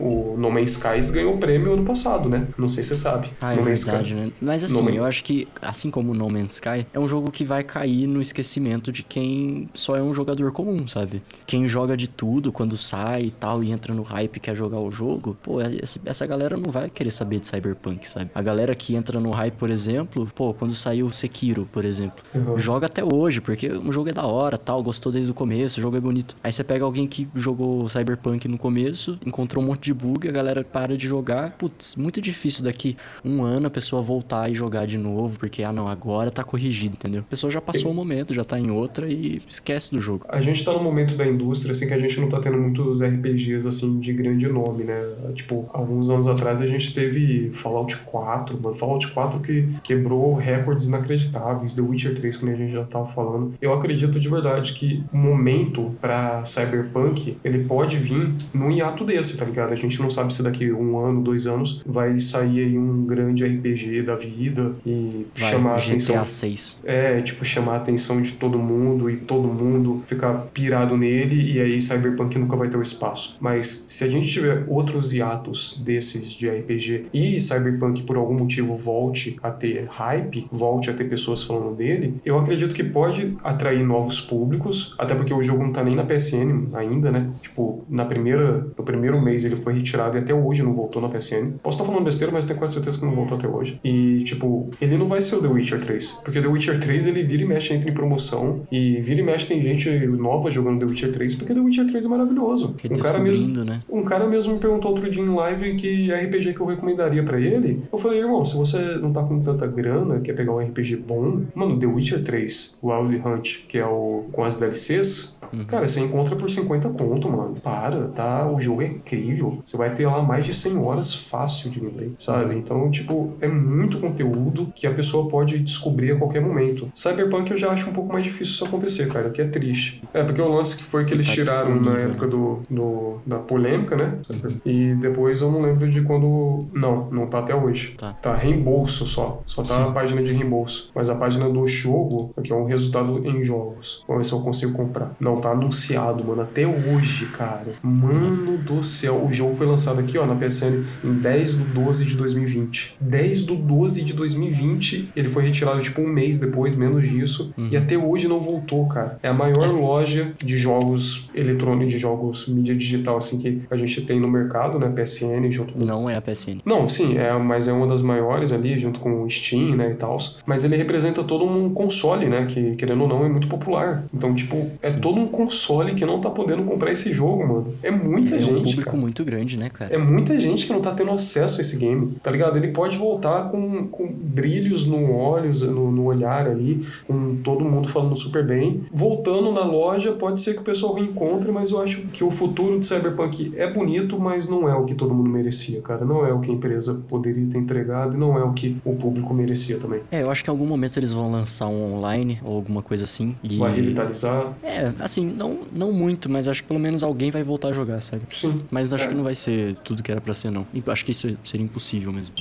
O 0.00 0.34
No 0.38 0.50
Man's 0.50 0.72
Skies 0.72 1.10
ganhou 1.10 1.34
o 1.34 1.38
prêmio 1.38 1.72
ano 1.72 1.84
passado, 1.84 2.28
né? 2.28 2.46
Não 2.56 2.68
sei 2.68 2.82
se 2.82 2.90
você 2.90 2.96
sabe. 2.96 3.30
Ah, 3.40 3.52
é 3.52 3.56
no 3.56 3.62
verdade, 3.62 4.14
Sky. 4.14 4.14
né? 4.14 4.32
Mas 4.40 4.64
assim, 4.64 4.74
No 4.78 4.84
Man- 4.84 4.92
eu 4.96 5.04
acho 5.04 5.22
que, 5.22 5.46
assim 5.60 5.90
como 5.90 6.14
No 6.14 6.28
Man's 6.30 6.54
Sky, 6.54 6.86
é 6.92 6.98
um 6.98 7.06
jogo 7.06 7.30
que 7.30 7.44
vai 7.44 7.62
cair 7.62 8.06
no 8.06 8.20
esquecimento 8.20 8.90
de 8.90 9.02
quem 9.02 9.68
só 9.74 9.96
é 9.96 10.02
um 10.02 10.14
jogador 10.14 10.52
comum, 10.52 10.88
sabe? 10.88 11.22
Quem 11.46 11.68
joga 11.68 11.96
de 11.96 12.08
tudo 12.08 12.50
quando 12.52 12.76
sai 12.76 13.24
e 13.24 13.30
tal 13.30 13.62
e 13.62 13.70
entra 13.70 13.92
no 13.94 14.02
hype 14.02 14.36
e 14.36 14.40
quer 14.40 14.54
jogar 14.56 14.78
o 14.80 14.90
jogo, 14.90 15.36
pô, 15.42 15.60
esse- 15.60 16.00
essa 16.04 16.26
galera 16.26 16.56
não 16.56 16.70
vai 16.70 16.88
querer 16.88 17.10
saber 17.10 17.40
de 17.40 17.46
Cyberpunk, 17.46 18.08
sabe? 18.08 18.30
A 18.34 18.40
galera 18.42 18.74
que 18.74 18.94
entra 18.94 19.20
no 19.20 19.30
hype, 19.30 19.54
por 19.54 19.70
exemplo, 19.70 20.26
pô, 20.34 20.54
quando 20.54 20.74
saiu 20.74 21.06
o 21.06 21.12
Sekiro, 21.12 21.68
por 21.70 21.84
exemplo, 21.84 22.22
Uhum. 22.34 22.58
joga 22.58 22.86
até 22.86 23.02
hoje, 23.04 23.40
porque 23.40 23.68
o 23.68 23.92
jogo 23.92 24.08
é 24.08 24.12
da 24.12 24.24
hora, 24.26 24.56
tal, 24.56 24.82
gostou 24.82 25.12
desde 25.12 25.30
o 25.30 25.34
começo, 25.34 25.78
o 25.78 25.82
jogo 25.82 25.96
é 25.96 26.00
bonito. 26.00 26.36
Aí 26.42 26.50
você 26.52 26.64
pega 26.64 26.84
alguém 26.84 27.06
que 27.06 27.28
jogou 27.34 27.88
Cyberpunk 27.88 28.46
no 28.48 28.56
começo, 28.58 29.18
encontrou 29.26 29.62
um 29.62 29.66
monte 29.66 29.84
de 29.84 29.89
bug, 29.92 30.28
a 30.28 30.32
galera 30.32 30.64
para 30.64 30.96
de 30.96 31.06
jogar. 31.06 31.52
Putz, 31.52 31.96
muito 31.96 32.20
difícil 32.20 32.64
daqui 32.64 32.96
um 33.24 33.42
ano 33.42 33.66
a 33.66 33.70
pessoa 33.70 34.02
voltar 34.02 34.50
e 34.50 34.54
jogar 34.54 34.86
de 34.86 34.98
novo, 34.98 35.38
porque, 35.38 35.62
ah, 35.62 35.72
não, 35.72 35.88
agora 35.88 36.30
tá 36.30 36.44
corrigido, 36.44 36.94
entendeu? 36.94 37.20
A 37.20 37.30
pessoa 37.30 37.50
já 37.50 37.60
passou 37.60 37.90
o 37.90 37.94
momento, 37.94 38.34
já 38.34 38.44
tá 38.44 38.58
em 38.58 38.70
outra 38.70 39.08
e 39.08 39.40
esquece 39.48 39.90
do 39.90 40.00
jogo. 40.00 40.24
A 40.28 40.40
gente 40.40 40.64
tá 40.64 40.72
num 40.72 40.82
momento 40.82 41.16
da 41.16 41.26
indústria, 41.26 41.72
assim, 41.72 41.86
que 41.86 41.94
a 41.94 41.98
gente 41.98 42.20
não 42.20 42.28
tá 42.28 42.40
tendo 42.40 42.58
muitos 42.58 43.02
RPGs, 43.02 43.66
assim, 43.66 43.98
de 43.98 44.12
grande 44.12 44.48
nome, 44.48 44.84
né? 44.84 45.00
Tipo, 45.34 45.68
alguns 45.72 46.10
anos 46.10 46.26
atrás 46.26 46.60
a 46.60 46.66
gente 46.66 46.92
teve 46.94 47.50
Fallout 47.50 47.96
4, 47.98 48.60
mano. 48.60 48.74
Fallout 48.74 49.08
4 49.08 49.40
que 49.40 49.68
quebrou 49.82 50.34
recordes 50.34 50.86
inacreditáveis, 50.86 51.74
The 51.74 51.82
Witcher 51.82 52.14
3, 52.14 52.36
que 52.36 52.48
a 52.48 52.56
gente 52.56 52.72
já 52.72 52.84
tava 52.84 53.06
falando. 53.06 53.54
Eu 53.60 53.72
acredito 53.72 54.18
de 54.18 54.28
verdade 54.28 54.72
que 54.72 55.02
o 55.12 55.16
momento 55.16 55.94
pra 56.00 56.44
Cyberpunk, 56.44 57.36
ele 57.44 57.64
pode 57.64 57.96
vir 57.96 58.32
num 58.52 58.70
hiato 58.70 59.04
desse, 59.04 59.36
tá 59.36 59.44
ligado? 59.44 59.72
A 59.80 59.88
gente 59.88 60.00
não 60.00 60.10
sabe 60.10 60.32
se 60.32 60.42
daqui 60.42 60.70
um 60.72 60.98
ano, 60.98 61.22
dois 61.22 61.46
anos, 61.46 61.82
vai 61.86 62.18
sair 62.18 62.60
aí 62.66 62.78
um 62.78 63.04
grande 63.04 63.44
RPG 63.44 64.02
da 64.02 64.14
vida 64.16 64.72
e 64.86 65.26
Vai, 65.38 65.50
chamar 65.50 65.72
a 65.72 65.76
atenção 65.76 66.16
GTA 66.16 66.26
6. 66.26 66.78
é, 66.84 67.20
tipo, 67.22 67.44
chamar 67.44 67.74
a 67.74 67.76
atenção 67.76 68.20
de 68.20 68.32
todo 68.32 68.58
mundo 68.58 69.08
e 69.10 69.16
todo 69.16 69.48
mundo 69.48 70.02
ficar 70.06 70.32
pirado 70.52 70.96
nele 70.96 71.52
e 71.52 71.60
aí 71.60 71.80
Cyberpunk 71.80 72.38
nunca 72.38 72.56
vai 72.56 72.68
ter 72.68 72.76
o 72.76 72.82
espaço. 72.82 73.36
Mas 73.40 73.84
se 73.88 74.04
a 74.04 74.08
gente 74.08 74.28
tiver 74.28 74.64
outros 74.68 75.12
hiatos 75.12 75.80
desses 75.84 76.30
de 76.32 76.48
RPG 76.48 77.06
e 77.12 77.40
Cyberpunk 77.40 78.02
por 78.02 78.16
algum 78.16 78.34
motivo 78.34 78.76
volte 78.76 79.36
a 79.42 79.50
ter 79.50 79.86
hype, 79.88 80.46
volte 80.50 80.90
a 80.90 80.92
ter 80.92 81.04
pessoas 81.04 81.42
falando 81.42 81.76
dele, 81.76 82.14
eu 82.24 82.38
acredito 82.38 82.74
que 82.74 82.84
pode 82.84 83.36
atrair 83.42 83.84
novos 83.84 84.20
públicos, 84.20 84.94
até 84.98 85.14
porque 85.14 85.32
o 85.32 85.42
jogo 85.42 85.62
não 85.62 85.72
tá 85.72 85.82
nem 85.82 85.94
na 85.94 86.04
PSN 86.04 86.68
ainda, 86.74 87.10
né? 87.10 87.30
Tipo, 87.42 87.84
na 87.88 88.04
primeira, 88.04 88.66
no 88.76 88.84
primeiro 88.84 89.20
mês 89.20 89.44
ele 89.44 89.56
foi 89.60 89.74
retirado 89.74 90.16
e 90.16 90.20
até 90.20 90.34
hoje 90.34 90.62
não 90.62 90.72
voltou 90.72 91.00
na 91.00 91.08
PSN. 91.08 91.52
Posso 91.62 91.76
estar 91.78 91.84
falando 91.84 92.04
besteira, 92.04 92.32
mas 92.32 92.44
tenho 92.44 92.58
quase 92.58 92.74
certeza 92.74 92.98
que 92.98 93.04
não 93.04 93.12
voltou 93.12 93.38
até 93.38 93.48
hoje. 93.48 93.80
E, 93.84 94.22
tipo, 94.24 94.70
ele 94.80 94.96
não 94.96 95.06
vai 95.06 95.20
ser 95.20 95.36
o 95.36 95.42
The 95.42 95.48
Witcher 95.48 95.80
3. 95.80 96.20
Porque 96.24 96.40
The 96.40 96.48
Witcher 96.48 96.80
3, 96.80 97.06
ele 97.06 97.22
vira 97.22 97.42
e 97.42 97.46
mexe, 97.46 97.74
entra 97.74 97.90
em 97.90 97.94
promoção. 97.94 98.62
E 98.70 99.00
vira 99.00 99.20
e 99.20 99.22
mexe 99.22 99.46
tem 99.46 99.62
gente 99.62 99.88
nova 100.06 100.50
jogando 100.50 100.80
The 100.80 100.86
Witcher 100.86 101.12
3, 101.12 101.34
porque 101.36 101.54
The 101.54 101.60
Witcher 101.60 101.86
3 101.86 102.04
é 102.04 102.08
maravilhoso. 102.08 102.76
Um 102.90 102.98
cara 102.98 103.18
mesmo... 103.18 103.64
Né? 103.64 103.80
Um 103.88 104.02
cara 104.02 104.26
mesmo 104.26 104.54
me 104.54 104.60
perguntou 104.60 104.90
outro 104.92 105.10
dia 105.10 105.22
em 105.22 105.34
live 105.34 105.76
que 105.76 106.12
RPG 106.12 106.54
que 106.54 106.60
eu 106.60 106.66
recomendaria 106.66 107.22
pra 107.22 107.40
ele. 107.40 107.82
Eu 107.92 107.98
falei, 107.98 108.20
irmão, 108.20 108.44
se 108.44 108.56
você 108.56 108.78
não 108.96 109.12
tá 109.12 109.22
com 109.22 109.40
tanta 109.40 109.66
grana, 109.66 110.20
quer 110.20 110.34
pegar 110.34 110.52
um 110.52 110.58
RPG 110.58 110.96
bom, 110.96 111.42
mano, 111.54 111.78
The 111.78 111.86
Witcher 111.86 112.22
3, 112.22 112.78
Wild 112.82 113.22
Hunt, 113.24 113.58
que 113.68 113.78
é 113.78 113.86
o 113.86 114.24
com 114.32 114.44
as 114.44 114.56
DLCs, 114.56 115.38
Cara, 115.66 115.86
você 115.88 116.00
encontra 116.00 116.36
por 116.36 116.50
50 116.50 116.88
conto, 116.90 117.28
mano. 117.28 117.56
Para, 117.62 118.08
tá? 118.08 118.46
O 118.50 118.60
jogo 118.60 118.82
é 118.82 118.86
incrível. 118.86 119.58
Você 119.64 119.76
vai 119.76 119.92
ter 119.92 120.06
lá 120.06 120.22
mais 120.22 120.44
de 120.44 120.54
100 120.54 120.78
horas 120.78 121.14
fácil 121.14 121.70
de 121.70 121.80
gameplay, 121.80 122.14
sabe? 122.18 122.54
Então, 122.56 122.90
tipo, 122.90 123.32
é 123.40 123.48
muito 123.48 123.98
conteúdo 123.98 124.66
que 124.74 124.86
a 124.86 124.92
pessoa 124.92 125.28
pode 125.28 125.58
descobrir 125.58 126.12
a 126.12 126.16
qualquer 126.16 126.40
momento. 126.40 126.90
Cyberpunk 126.94 127.50
eu 127.50 127.56
já 127.56 127.70
acho 127.70 127.88
um 127.88 127.92
pouco 127.92 128.12
mais 128.12 128.24
difícil 128.24 128.52
isso 128.54 128.64
acontecer, 128.64 129.08
cara, 129.08 129.28
o 129.28 129.32
que 129.32 129.40
é 129.42 129.46
triste. 129.46 130.02
É, 130.14 130.22
porque 130.24 130.40
o 130.40 130.48
lance 130.48 130.76
que 130.76 130.82
foi 130.82 131.04
que 131.04 131.12
eles 131.14 131.26
Tá 131.26 131.34
tiraram 131.34 131.80
na 131.80 131.96
época 131.98 132.26
do, 132.26 132.60
do- 132.68 133.18
da 133.26 133.36
polêmica, 133.38 133.96
né? 133.96 134.18
E 134.64 134.94
depois 134.94 135.40
eu 135.42 135.50
não 135.50 135.60
lembro 135.60 135.88
de 135.90 136.02
quando. 136.02 136.66
Não, 136.72 137.08
não 137.10 137.26
tá 137.26 137.38
até 137.40 137.54
hoje. 137.54 137.94
Tá. 137.96 138.12
Tá 138.14 138.34
reembolso 138.34 139.06
só. 139.06 139.42
Só 139.46 139.62
tá 139.62 139.84
a 139.84 139.90
página 139.92 140.22
de 140.22 140.32
reembolso. 140.32 140.90
Mas 140.94 141.08
a 141.10 141.14
página 141.14 141.48
do 141.48 141.66
jogo, 141.66 142.32
aqui 142.36 142.52
é 142.52 142.56
um 142.56 142.64
resultado 142.64 143.26
em 143.26 143.44
jogos. 143.44 144.04
Vamos 144.08 144.22
ver 144.22 144.28
se 144.28 144.32
eu 144.34 144.40
consigo 144.40 144.72
comprar. 144.72 145.14
Não 145.20 145.36
tá 145.40 145.50
anunciado, 145.50 146.24
mano. 146.24 146.42
Até 146.42 146.66
hoje, 146.66 147.26
cara. 147.26 147.66
Mano 147.82 148.58
do 148.58 148.82
céu. 148.82 149.22
O 149.24 149.32
jogo 149.32 149.52
foi 149.52 149.66
lançado 149.66 150.00
aqui, 150.00 150.18
ó, 150.18 150.26
na 150.26 150.34
PSN 150.34 150.84
em 151.04 151.14
10 151.14 151.54
do 151.54 151.64
12 151.64 152.04
de 152.04 152.16
2020. 152.16 152.96
10 153.00 153.44
do 153.44 153.54
12 153.56 154.04
de 154.04 154.12
2020. 154.12 155.10
Ele 155.16 155.28
foi 155.28 155.44
retirado 155.44 155.80
tipo 155.82 156.00
um 156.00 156.08
mês 156.08 156.38
depois, 156.38 156.74
menos 156.74 157.08
disso. 157.08 157.52
E 157.70 157.76
até 157.76 157.96
hoje 157.96 158.28
não 158.28 158.40
voltou, 158.40 158.86
cara. 158.86 159.18
É 159.22 159.28
a 159.28 159.34
maior 159.34 159.68
loja 159.72 160.32
de 160.44 160.58
jogos 160.58 161.28
eletrônicos, 161.34 161.92
de 161.94 161.98
jogos 161.98 162.48
mídia 162.48 162.74
digital, 162.74 163.16
assim, 163.16 163.38
que 163.38 163.62
a 163.70 163.76
gente 163.76 164.00
tem 164.02 164.20
no 164.20 164.28
mercado, 164.28 164.78
né? 164.78 164.88
PSN, 164.94 165.48
junto 165.50 165.72
com 165.74 165.84
Não 165.84 166.08
é 166.08 166.16
a 166.16 166.20
PSN. 166.20 166.58
não, 166.64 166.88
sim, 166.88 167.16
é, 167.18 167.32
mas 167.38 167.68
é 167.68 167.72
uma 167.72 167.86
das 167.86 168.02
maiores 168.02 168.52
ali, 168.52 168.78
junto 168.78 169.00
com 169.00 169.22
o 169.22 169.30
Steam, 169.30 169.76
né, 169.76 169.90
e 169.92 169.94
tal. 169.94 170.16
Mas 170.46 170.64
ele 170.64 170.76
representa 170.76 171.22
todo 171.22 171.44
um 171.44 171.72
console, 171.72 172.28
né, 172.28 172.46
que, 172.46 172.74
querendo 172.76 173.02
ou 173.02 173.08
não, 173.08 173.24
é 173.24 173.28
muito 173.28 173.48
popular. 173.48 174.04
Então, 174.12 174.34
tipo, 174.34 174.68
é 174.82 174.90
todo 174.90 175.18
um 175.20 175.28
console 175.30 175.94
que 175.94 176.04
não 176.04 176.20
tá 176.20 176.30
podendo 176.30 176.64
comprar 176.64 176.92
esse 176.92 177.12
jogo, 177.12 177.46
mano. 177.46 177.74
É 177.82 177.90
muita 177.90 178.36
é 178.36 178.38
um 178.38 178.42
gente, 178.42 178.62
público 178.64 178.84
cara. 178.84 178.96
muito 178.96 179.24
grande, 179.24 179.56
né, 179.56 179.70
cara? 179.70 179.94
É 179.94 179.98
muita 179.98 180.38
gente 180.38 180.66
que 180.66 180.72
não 180.72 180.80
tá 180.80 180.92
tendo 180.92 181.10
acesso 181.10 181.58
a 181.58 181.60
esse 181.60 181.76
game, 181.76 182.14
tá 182.22 182.30
ligado? 182.30 182.56
Ele 182.56 182.68
pode 182.68 182.96
voltar 182.96 183.48
com, 183.50 183.86
com 183.88 184.06
brilhos 184.12 184.86
no 184.86 185.12
olhos, 185.12 185.62
no, 185.62 185.90
no 185.90 186.04
olhar 186.04 186.46
ali, 186.46 186.86
com 187.06 187.36
todo 187.42 187.64
mundo 187.64 187.88
falando 187.88 188.16
super 188.16 188.44
bem. 188.44 188.82
Voltando 188.92 189.52
na 189.52 189.64
loja, 189.64 190.12
pode 190.12 190.40
ser 190.40 190.54
que 190.54 190.60
o 190.60 190.64
pessoal 190.64 190.94
reencontre, 190.94 191.50
mas 191.50 191.70
eu 191.70 191.80
acho 191.80 192.02
que 192.08 192.24
o 192.24 192.30
futuro 192.30 192.78
de 192.78 192.86
Cyberpunk 192.86 193.52
é 193.56 193.70
bonito, 193.70 194.18
mas 194.18 194.48
não 194.48 194.68
é 194.68 194.74
o 194.74 194.84
que 194.84 194.94
todo 194.94 195.14
mundo 195.14 195.30
merecia, 195.30 195.80
cara. 195.82 196.04
Não 196.04 196.26
é 196.26 196.32
o 196.32 196.40
que 196.40 196.50
a 196.50 196.54
empresa 196.54 197.02
poderia 197.08 197.46
ter 197.46 197.58
entregado 197.58 198.16
e 198.16 198.18
não 198.18 198.38
é 198.38 198.42
o 198.42 198.52
que 198.52 198.76
o 198.84 198.94
público 198.94 199.32
merecia 199.32 199.78
também. 199.78 200.00
É, 200.10 200.22
eu 200.22 200.30
acho 200.30 200.42
que 200.42 200.50
em 200.50 200.52
algum 200.52 200.66
momento 200.66 200.98
eles 200.98 201.12
vão 201.12 201.30
lançar 201.30 201.66
um 201.66 201.94
online 201.94 202.38
ou 202.44 202.56
alguma 202.56 202.82
coisa 202.82 203.04
assim. 203.04 203.34
E... 203.42 203.58
Vai 203.58 203.74
revitalizar. 203.74 204.52
É, 204.62 204.92
assim, 204.98 205.19
não, 205.24 205.60
não 205.72 205.92
muito, 205.92 206.28
mas 206.28 206.46
acho 206.48 206.62
que 206.62 206.68
pelo 206.68 206.80
menos 206.80 207.02
alguém 207.02 207.30
vai 207.30 207.42
voltar 207.42 207.68
a 207.68 207.72
jogar, 207.72 208.00
sabe? 208.00 208.22
Sim. 208.32 208.62
Mas 208.70 208.92
acho 208.92 209.04
É. 209.04 209.08
que 209.08 209.14
não 209.14 209.22
vai 209.24 209.34
ser 209.34 209.74
tudo 209.84 210.02
que 210.02 210.10
era 210.10 210.20
pra 210.20 210.34
ser, 210.34 210.50
não. 210.50 210.66
Acho 210.86 211.04
que 211.04 211.10
isso 211.12 211.36
seria 211.44 211.64
impossível 211.64 212.12
mesmo. 212.12 212.34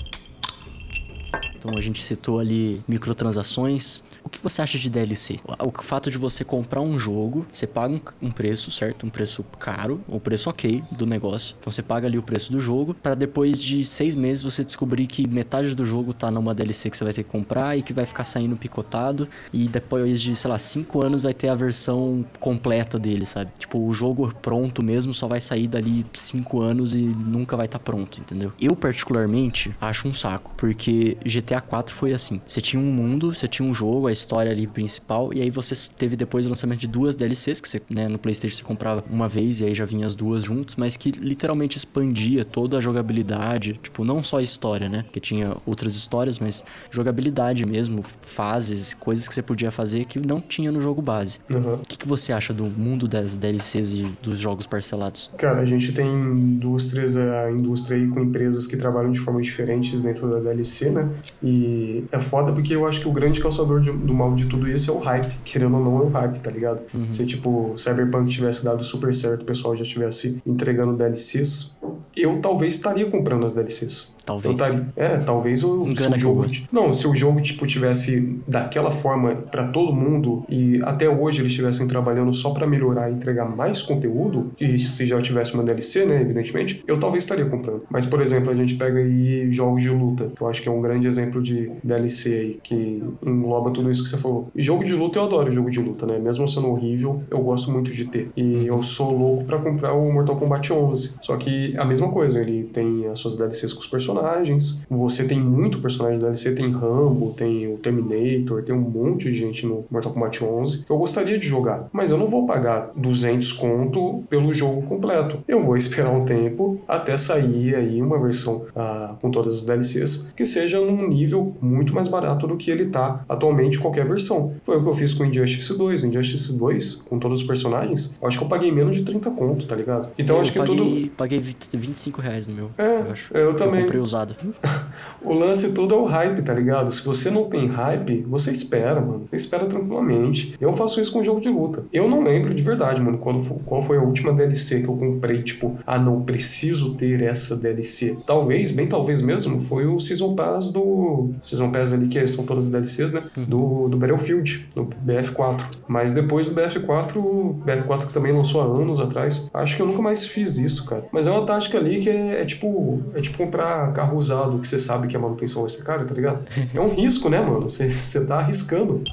Então 1.59 1.77
a 1.77 1.81
gente 1.81 2.01
citou 2.01 2.39
ali 2.39 2.81
microtransações. 2.87 4.01
O 4.23 4.29
que 4.29 4.39
você 4.41 4.61
acha 4.61 4.77
de 4.77 4.89
DLC? 4.89 5.39
O 5.59 5.83
fato 5.83 6.09
de 6.09 6.17
você 6.17 6.43
comprar 6.43 6.81
um 6.81 6.97
jogo, 6.97 7.45
você 7.51 7.67
paga 7.67 7.93
um, 7.93 8.01
um 8.21 8.31
preço, 8.31 8.71
certo? 8.71 9.05
Um 9.05 9.09
preço 9.09 9.43
caro, 9.59 10.01
o 10.07 10.19
preço 10.19 10.49
ok 10.49 10.83
do 10.91 11.05
negócio. 11.05 11.55
Então 11.59 11.71
você 11.71 11.81
paga 11.81 12.07
ali 12.07 12.17
o 12.17 12.23
preço 12.23 12.51
do 12.51 12.59
jogo, 12.59 12.93
para 12.93 13.15
depois 13.15 13.61
de 13.61 13.83
seis 13.85 14.15
meses 14.15 14.43
você 14.43 14.63
descobrir 14.63 15.07
que 15.07 15.27
metade 15.27 15.75
do 15.75 15.85
jogo 15.85 16.13
tá 16.13 16.31
numa 16.31 16.53
DLC 16.53 16.89
que 16.89 16.97
você 16.97 17.03
vai 17.03 17.13
ter 17.13 17.23
que 17.23 17.29
comprar 17.29 17.77
e 17.77 17.83
que 17.83 17.91
vai 17.91 18.05
ficar 18.05 18.23
saindo 18.23 18.55
picotado. 18.55 19.27
E 19.51 19.67
depois 19.67 20.21
de, 20.21 20.35
sei 20.35 20.49
lá, 20.49 20.57
cinco 20.57 21.03
anos 21.03 21.21
vai 21.21 21.33
ter 21.33 21.49
a 21.49 21.55
versão 21.55 22.25
completa 22.39 22.97
dele, 22.97 23.25
sabe? 23.25 23.51
Tipo, 23.57 23.79
o 23.79 23.93
jogo 23.93 24.33
pronto 24.41 24.83
mesmo 24.83 25.13
só 25.13 25.27
vai 25.27 25.41
sair 25.41 25.67
dali 25.67 26.05
cinco 26.13 26.61
anos 26.61 26.93
e 26.93 27.01
nunca 27.01 27.57
vai 27.57 27.65
estar 27.65 27.79
pronto, 27.79 28.19
entendeu? 28.19 28.53
Eu, 28.61 28.75
particularmente, 28.75 29.73
acho 29.81 30.07
um 30.07 30.13
saco, 30.13 30.51
porque 30.55 31.17
GTA 31.25 31.48
4 31.61 31.95
foi 31.95 32.13
assim. 32.13 32.41
Você 32.45 32.61
tinha 32.61 32.81
um 32.81 32.91
mundo, 32.91 33.33
você 33.33 33.47
tinha 33.47 33.67
um 33.67 33.73
jogo, 33.73 34.07
a 34.07 34.11
história 34.11 34.51
ali 34.51 34.67
principal, 34.67 35.33
e 35.33 35.41
aí 35.41 35.49
você 35.49 35.75
teve 35.97 36.15
depois 36.15 36.45
o 36.45 36.49
lançamento 36.49 36.79
de 36.79 36.87
duas 36.87 37.15
DLCs, 37.15 37.61
que 37.61 37.69
você, 37.69 37.81
né, 37.89 38.07
no 38.07 38.19
Playstation 38.19 38.57
você 38.57 38.63
comprava 38.63 39.03
uma 39.09 39.27
vez 39.27 39.61
e 39.61 39.65
aí 39.65 39.73
já 39.73 39.85
vinha 39.85 40.05
as 40.05 40.15
duas 40.15 40.43
juntos, 40.43 40.75
mas 40.75 40.95
que 40.95 41.11
literalmente 41.11 41.77
expandia 41.77 42.43
toda 42.43 42.77
a 42.77 42.81
jogabilidade, 42.81 43.79
tipo, 43.81 44.03
não 44.03 44.23
só 44.23 44.37
a 44.37 44.43
história, 44.43 44.89
né? 44.89 45.03
Porque 45.03 45.19
tinha 45.19 45.55
outras 45.65 45.95
histórias, 45.95 46.39
mas 46.39 46.63
jogabilidade 46.91 47.65
mesmo, 47.65 48.03
fases, 48.21 48.93
coisas 48.93 49.27
que 49.27 49.33
você 49.33 49.41
podia 49.41 49.71
fazer 49.71 50.05
que 50.05 50.19
não 50.19 50.41
tinha 50.41 50.71
no 50.71 50.81
jogo 50.81 51.01
base. 51.01 51.39
Aham. 51.49 51.75
O 51.75 51.87
que, 51.87 51.97
que 51.97 52.07
você 52.07 52.33
acha 52.33 52.53
do 52.53 52.65
mundo 52.65 53.07
das 53.07 53.35
DLCs 53.35 53.91
e 53.91 54.13
dos 54.21 54.37
jogos 54.37 54.65
parcelados? 54.65 55.31
Cara, 55.37 55.61
a 55.61 55.65
gente 55.65 55.91
tem 55.93 56.07
indústrias, 56.07 57.15
a 57.15 57.51
indústria 57.51 57.97
aí 57.97 58.07
com 58.07 58.19
empresas 58.21 58.67
que 58.67 58.75
trabalham 58.77 59.11
de 59.11 59.19
formas 59.19 59.45
diferentes 59.45 60.01
dentro 60.01 60.29
da 60.29 60.39
DLC, 60.39 60.89
né? 60.89 61.09
E 61.41 62.03
é 62.11 62.19
foda 62.19 62.51
porque 62.51 62.75
eu 62.75 62.85
acho 62.87 62.99
que 63.01 63.07
o 63.07 63.11
grande 63.11 63.39
causador 63.41 63.79
de- 63.81 63.91
do 63.91 64.13
mal 64.13 64.33
de 64.35 64.45
tudo 64.45 64.67
isso 64.69 64.91
é 64.91 64.93
o 64.93 64.97
hype. 64.99 65.31
Querendo 65.43 65.77
ou 65.77 65.83
não, 65.83 65.97
é 65.99 66.01
o 66.03 66.09
hype, 66.09 66.39
tá 66.39 66.51
ligado? 66.51 66.81
Se, 67.07 67.25
tipo, 67.25 67.73
Cyberpunk 67.77 68.29
tivesse 68.29 68.63
dado 68.65 68.83
super 68.83 69.13
certo, 69.13 69.41
o 69.41 69.45
pessoal 69.45 69.75
já 69.75 69.83
tivesse 69.83 70.41
entregando 70.45 70.93
DLCs, 70.95 71.79
eu 72.15 72.37
talvez 72.41 72.73
estaria 72.73 73.05
comprando 73.09 73.45
as 73.45 73.53
DLCs. 73.53 74.15
Talvez. 74.25 74.45
Eu 74.45 74.51
estaria. 74.65 74.87
É, 74.95 75.17
talvez 75.17 75.63
o, 75.63 75.83
se 75.95 76.07
o 76.07 76.19
jogo. 76.19 76.45
Não, 76.71 76.93
se 76.93 77.07
o 77.07 77.15
jogo, 77.15 77.41
tipo, 77.41 77.65
tivesse 77.65 78.37
daquela 78.47 78.91
forma 78.91 79.33
pra 79.35 79.67
todo 79.67 79.91
mundo 79.93 80.43
e 80.49 80.79
até 80.83 81.09
hoje 81.09 81.41
eles 81.41 81.51
estivessem 81.51 81.87
trabalhando 81.87 82.31
só 82.33 82.51
pra 82.51 82.67
melhorar 82.67 83.09
e 83.09 83.13
entregar 83.15 83.45
mais 83.45 83.81
conteúdo, 83.81 84.51
e 84.59 84.77
se 84.77 85.05
já 85.05 85.19
tivesse 85.21 85.53
uma 85.53 85.63
DLC, 85.63 86.05
né, 86.05 86.21
evidentemente, 86.21 86.83
eu 86.87 86.99
talvez 86.99 87.23
estaria 87.23 87.45
comprando. 87.45 87.83
Mas, 87.89 88.05
por 88.05 88.21
exemplo, 88.21 88.51
a 88.51 88.55
gente 88.55 88.75
pega 88.75 88.99
aí 88.99 89.51
jogos 89.51 89.81
de 89.81 89.89
luta, 89.89 90.31
que 90.35 90.41
eu 90.41 90.47
acho 90.47 90.61
que 90.61 90.69
é 90.69 90.71
um 90.71 90.81
grande 90.81 91.07
exemplo 91.07 91.28
de 91.41 91.71
DLC 91.83 92.33
aí, 92.33 92.59
que 92.63 93.03
engloba 93.25 93.71
tudo 93.71 93.91
isso 93.91 94.03
que 94.03 94.09
você 94.09 94.17
falou. 94.17 94.47
E 94.55 94.61
jogo 94.61 94.83
de 94.83 94.93
luta, 94.93 95.19
eu 95.19 95.25
adoro 95.25 95.51
jogo 95.51 95.69
de 95.69 95.79
luta, 95.79 96.05
né? 96.05 96.17
Mesmo 96.17 96.47
sendo 96.47 96.69
horrível, 96.69 97.23
eu 97.29 97.39
gosto 97.39 97.71
muito 97.71 97.93
de 97.93 98.05
ter. 98.05 98.29
E 98.35 98.65
eu 98.65 98.81
sou 98.81 99.11
louco 99.11 99.45
pra 99.45 99.59
comprar 99.59 99.93
o 99.93 100.11
Mortal 100.11 100.35
Kombat 100.35 100.71
11. 100.71 101.17
Só 101.21 101.37
que 101.37 101.77
a 101.77 101.85
mesma 101.85 102.09
coisa, 102.09 102.41
ele 102.41 102.63
tem 102.63 103.07
as 103.07 103.19
suas 103.19 103.35
DLCs 103.35 103.73
com 103.73 103.79
os 103.79 103.87
personagens. 103.87 104.85
Você 104.89 105.27
tem 105.27 105.39
muito 105.39 105.81
personagem 105.81 106.19
DLC, 106.19 106.53
tem 106.53 106.71
Rambo, 106.71 107.33
tem 107.33 107.71
o 107.71 107.77
Terminator, 107.77 108.63
tem 108.63 108.73
um 108.73 108.79
monte 108.79 109.25
de 109.25 109.37
gente 109.37 109.65
no 109.65 109.85
Mortal 109.89 110.13
Kombat 110.13 110.43
11 110.43 110.85
que 110.85 110.91
eu 110.91 110.97
gostaria 110.97 111.37
de 111.37 111.47
jogar. 111.47 111.89
Mas 111.91 112.11
eu 112.11 112.17
não 112.17 112.27
vou 112.27 112.45
pagar 112.45 112.91
200 112.95 113.53
conto 113.53 114.23
pelo 114.29 114.53
jogo 114.53 114.81
completo. 114.83 115.43
Eu 115.47 115.61
vou 115.61 115.75
esperar 115.75 116.11
um 116.11 116.25
tempo 116.25 116.79
até 116.87 117.17
sair 117.17 117.75
aí 117.75 118.01
uma 118.01 118.19
versão 118.19 118.65
ah, 118.75 119.15
com 119.21 119.29
todas 119.31 119.53
as 119.53 119.63
DLCs 119.63 120.33
que 120.35 120.45
seja 120.45 120.79
num 120.79 121.07
nível 121.07 121.18
muito 121.61 121.93
mais 121.93 122.07
barato 122.07 122.47
do 122.47 122.57
que 122.57 122.69
ele 122.71 122.87
tá 122.87 123.23
atualmente 123.27 123.77
em 123.77 123.81
qualquer 123.81 124.07
versão. 124.07 124.53
Foi 124.61 124.77
o 124.77 124.83
que 124.83 124.89
eu 124.89 124.93
fiz 124.93 125.13
com 125.13 125.25
Injustice 125.25 125.77
2. 125.77 126.03
Injustice 126.05 126.57
2, 126.57 126.95
com 126.95 127.19
todos 127.19 127.41
os 127.41 127.47
personagens, 127.47 128.17
eu 128.21 128.27
acho 128.27 128.37
que 128.37 128.43
eu 128.43 128.47
paguei 128.47 128.71
menos 128.71 128.95
de 128.95 129.03
30 129.03 129.31
conto, 129.31 129.65
tá 129.65 129.75
ligado? 129.75 130.09
Então 130.17 130.37
eu 130.37 130.41
acho 130.41 130.51
que 130.51 130.59
paguei, 130.59 130.75
tudo. 130.75 131.09
paguei 131.15 131.39
20 131.39 131.77
25 131.77 132.21
reais 132.21 132.47
no 132.47 132.55
meu. 132.55 132.71
É, 132.77 133.01
eu 133.01 133.11
acho. 133.11 133.33
eu 133.33 133.55
também. 133.55 133.81
comprei 133.81 134.01
usado. 134.01 134.35
O 135.21 135.33
lance 135.33 135.73
todo 135.73 135.93
é 135.93 135.97
o 135.97 136.05
hype, 136.05 136.41
tá 136.41 136.53
ligado? 136.53 136.91
Se 136.91 137.03
você 137.03 137.29
não 137.29 137.49
tem 137.49 137.67
hype, 137.67 138.21
você 138.21 138.51
espera, 138.51 139.01
mano. 139.01 139.25
Você 139.29 139.35
espera 139.35 139.65
tranquilamente. 139.65 140.55
Eu 140.59 140.71
faço 140.71 141.01
isso 141.01 141.11
com 141.11 141.23
jogo 141.23 141.41
de 141.41 141.49
luta. 141.49 141.83
Eu 141.91 142.07
não 142.07 142.23
lembro 142.23 142.53
de 142.53 142.61
verdade, 142.61 143.01
mano, 143.01 143.17
quando 143.17 143.43
qual 143.65 143.81
foi 143.81 143.97
a 143.97 144.01
última 144.01 144.31
DLC 144.31 144.81
que 144.81 144.87
eu 144.87 144.95
comprei, 144.95 145.43
tipo, 145.43 145.77
ah, 145.85 145.99
não, 145.99 146.21
preciso 146.21 146.95
ter 146.95 147.21
essa 147.21 147.55
DLC. 147.55 148.17
Talvez, 148.25 148.71
bem 148.71 148.87
talvez 148.87 149.21
mesmo, 149.21 149.59
foi 149.59 149.85
o 149.85 149.99
Season 149.99 150.35
Pass 150.35 150.71
do... 150.71 151.08
Season 151.43 151.71
Pass 151.71 151.93
ali, 151.93 152.07
que 152.07 152.27
são 152.27 152.45
todas 152.45 152.65
as 152.65 152.71
DLCs, 152.71 153.13
né? 153.13 153.23
Do, 153.35 153.87
do 153.89 153.97
Battlefield, 153.97 154.67
do 154.75 154.87
BF4. 155.05 155.61
Mas 155.87 156.11
depois 156.11 156.47
do 156.47 156.55
BF4, 156.55 157.15
o 157.17 157.61
BF4 157.65 158.07
que 158.07 158.13
também 158.13 158.31
lançou 158.31 158.61
há 158.61 158.65
anos 158.65 158.99
atrás, 158.99 159.49
acho 159.53 159.75
que 159.75 159.81
eu 159.81 159.85
nunca 159.85 160.01
mais 160.01 160.25
fiz 160.25 160.57
isso, 160.57 160.85
cara. 160.85 161.05
Mas 161.11 161.27
é 161.27 161.31
uma 161.31 161.45
tática 161.45 161.77
ali 161.77 161.99
que 162.01 162.09
é, 162.09 162.41
é 162.41 162.45
tipo... 162.45 163.01
É 163.13 163.21
tipo 163.21 163.37
comprar 163.37 163.91
carro 163.93 164.17
usado, 164.17 164.59
que 164.59 164.67
você 164.67 164.77
sabe 164.79 165.07
que 165.07 165.15
a 165.15 165.19
manutenção 165.19 165.61
vai 165.61 165.69
ser 165.69 165.83
cara, 165.83 166.05
tá 166.05 166.13
ligado? 166.13 166.43
É 166.73 166.79
um 166.79 166.93
risco, 166.93 167.29
né, 167.29 167.41
mano? 167.41 167.69
Você, 167.69 167.89
você 167.89 168.25
tá 168.25 168.39
arriscando. 168.39 169.03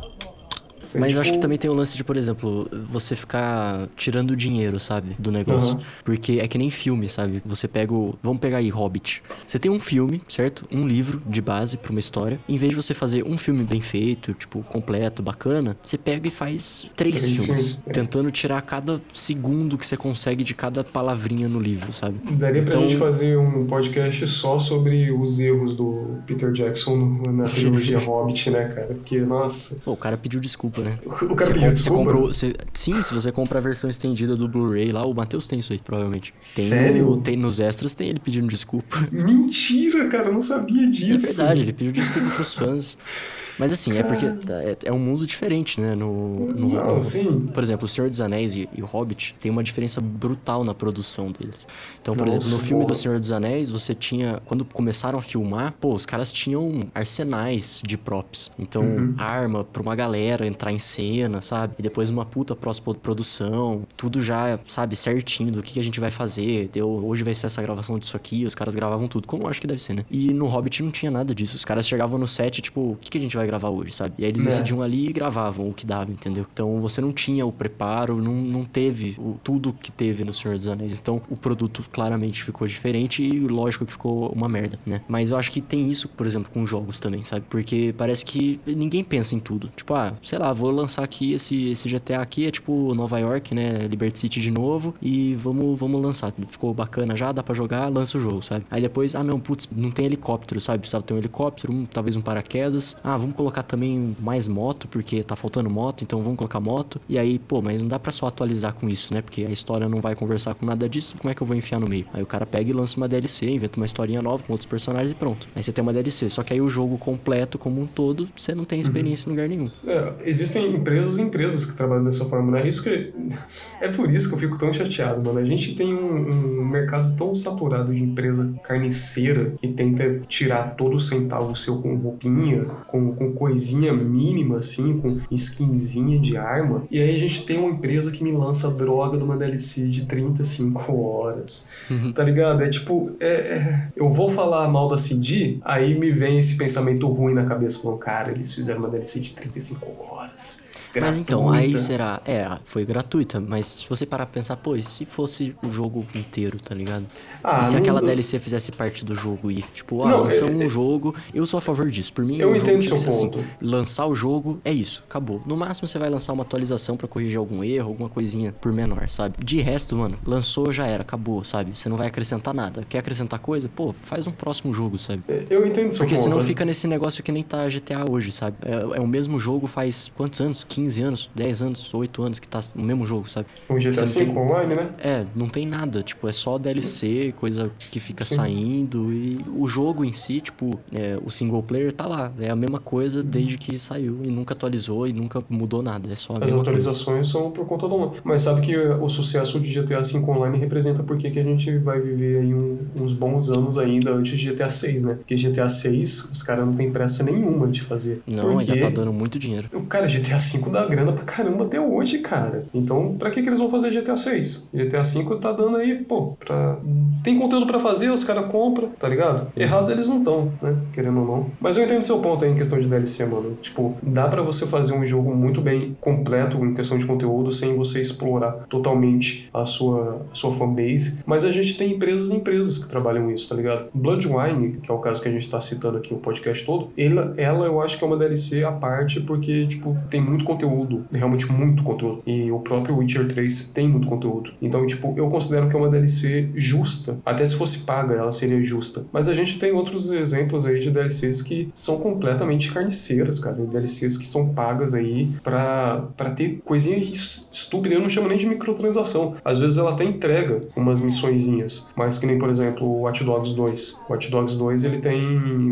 Você, 0.87 0.99
Mas 0.99 1.09
eu 1.13 1.17
tipo, 1.17 1.21
acho 1.21 1.33
que 1.33 1.39
também 1.39 1.59
tem 1.59 1.71
o 1.71 1.75
lance 1.75 1.97
de, 1.97 2.05
por 2.05 2.17
exemplo, 2.17 2.69
você 2.91 3.17
ficar 3.17 3.89
tirando 3.97 4.37
dinheiro, 4.37 4.79
sabe? 4.79 5.17
Do 5.19 5.31
negócio. 5.33 5.75
Uhum. 5.77 5.81
Porque 6.05 6.39
é 6.41 6.47
que 6.49 6.57
nem 6.57 6.71
filme, 6.71 7.09
sabe? 7.09 7.43
Você 7.45 7.67
pega 7.69 7.93
o. 7.93 8.17
Vamos 8.23 8.39
pegar 8.41 8.59
aí 8.59 8.69
Hobbit. 8.69 9.23
Você 9.47 9.59
tem 9.59 9.71
um 9.71 9.81
filme, 9.81 10.23
certo? 10.29 10.67
Um 10.73 10.87
livro 10.87 11.21
de 11.27 11.41
base 11.43 11.77
pra 11.77 11.91
uma 11.91 12.01
história. 12.01 12.39
Em 12.49 12.57
vez 12.57 12.71
de 12.71 12.77
você 12.77 12.95
fazer 12.95 13.25
um 13.25 13.37
filme 13.37 13.65
bem 13.65 13.81
feito, 13.81 14.33
tipo, 14.35 14.63
completo, 14.63 15.23
bacana, 15.23 15.77
você 15.83 15.99
pega 15.99 16.29
e 16.29 16.31
faz 16.31 16.89
três, 16.97 17.23
Três 17.23 17.25
filmes. 17.25 17.47
filmes, 17.73 17.79
é. 17.87 17.93
Tentando 17.93 18.31
tirar 18.31 18.63
cada 18.63 19.01
segundo 19.13 19.77
que 19.77 19.87
você 19.87 19.97
consegue 19.97 20.45
de 20.45 20.55
cada 20.55 20.85
palavrinha 20.85 21.49
no 21.49 21.59
livro, 21.61 21.93
sabe? 21.93 22.19
Daria 22.33 22.63
pra 22.63 22.75
Então- 22.77 22.89
gente 22.89 22.99
fazer 22.99 23.37
um 23.39 23.67
podcast 23.67 24.27
só 24.29 24.59
sobre 24.59 25.11
os 25.11 25.39
erros 25.41 25.75
do 25.75 26.19
Peter 26.27 26.53
Jackson 26.53 26.97
na 27.33 27.45
trilogia 27.45 27.99
Hobbit, 28.01 28.51
né, 28.51 28.69
cara? 28.69 28.87
Porque, 28.95 29.19
nossa. 29.21 29.81
Pô, 29.85 29.93
o 29.93 29.97
cara 29.97 30.17
pediu 30.17 30.41
desculpa 30.41 30.76
desculpa, 30.83 30.83
né? 30.83 30.99
O 31.05 31.35
cara 31.37 31.47
Você, 31.47 31.53
pediu 31.53 31.55
compra, 31.55 31.69
você 31.69 31.73
desculpa? 31.75 32.05
comprou. 32.05 32.27
você- 32.33 32.55
sim, 32.75 33.03
se 33.03 33.15
você 33.15 33.33
compra 33.33 33.59
a 33.59 33.63
versão 33.63 33.89
estendida 33.91 34.37
do 34.37 34.49
Blu-ray 34.49 34.93
lá, 34.93 35.05
o 35.07 35.15
Matheus 35.15 35.47
tem 35.47 35.59
isso 35.59 35.73
aí, 35.73 35.79
provavelmente. 35.79 36.33
Tem 36.55 36.69
Sério? 36.69 37.05
no- 37.07 37.19
tem 37.19 37.37
nos 37.37 37.61
extras, 37.61 37.95
tem 37.95 38.09
ele 38.09 38.19
pedindo 38.21 38.49
desculpa. 38.49 38.97
Mentira, 39.13 40.07
cara, 40.09 40.29
eu 40.29 40.33
não 40.35 40.43
sabia 40.43 40.85
É 40.85 40.91
disso. 40.91 41.27
verdade, 41.27 41.63
ele 41.63 41.73
pediu 41.73 41.93
desculpa 41.93 42.29
pros 42.31 42.55
fãs. 42.55 42.99
Mas 43.59 43.73
assim, 43.73 43.97
é 43.97 44.03
porque 44.03 44.27
é, 44.27 44.77
é 44.85 44.93
um 44.93 44.99
mundo 44.99 45.27
diferente, 45.27 45.81
né? 45.81 45.95
No, 45.95 46.47
no, 46.53 46.69
Não, 46.69 46.95
no- 46.97 47.03
sim. 47.03 47.41
Por 47.53 47.63
exemplo, 47.63 47.85
O 47.87 47.89
Senhor 47.89 48.11
dos 48.11 48.21
Anéis 48.21 48.55
e, 48.55 48.69
e 48.77 48.83
O 48.83 48.87
Hobbit 48.87 49.35
tem 49.41 49.51
uma 49.51 49.63
diferença 49.63 50.01
brutal 50.01 50.65
na 50.65 50.75
produção 50.75 51.31
deles. 51.33 51.67
Então, 52.01 52.15
por 52.15 52.27
Nossa, 52.27 52.39
exemplo, 52.39 52.57
no 52.59 52.63
filme 52.65 52.83
boa. 52.85 52.93
do 52.93 52.95
Senhor 52.97 53.19
dos 53.19 53.33
Anéis, 53.33 53.71
você 53.71 53.95
tinha. 53.95 54.41
Quando 54.47 54.65
começaram 54.65 55.19
a 55.19 55.23
filmar, 55.23 55.75
pô, 55.81 55.95
os 55.95 56.05
caras 56.07 56.33
tinham 56.33 56.81
arsenais 56.95 57.83
de 57.85 57.97
props. 57.99 58.51
Então, 58.59 58.83
Uhum. 58.83 59.15
arma 59.19 59.65
pra 59.65 59.83
uma 59.83 59.95
galera 59.97 60.47
entrar 60.47 60.73
em 60.73 60.79
cena, 60.79 61.41
sabe? 61.43 61.75
E 61.79 61.83
depois 61.83 62.11
uma 62.11 62.25
puta 62.25 62.55
pós-produção. 63.01 63.83
Tudo 63.97 64.23
já, 64.23 64.59
sabe, 64.67 64.97
certinho 64.97 65.51
do 65.53 65.63
que, 65.63 65.75
que 65.75 65.81
a 65.81 65.83
gente 65.83 66.01
vai 66.01 66.11
fazer. 66.11 66.69
Deu, 66.73 66.89
hoje 66.89 67.23
vai 67.23 67.35
ser 67.35 67.47
essa 67.47 67.61
gravação 67.63 67.99
disso 67.99 68.17
aqui. 68.17 68.45
Os 68.45 68.55
caras 68.55 68.75
gravavam 68.75 69.09
tudo, 69.09 69.27
como 69.27 69.45
eu 69.45 69.49
acho 69.49 69.61
que 69.61 69.67
deve 69.67 69.81
ser, 69.81 69.95
né? 69.95 70.05
E 70.11 70.33
no 70.33 70.47
Hobbit 70.47 70.83
não 70.83 70.91
tinha 70.91 71.11
nada 71.11 71.35
disso. 71.35 71.57
Os 71.57 71.65
caras 71.65 71.87
chegavam 71.89 72.19
no 72.19 72.27
set, 72.29 72.61
tipo, 72.63 72.93
o 72.93 72.99
que, 73.01 73.11
que 73.11 73.19
a 73.19 73.21
gente 73.21 73.37
vai 73.37 73.46
gravar 73.47 73.71
hoje, 73.71 73.93
sabe? 73.93 74.15
E 74.19 74.25
aí 74.25 74.31
eles 74.31 74.43
É. 74.43 74.45
decidiam 74.51 74.83
ali 74.83 75.09
e 75.09 75.13
gravavam 75.13 75.69
o 75.69 75.75
que 75.75 75.87
dava, 75.87 76.11
entendeu? 76.11 76.47
Então 76.53 76.81
você 76.81 77.01
não 77.01 77.13
tinha 77.13 77.45
o 77.47 77.53
preparo, 77.53 78.21
não, 78.23 78.33
não 78.35 78.65
teve 78.65 79.15
o, 79.19 79.37
tudo 79.43 79.73
que 79.73 79.91
teve 79.93 80.25
no 80.25 80.33
Senhor 80.33 80.57
dos 80.59 80.69
Anéis. 80.69 80.97
Então 81.01 81.21
o 81.31 81.37
produto 81.37 81.85
claramente 81.93 82.43
ficou 82.45 82.67
diferente 82.67 83.23
e 83.23 83.41
lógico 83.41 83.85
que 83.87 83.93
ficou 83.93 84.29
uma 84.31 84.49
merda, 84.49 84.79
né? 84.87 85.01
Mas 85.09 85.31
eu 85.31 85.37
acho 85.37 85.51
que 85.53 85.61
tem 85.61 85.89
isso, 85.89 86.09
por 86.09 86.27
exemplo, 86.27 86.51
com 86.53 86.67
jogos 86.67 86.99
também, 86.99 87.23
sabe? 87.23 87.45
Porque 87.49 87.95
parece 87.97 88.25
que 88.25 88.61
ninguém 88.67 89.03
pensa 89.05 89.35
em 89.35 89.39
tudo. 89.39 89.71
Tipo, 89.77 89.95
ah, 89.95 90.15
sei 90.23 90.39
lá, 90.39 90.53
vou 90.53 90.71
lançar 90.71 91.03
aqui 91.05 91.33
esse, 91.33 91.71
esse 91.71 91.89
GTA 91.89 92.21
aqui, 92.21 92.47
é 92.47 92.51
tipo 92.51 92.95
Nova 92.95 93.19
York, 93.19 93.55
né? 93.55 93.87
Liberty 93.89 94.19
City 94.19 94.41
de 94.41 94.51
novo 94.51 94.95
e 95.01 95.35
vamos, 95.35 95.79
vamos 95.79 96.01
lançar. 96.03 96.33
Ficou 96.49 96.73
bacana 96.75 97.17
já, 97.17 97.33
dá 97.33 97.43
pra 97.43 97.55
jogar, 97.55 97.89
lança 97.89 98.19
o 98.19 98.21
jogo, 98.21 98.43
sabe? 98.43 98.65
Aí 98.71 98.81
depois, 98.81 99.15
ah 99.15 99.23
não, 99.23 99.39
putz, 99.39 99.69
não 99.75 99.91
tem 99.91 100.07
helicóptero, 100.07 100.61
sabe? 100.61 100.81
Precisava 100.81 101.05
ter 101.05 101.15
um 101.15 101.19
helicóptero, 101.19 101.73
um- 101.73 101.85
talvez 101.85 102.17
um 102.17 102.21
paraquedas. 102.21 102.97
Ah, 103.05 103.17
vamos 103.17 103.36
colocar 103.37 103.63
também 103.63 104.17
mais 104.21 104.49
moto, 104.49 104.89
porque 104.89 105.23
tá 105.23 105.37
faltando 105.37 105.71
moto, 105.71 106.03
então 106.03 106.23
vamos 106.23 106.37
colocar 106.37 106.61
moto. 106.61 107.01
E 107.09 107.19
aí, 107.19 107.39
pô, 107.39 107.63
mas 107.63 107.81
não 107.81 107.89
dá 107.89 107.99
pra 107.99 108.11
só 108.11 108.27
atualizar 108.27 108.75
com 108.75 108.89
isso, 108.89 109.13
né? 109.13 109.23
Porque 109.23 109.45
a 109.45 109.51
história 109.51 109.89
não 109.89 110.01
vai 110.01 110.15
conversar 110.15 110.55
com 110.55 110.67
nada 110.67 110.89
disso, 110.89 111.17
como 111.19 111.31
é 111.31 111.35
que 111.35 111.43
eu 111.43 111.47
vou 111.47 111.57
enfiar 111.57 111.81
no 111.81 111.89
meio? 111.89 112.07
Aí 112.13 112.23
o 112.23 112.27
cara 112.27 112.47
pega 112.47 112.71
e 112.71 112.73
lança 112.73 112.97
uma 112.97 113.09
DLC, 113.09 113.49
inventa 113.49 113.77
uma 113.77 113.87
historinha 113.87 114.23
nova 114.23 114.43
com 114.43 114.53
outros 114.53 114.69
personagens 114.69 115.11
e 115.11 115.15
pronto. 115.15 115.47
Aí 115.55 115.63
você 115.63 115.73
tem 115.73 115.83
uma 115.83 115.93
DLC. 115.93 116.31
Só 116.31 116.43
que 116.43 116.53
aí 116.53 116.61
o 116.61 116.69
jogo 116.69 116.99
completo, 116.99 117.59
como 117.59 117.81
um 117.81 117.87
todo, 117.87 118.29
você 118.37 118.55
não 118.55 118.65
tem 118.65 118.81
experiência 118.81 119.29
em 119.29 119.31
lugar 119.31 119.49
nenhum. 119.49 119.71
É, 119.87 120.13
existem 120.25 120.75
empresas 120.75 121.19
e 121.19 121.23
empresas 121.23 121.67
que 121.67 121.77
trabalham 121.77 122.05
dessa 122.05 122.25
forma, 122.25 122.53
né? 122.53 122.67
Isso 122.67 122.83
que 122.83 123.13
é 123.81 123.89
por 123.89 124.11
isso 124.11 124.29
que 124.29 124.35
eu 124.35 124.39
fico 124.39 124.59
tão 124.59 124.73
chateado, 124.73 125.23
mano. 125.23 125.39
A 125.39 125.45
gente 125.45 125.75
tem 125.75 125.95
um, 125.95 126.61
um 126.61 126.65
mercado 126.65 127.15
tão 127.17 127.35
saturado 127.35 127.95
de 127.95 128.03
empresa 128.03 128.53
carniceira 128.63 129.53
que 129.61 129.69
tenta 129.69 130.21
tirar 130.29 130.75
todo 130.77 130.97
o 130.97 131.01
centavo 131.01 131.55
seu 131.57 131.81
com 131.81 131.97
roupinha, 131.97 132.65
com, 132.87 133.13
com 133.15 133.26
coisinha 133.33 133.93
mínima, 133.93 134.59
assim, 134.59 134.99
com 134.99 135.19
skinzinha 135.31 136.19
de 136.19 136.37
arma. 136.37 136.83
E 136.91 137.01
aí 137.01 137.15
a 137.15 137.19
gente 137.19 137.45
tem 137.45 137.59
uma 137.59 137.71
empresa 137.71 138.11
que 138.11 138.23
me 138.23 138.33
lança 138.33 138.71
droga 138.71 139.17
numa 139.19 139.37
DLC 139.37 139.89
de 139.89 140.05
35 140.07 140.93
horas. 140.93 141.69
Tá 142.15 142.23
ligado? 142.25 142.63
É 142.63 142.69
tipo, 142.69 143.11
é, 143.21 143.27
é- 143.27 143.89
eu 143.97 144.13
vou 144.13 144.29
falar 144.31 144.69
mal 144.69 144.89
da 144.89 144.99
CD, 144.99 145.59
aí 145.65 145.99
me 145.99 146.11
vem 146.11 146.39
esse 146.39 146.57
pensamento 146.57 147.07
ruim 147.09 147.35
na 147.35 147.45
cabeça, 147.45 147.81
falando, 147.81 147.99
cara, 147.99 148.31
eles 148.33 148.53
fizeram 148.55 148.81
uma 148.81 148.89
DLC 148.89 149.21
de 149.21 149.33
35 149.33 149.87
horas. 150.11 150.66
Mas 151.01 151.19
então, 151.19 151.49
aí 151.51 151.69
gratuita." 151.69 151.79
será. 151.79 152.21
É, 152.25 152.51
foi 152.65 152.85
gratuita, 152.85 153.41
mas 153.41 153.67
se 153.67 153.89
você 153.89 154.07
parar 154.07 154.27
pra 154.27 154.35
pensar, 154.41 154.57
pô, 154.57 154.77
e 154.77 154.83
se 154.85 155.05
fosse 155.05 155.55
o 155.63 155.71
jogo 155.71 156.05
inteiro, 156.15 156.59
tá 156.59 156.75
ligado? 156.75 157.07
Ah, 157.43 157.61
e 157.61 157.65
se 157.65 157.77
aquela 157.77 158.01
DLC 158.01 158.39
fizesse 158.39 158.73
parte 158.73 159.05
do 159.05 159.15
jogo 159.15 159.51
e, 159.51 159.63
tipo, 159.63 160.03
ah, 160.05 160.09
Não, 160.11 160.21
lançamos 160.25 160.61
é- 160.61 160.65
um 160.65 160.69
jogo, 160.69 161.15
eu 161.35 161.47
sou 161.47 161.59
a 161.59 161.61
favor 161.61 161.89
disso. 161.91 162.13
Por 162.13 162.25
mim, 162.25 162.37
Eu 162.39 162.49
jogo 162.55 162.57
entendo 162.63 162.79
que 162.81 162.87
seu 162.87 162.97
ser 162.97 163.11
ponto. 163.29 163.45
lançar 163.61 164.07
o 164.07 164.15
jogo, 164.15 164.61
é 164.65 164.73
isso, 164.73 165.05
acabou. 165.09 165.43
No 165.47 165.57
máximo 165.57 165.87
você 165.89 165.99
vai 165.99 166.11
lançar 166.11 166.33
uma 166.33 166.43
atualização 166.43 166.97
pra 166.97 167.07
corrigir 167.07 167.39
algum 167.39 167.63
erro, 167.63 167.89
alguma 167.89 168.09
coisinha 168.09 168.53
por 168.61 168.73
menor, 168.73 169.09
sabe? 169.09 169.37
De 169.45 169.61
resto, 169.61 169.95
mano, 169.97 170.19
lançou, 170.27 170.73
já 170.73 170.87
era, 170.87 171.03
acabou, 171.03 171.45
sabe? 171.45 171.77
Você 171.77 171.89
não 171.89 171.97
vai 171.97 172.07
acrescentar 172.09 172.53
nada. 172.55 172.83
Quer 172.89 172.99
acrescentar 172.99 173.39
coisa? 173.39 173.69
Pô, 173.75 173.93
faz 174.03 174.27
um 174.27 174.33
próximo 174.33 174.73
jogo, 174.73 174.99
sabe? 174.99 175.23
Eu 175.51 175.67
entendo 175.67 175.91
seu 175.91 175.99
Porque 176.01 176.15
ponto. 176.15 176.25
senão 176.25 176.39
né? 176.39 176.45
fica 176.45 176.65
nesse 176.65 176.87
negócio 176.87 177.23
que 177.23 177.31
nem 177.33 177.43
tá 177.43 177.69
GTA 177.69 178.05
hoje, 178.11 178.33
sabe? 178.33 178.57
É, 178.65 178.99
é 178.99 179.01
o 179.01 179.07
mesmo 179.07 179.39
jogo 179.39 179.67
faz 179.67 180.11
quantos 180.17 180.41
anos? 180.41 180.65
15 180.65 180.86
anos, 180.99 181.31
10 181.35 181.63
anos, 181.63 181.93
8 181.93 182.23
anos 182.23 182.39
que 182.39 182.49
tá 182.49 182.61
o 182.75 182.81
mesmo 182.83 183.07
jogo, 183.07 183.29
sabe? 183.29 183.47
O 183.69 183.75
GTA 183.79 184.05
V 184.05 184.15
tem- 184.25 184.37
online, 184.39 184.75
né? 184.75 184.91
É, 184.99 185.25
não 185.35 185.49
tem 185.49 185.67
nada, 185.67 186.03
tipo, 186.03 186.27
é 186.29 186.33
só 186.33 186.57
DLC, 186.59 187.33
coisa 187.37 187.71
que 187.91 188.01
fica 188.01 188.25
Sim. 188.25 188.37
saindo 188.37 189.13
e 189.13 189.45
o 189.55 189.67
jogo 189.69 190.05
em 190.05 190.13
si, 190.13 190.41
tipo, 190.41 190.79
é, 190.93 191.19
o 191.25 191.31
single 191.31 191.63
player 191.63 191.93
tá 191.93 192.07
lá, 192.07 192.33
é 192.39 192.51
a 192.51 192.57
mesma 192.57 192.79
coisa 192.79 193.23
desde 193.23 193.59
que 193.59 193.79
saiu 193.79 194.21
e 194.25 194.29
nunca 194.29 194.55
atualizou 194.55 195.07
e 195.07 195.13
nunca 195.13 195.43
mudou 195.49 195.83
nada, 195.83 196.11
é 196.13 196.17
só 196.17 196.35
As 196.35 196.41
mesma 196.41 196.49
coisa. 196.57 196.61
atualizações 196.63 197.29
são 197.29 197.51
por 197.51 197.67
conta 197.67 197.89
do 197.89 197.95
online. 197.95 198.21
Mas 198.25 198.43
sabe 198.43 198.61
que 198.61 198.77
o 198.77 199.09
sucesso 199.09 199.59
de 199.61 199.69
GTA 199.73 200.03
V 200.03 200.19
online 200.31 200.59
representa 200.59 201.03
porque 201.03 201.31
que 201.31 201.39
a 201.39 201.45
gente 201.45 201.77
vai 201.79 202.01
viver 202.01 202.41
aí 202.43 202.55
um- 202.55 202.79
uns 203.01 203.13
bons 203.13 203.49
anos 203.51 203.79
ainda 203.79 204.13
antes 204.13 204.39
de 204.39 204.51
GTA 204.51 204.71
6, 204.71 205.03
né? 205.03 205.15
Porque 205.15 205.37
GTA 205.37 205.69
6, 205.69 206.31
os 206.33 206.43
caras 206.43 206.65
não 206.67 206.73
tem 206.73 206.91
pressa 206.91 207.23
nenhuma 207.23 207.67
de 207.69 207.83
fazer. 207.83 208.21
Não, 208.27 208.53
porque... 208.55 208.73
ainda 208.73 208.83
tá 208.91 208.91
dando 209.01 209.13
muito 209.13 209.39
dinheiro. 209.39 209.69
O 209.73 209.83
Cara, 209.83 210.07
GTA 210.09 210.39
V 210.39 210.59
dá 210.77 210.87
grana 210.87 211.13
pra 211.13 211.25
caramba 211.25 211.65
até 211.65 211.81
hoje, 211.81 212.19
cara. 212.19 212.65
Então, 212.75 213.17
pra 213.19 213.31
que, 213.31 213.43
que 213.43 213.49
eles 213.49 213.59
vão 213.59 213.71
fazer 213.71 213.91
GTA 213.91 214.17
6? 214.17 214.71
GTA 214.75 215.03
V 215.03 215.37
tá 215.41 215.53
dando 215.53 215.77
aí, 215.79 215.95
pô, 216.05 216.37
pra... 216.39 216.79
Tem 217.23 217.39
conteúdo 217.39 217.67
pra 217.67 217.81
fazer, 217.81 218.11
os 218.11 218.23
caras 218.23 218.51
compram, 218.51 218.91
tá 218.91 219.09
ligado? 219.09 219.49
Errado 219.57 219.91
eles 219.91 220.09
não 220.09 220.19
estão, 220.19 220.53
né? 220.61 220.77
Querendo 220.93 221.21
ou 221.21 221.27
não. 221.27 221.47
Mas 221.61 221.77
eu 221.77 221.85
entendo 221.85 222.03
seu 222.03 222.19
ponto 222.21 222.45
aí 222.45 222.51
em 222.51 222.55
questão 222.55 222.79
de 222.79 222.87
DLC, 222.87 223.25
mano. 223.27 223.57
Tipo, 223.61 223.97
dá 224.03 224.29
pra 224.29 224.43
você 224.43 224.67
fazer 224.67 224.93
um 224.93 225.07
jogo 225.07 225.35
muito 225.35 225.61
bem 225.61 225.97
completo 226.01 226.65
em 226.65 226.75
questão 226.75 226.99
de 226.99 227.07
conteúdo 227.07 227.51
sem 227.51 227.75
você 227.75 228.01
explorar 228.01 228.67
totalmente 228.69 229.49
a 229.53 229.65
sua, 229.65 230.27
a 230.31 230.35
sua 230.35 230.53
fanbase. 230.55 231.23
Mas 231.27 231.45
a 231.45 231.51
gente 231.51 231.77
tem 231.77 231.93
empresas 231.93 232.31
e 232.31 232.37
empresas 232.37 232.79
que 232.79 232.89
trabalham 232.89 233.31
isso, 233.31 233.49
tá 233.49 233.55
ligado? 233.55 233.87
Bloodwine, 233.95 234.77
que 234.83 234.91
é 234.91 234.95
o 234.95 234.99
caso 234.99 235.21
que 235.21 235.29
a 235.29 235.33
gente 235.33 235.49
tá 235.49 235.61
citando 235.61 235.99
aqui 235.99 236.13
no 236.13 236.21
podcast 236.21 236.65
todo, 236.65 236.89
ela, 236.97 237.35
ela 237.37 237.67
eu 237.67 237.81
acho 237.81 237.99
que 237.99 238.05
é 238.05 238.07
uma 238.07 238.17
DLC 238.17 238.63
à 238.63 238.73
parte 238.73 239.21
porque, 239.21 239.67
tipo, 239.67 239.97
tem 240.11 240.21
muito 240.21 240.45
conteúdo, 240.45 240.66
realmente 241.13 241.51
muito 241.51 241.83
conteúdo. 241.83 242.19
E 242.27 242.51
o 242.51 242.59
próprio 242.61 242.97
Witcher 242.97 243.27
3 243.29 243.71
tem 243.75 243.89
muito 243.89 244.07
conteúdo. 244.07 244.51
Então, 244.61 244.87
tipo, 244.87 245.15
eu 245.17 245.29
considero 245.29 245.69
que 245.69 245.77
é 245.77 245.79
uma 245.79 245.89
DLC 245.89 246.49
justa. 246.55 247.19
Até 247.25 247.45
se 247.45 247.57
fosse 247.57 247.79
paga, 247.81 248.15
ela 248.15 248.33
seria 248.33 248.61
justa. 248.63 249.05
Mas 249.13 249.29
a 249.29 249.35
gente 249.35 249.59
tem 249.59 249.73
outros 249.73 250.11
exemplos 250.11 250.67
aí 250.67 250.81
de 250.81 250.91
DLCs 250.91 251.43
que 251.43 251.69
são 251.75 251.99
completamente 252.01 252.73
carniceiras, 252.73 253.39
cara. 253.39 253.57
DLCs 253.57 254.17
que 254.17 254.27
são 254.27 254.49
pagas 254.55 254.95
aí 254.95 255.29
pra, 255.43 256.05
pra 256.17 256.31
ter 256.31 256.61
coisinha 256.65 256.99
es- 256.99 257.49
estúpida. 257.53 257.95
Eu 257.95 258.01
não 258.01 258.09
chamo 258.09 258.29
nem 258.29 258.39
de 258.39 258.47
microtransação. 258.47 259.35
Às 259.45 259.59
vezes 259.59 259.79
ela 259.79 259.93
até 259.93 260.05
entrega 260.05 260.63
umas 260.77 261.01
missõezinhas. 261.01 261.91
Mas 261.97 262.19
que 262.19 262.27
nem, 262.27 262.39
por 262.39 262.49
exemplo, 262.51 262.87
o 262.87 263.03
Watch 263.03 263.25
Dogs 263.25 263.55
2. 263.55 264.05
O 264.09 264.13
Watch 264.13 264.31
Dogs 264.31 264.57
2, 264.57 264.85
ele 264.85 264.99
tem 264.99 265.21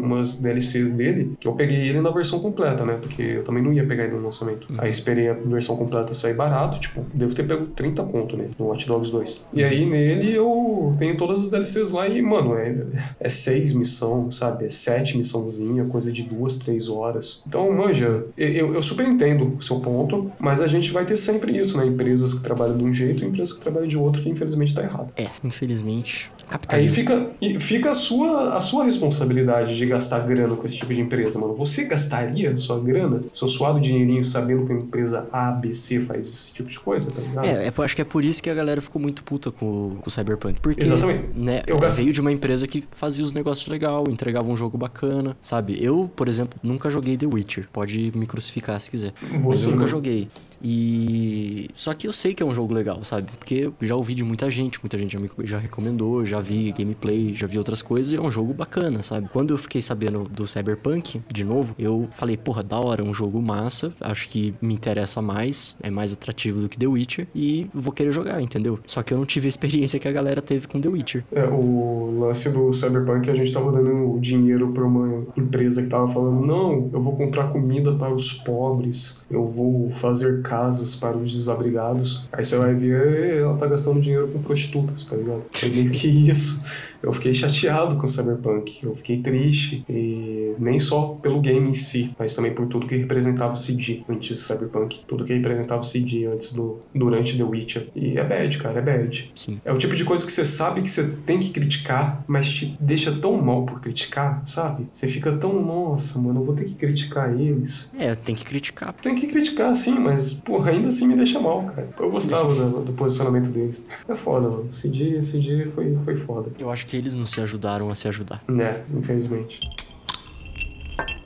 umas 0.01 0.36
DLCs 0.40 0.92
dele 0.92 1.32
que 1.40 1.47
eu 1.49 1.53
peguei 1.53 1.88
ele 1.88 2.01
na 2.01 2.11
versão 2.11 2.40
completa, 2.40 2.84
né? 2.84 2.99
Porque 3.01 3.22
eu 3.22 3.45
também 3.45 3.62
não 3.62 3.72
ia 3.72 3.86
pegar 3.86 4.05
ele 4.05 4.14
no 4.16 4.22
lançamento. 4.24 4.66
Aí 4.79 4.91
esperei 4.91 5.29
a 5.29 5.35
versão 5.35 5.77
completa 5.77 6.14
sair 6.14 6.35
barato, 6.35 6.79
tipo, 6.81 7.05
devo 7.12 7.35
ter 7.35 7.45
pego 7.45 7.66
30 7.66 8.03
conto 8.05 8.37
nele, 8.37 8.51
no 8.59 8.66
Watch 8.66 8.87
Dogs 8.87 9.11
2. 9.11 9.49
E 9.53 9.64
aí 9.64 9.87
nele 9.87 10.35
eu 10.35 10.93
tenho 10.99 11.16
todas 11.16 11.43
as 11.43 11.51
DLCs 11.51 11.91
lá 11.91 12.09
e, 12.09 12.20
mano, 12.22 12.57
é, 12.57 12.77
é 13.20 13.29
seis 13.29 13.72
missão, 13.72 14.31
sabe? 14.31 14.66
É 14.66 14.70
sete 14.70 15.16
missãozinha, 15.16 15.85
coisa 15.85 16.12
de 16.12 16.22
duas, 16.22 16.57
três 16.57 16.89
horas. 16.89 17.43
Então, 17.47 17.70
manja, 17.72 18.25
eu, 18.37 18.75
eu 18.75 18.83
super 18.83 19.07
entendo 19.07 19.57
o 19.59 19.62
seu 19.62 19.81
ponto, 19.81 20.31
mas 20.39 20.61
a 20.61 20.66
gente 20.66 20.93
vai 20.93 21.05
ter 21.05 21.16
sempre 21.16 21.57
isso, 21.59 21.77
né? 21.79 21.87
Empresas 21.87 22.35
que 22.35 22.43
trabalham 22.43 22.77
de 22.77 22.85
um 22.85 22.93
jeito 22.93 23.22
e 23.22 23.27
empresas 23.27 23.53
que 23.53 23.61
trabalham 23.61 23.87
de 23.87 23.97
outro, 23.97 24.22
que 24.22 24.29
infelizmente 24.29 24.75
tá 24.75 24.83
errado. 24.83 25.12
É, 25.16 25.27
infelizmente, 25.43 26.31
Aí 26.45 26.51
capitalismo. 26.51 26.95
fica, 26.95 27.31
e 27.41 27.61
fica 27.61 27.91
a, 27.91 27.95
sua, 27.95 28.57
a 28.57 28.61
sua 28.61 28.85
responsabilidade 28.85 29.77
de 29.77 29.87
gastar 29.87 30.20
grana 30.20 30.55
com 30.55 30.64
esse 30.64 30.77
tipo 30.77 30.93
de 30.93 31.01
empresa, 31.01 31.39
mano. 31.39 31.55
Você 31.55 31.85
gastaria 31.85 32.57
sua 32.57 32.81
grana, 32.81 33.20
seu 33.33 33.49
suado 33.49 33.81
dinheirinho, 33.81 34.25
sabendo 34.25 34.64
que 34.67 34.73
a 34.73 34.77
empresa 34.77 35.29
A, 35.33 35.51
B, 35.53 35.73
C 35.75 36.01
faz 36.01 36.29
esse 36.29 36.53
tipo 36.53 36.69
de 36.69 36.79
coisa, 36.81 37.11
tá 37.11 37.21
ligado? 37.21 37.45
É, 37.45 37.67
é, 37.69 37.73
eu 37.77 37.85
acho 37.85 37.95
que 37.97 38.03
é 38.03 38.05
por 38.05 38.25
isso 38.25 38.43
que 38.43 38.49
a 38.51 38.55
galera 38.55 38.81
ficou 38.81 39.01
muito 39.01 39.23
puta 39.25 39.51
com, 39.51 39.97
com 40.01 40.09
o 40.09 40.11
Cyberpunk. 40.11 40.61
Porque, 40.61 40.85
Exatamente. 40.85 41.29
né, 41.39 41.62
Eu 41.67 41.79
gasto- 41.79 41.97
veio 41.97 42.12
de 42.12 42.21
uma 42.21 42.33
empresa 42.33 42.67
que 42.67 42.85
fazia 42.91 43.25
os 43.25 43.33
negócios 43.33 43.67
legal, 43.69 44.05
entregava 44.09 44.51
um 44.51 44.57
jogo 44.57 44.77
bacana, 44.79 45.37
sabe? 45.43 45.77
Eu, 45.83 46.11
por 46.15 46.29
exemplo, 46.29 46.59
nunca 46.62 46.89
joguei 46.91 47.17
The 47.17 47.27
Witcher. 47.27 47.69
Pode 47.73 48.12
me 48.15 48.27
crucificar 48.27 48.79
se 48.81 48.91
quiser. 48.91 49.12
Mas 49.31 49.43
Você 49.43 49.67
eu 49.67 49.73
nunca 49.73 49.87
joguei. 49.87 50.29
E. 50.62 51.68
Só 51.74 51.94
que 51.94 52.07
eu 52.07 52.12
sei 52.12 52.34
que 52.34 52.42
é 52.42 52.46
um 52.46 52.55
jogo 52.55 52.72
legal, 52.74 53.02
sabe? 53.05 53.30
Porque 53.38 53.70
já 53.80 53.96
ouvi 53.96 54.14
de 54.14 54.24
muita 54.24 54.50
gente, 54.50 54.80
muita 54.82 54.98
gente 54.98 55.12
já 55.12 55.18
me 55.18 55.28
já 55.44 55.59
recomendou, 55.59 56.24
já 56.24 56.40
vi 56.40 56.72
gameplay, 56.72 57.34
já 57.34 57.46
vi 57.46 57.59
outras 57.59 57.82
coisas 57.82 58.12
e 58.12 58.16
é 58.16 58.20
um 58.20 58.30
jogo 58.30 58.52
bacana, 58.52 59.02
sabe? 59.02 59.28
Quando 59.32 59.52
eu 59.52 59.59
fiquei 59.59 59.82
sabendo 59.82 60.24
do 60.24 60.46
Cyberpunk, 60.46 61.20
de 61.32 61.44
novo, 61.44 61.74
eu 61.78 62.09
falei, 62.12 62.36
porra, 62.36 62.62
da 62.62 62.78
hora, 62.78 63.02
um 63.02 63.12
jogo 63.12 63.40
massa, 63.42 63.92
acho 64.00 64.28
que 64.28 64.55
me 64.61 64.74
interessa 64.74 65.20
mais, 65.20 65.76
é 65.82 65.90
mais 65.90 66.12
atrativo 66.12 66.61
do 66.61 66.68
que 66.68 66.78
The 66.78 66.86
Witcher 66.86 67.26
e 67.34 67.68
vou 67.74 67.92
querer 67.92 68.12
jogar, 68.12 68.40
entendeu? 68.40 68.78
Só 68.86 69.02
que 69.02 69.12
eu 69.12 69.18
não 69.18 69.26
tive 69.26 69.46
a 69.46 69.48
experiência 69.48 69.98
que 69.98 70.09
a 70.09 70.12
galera 70.12 70.40
teve 70.40 70.66
com 70.66 70.80
The 70.80 70.88
Witcher. 70.88 71.24
É, 71.32 71.44
o 71.44 72.18
lance 72.20 72.50
do 72.50 72.72
Cyberpunk, 72.72 73.30
a 73.30 73.34
gente 73.34 73.52
tava 73.52 73.72
dando 73.72 74.18
dinheiro 74.20 74.72
pra 74.72 74.84
uma 74.84 75.24
empresa 75.36 75.82
que 75.82 75.88
tava 75.88 76.09
falando, 76.09 76.44
não, 76.44 76.90
eu 76.92 77.00
vou 77.00 77.16
comprar 77.16 77.48
comida 77.48 77.92
para 77.94 78.12
os 78.12 78.32
pobres, 78.32 79.26
eu 79.30 79.46
vou 79.46 79.90
fazer 79.90 80.42
casas 80.55 80.94
para 80.94 81.16
os 81.16 81.32
desabrigados. 81.32 82.24
Aí 82.32 82.44
você 82.44 82.57
vai 82.57 82.74
ver, 82.74 83.38
ela 83.38 83.57
tá 83.57 83.66
gastando 83.66 84.00
dinheiro 84.00 84.28
com 84.28 84.40
prostitutas, 84.40 85.05
tá 85.05 85.16
ligado? 85.16 85.42
Foi 85.52 85.68
meio 85.68 85.90
que 85.90 86.07
isso 86.07 86.62
eu 87.05 87.12
fiquei 87.12 87.34
chateado 87.34 87.96
com 87.96 88.07
Cyberpunk, 88.07 88.82
eu 88.82 88.96
fiquei 88.96 89.20
triste, 89.20 89.84
e 89.88 90.55
nem 90.59 90.78
só 90.80 91.18
pelo 91.20 91.40
game 91.40 91.68
em 91.68 91.74
si, 91.74 92.14
mas 92.18 92.34
também 92.34 92.52
por 92.52 92.66
tudo 92.66 92.86
que 92.86 92.96
representava 92.96 93.52
o 93.52 93.57
CD 93.57 94.02
antes 94.09 94.38
de 94.38 94.42
Cyberpunk, 94.42 95.02
tudo 95.07 95.24
que 95.24 95.34
representava 95.34 95.82
o 95.82 95.84
CD 95.84 96.24
antes 96.24 96.52
do 96.52 96.80
durante 96.94 97.36
The 97.36 97.44
Witcher. 97.44 97.88
E 97.94 98.18
é 98.18 98.24
bad, 98.24 98.57
cara, 98.59 98.78
é 98.78 98.82
bad. 98.82 99.32
Sim. 99.34 99.61
É 99.64 99.72
o 99.72 99.76
tipo 99.76 99.94
de 99.94 100.05
coisa 100.05 100.24
que 100.24 100.32
você 100.32 100.46
sabe 100.46 100.80
que 100.80 100.88
você 100.88 101.05
tem 101.26 101.38
que 101.38 101.50
criticar, 101.50 102.24
mas 102.26 102.50
te 102.50 102.76
deixa 102.80 103.12
tão 103.12 103.40
mal 103.40 103.66
por 103.66 103.82
criticar, 103.82 104.42
sabe? 104.46 104.88
Você 104.90 105.07
fica 105.07 105.36
tão, 105.36 105.62
nossa, 105.62 106.18
mano, 106.18 106.40
eu 106.40 106.44
vou 106.44 106.55
ter 106.55 106.64
que 106.64 106.74
criticar 106.74 107.38
eles. 107.38 107.92
É, 107.98 108.14
tem 108.14 108.34
que 108.34 108.44
criticar. 108.46 108.94
Tem 108.94 109.14
que 109.14 109.26
criticar, 109.26 109.76
sim, 109.76 109.98
mas, 109.98 110.34
porra, 110.37 110.70
ainda 110.70 110.89
assim 110.89 111.07
me 111.07 111.16
deixa 111.16 111.39
mal, 111.41 111.64
cara. 111.64 111.89
Eu 111.99 112.11
gostava 112.11 112.55
do, 112.55 112.85
do 112.85 112.93
posicionamento 112.93 113.49
deles. 113.51 113.85
É 114.09 114.14
foda, 114.14 114.49
mano. 114.49 114.72
CD, 114.72 115.22
CD 115.22 115.66
foi, 115.70 115.97
foi 116.05 116.16
foda. 116.16 116.51
Eu 116.59 116.70
acho 116.70 116.87
que 116.87 116.97
eles 116.97 117.14
não 117.14 117.26
se 117.26 117.41
ajudaram 117.41 117.91
a 117.91 117.95
se 117.95 118.09
ajudar. 118.09 118.43
Né, 118.49 118.82
infelizmente. 118.93 119.61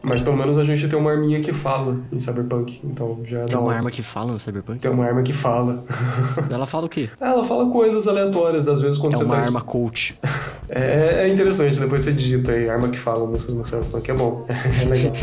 Mas 0.03 0.20
pelo 0.20 0.36
menos 0.36 0.57
a 0.57 0.64
gente 0.64 0.86
tem 0.88 0.99
uma 0.99 1.11
arminha 1.11 1.40
que 1.40 1.53
fala 1.53 1.99
em 2.12 2.20
Cyberpunk, 2.20 2.80
então 2.84 3.18
já 3.24 3.38
Tem 3.44 3.57
dá 3.57 3.61
uma 3.61 3.74
arma 3.74 3.90
que 3.90 4.03
fala 4.03 4.32
no 4.32 4.38
Cyberpunk? 4.40 4.78
Tem 4.78 4.90
uma 4.90 5.05
arma 5.05 5.22
que 5.22 5.32
fala. 5.32 5.82
Ela 6.51 6.66
fala 6.66 6.86
o 6.86 6.88
quê? 6.88 7.11
Ela 7.20 7.42
fala 7.44 7.68
coisas 7.70 8.07
aleatórias, 8.07 8.68
às 8.68 8.80
vezes 8.80 8.99
quando 8.99 9.14
É 9.14 9.16
você 9.18 9.24
uma 9.24 9.36
tá. 9.38 9.44
arma 9.46 9.61
coach. 9.61 10.18
É, 10.70 11.22
é 11.26 11.28
interessante, 11.32 11.80
depois 11.80 12.03
você 12.03 12.12
digita 12.12 12.53
aí, 12.53 12.68
arma 12.68 12.88
que 12.88 12.99
fala 12.99 13.20
no, 13.20 13.32
no 13.32 13.64
Cyberpunk, 13.64 14.11
é 14.11 14.14
bom. 14.14 14.44
É 14.53 14.84
legal. 14.84 15.14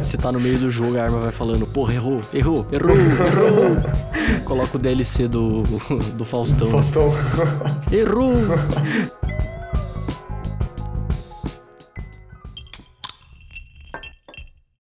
Você 0.00 0.16
tá 0.16 0.30
no 0.30 0.40
meio 0.40 0.56
do 0.56 0.70
jogo, 0.70 0.96
a 0.96 1.02
arma 1.02 1.18
vai 1.18 1.32
falando, 1.32 1.66
porra, 1.66 1.94
errou, 1.94 2.20
errou, 2.32 2.64
errou, 2.70 2.96
errou. 2.96 3.76
Coloca 4.44 4.76
o 4.76 4.80
DLC 4.80 5.26
do, 5.26 5.62
do 6.14 6.24
Faustão. 6.24 6.68
Faustão. 6.68 7.08
Errou! 7.90 8.34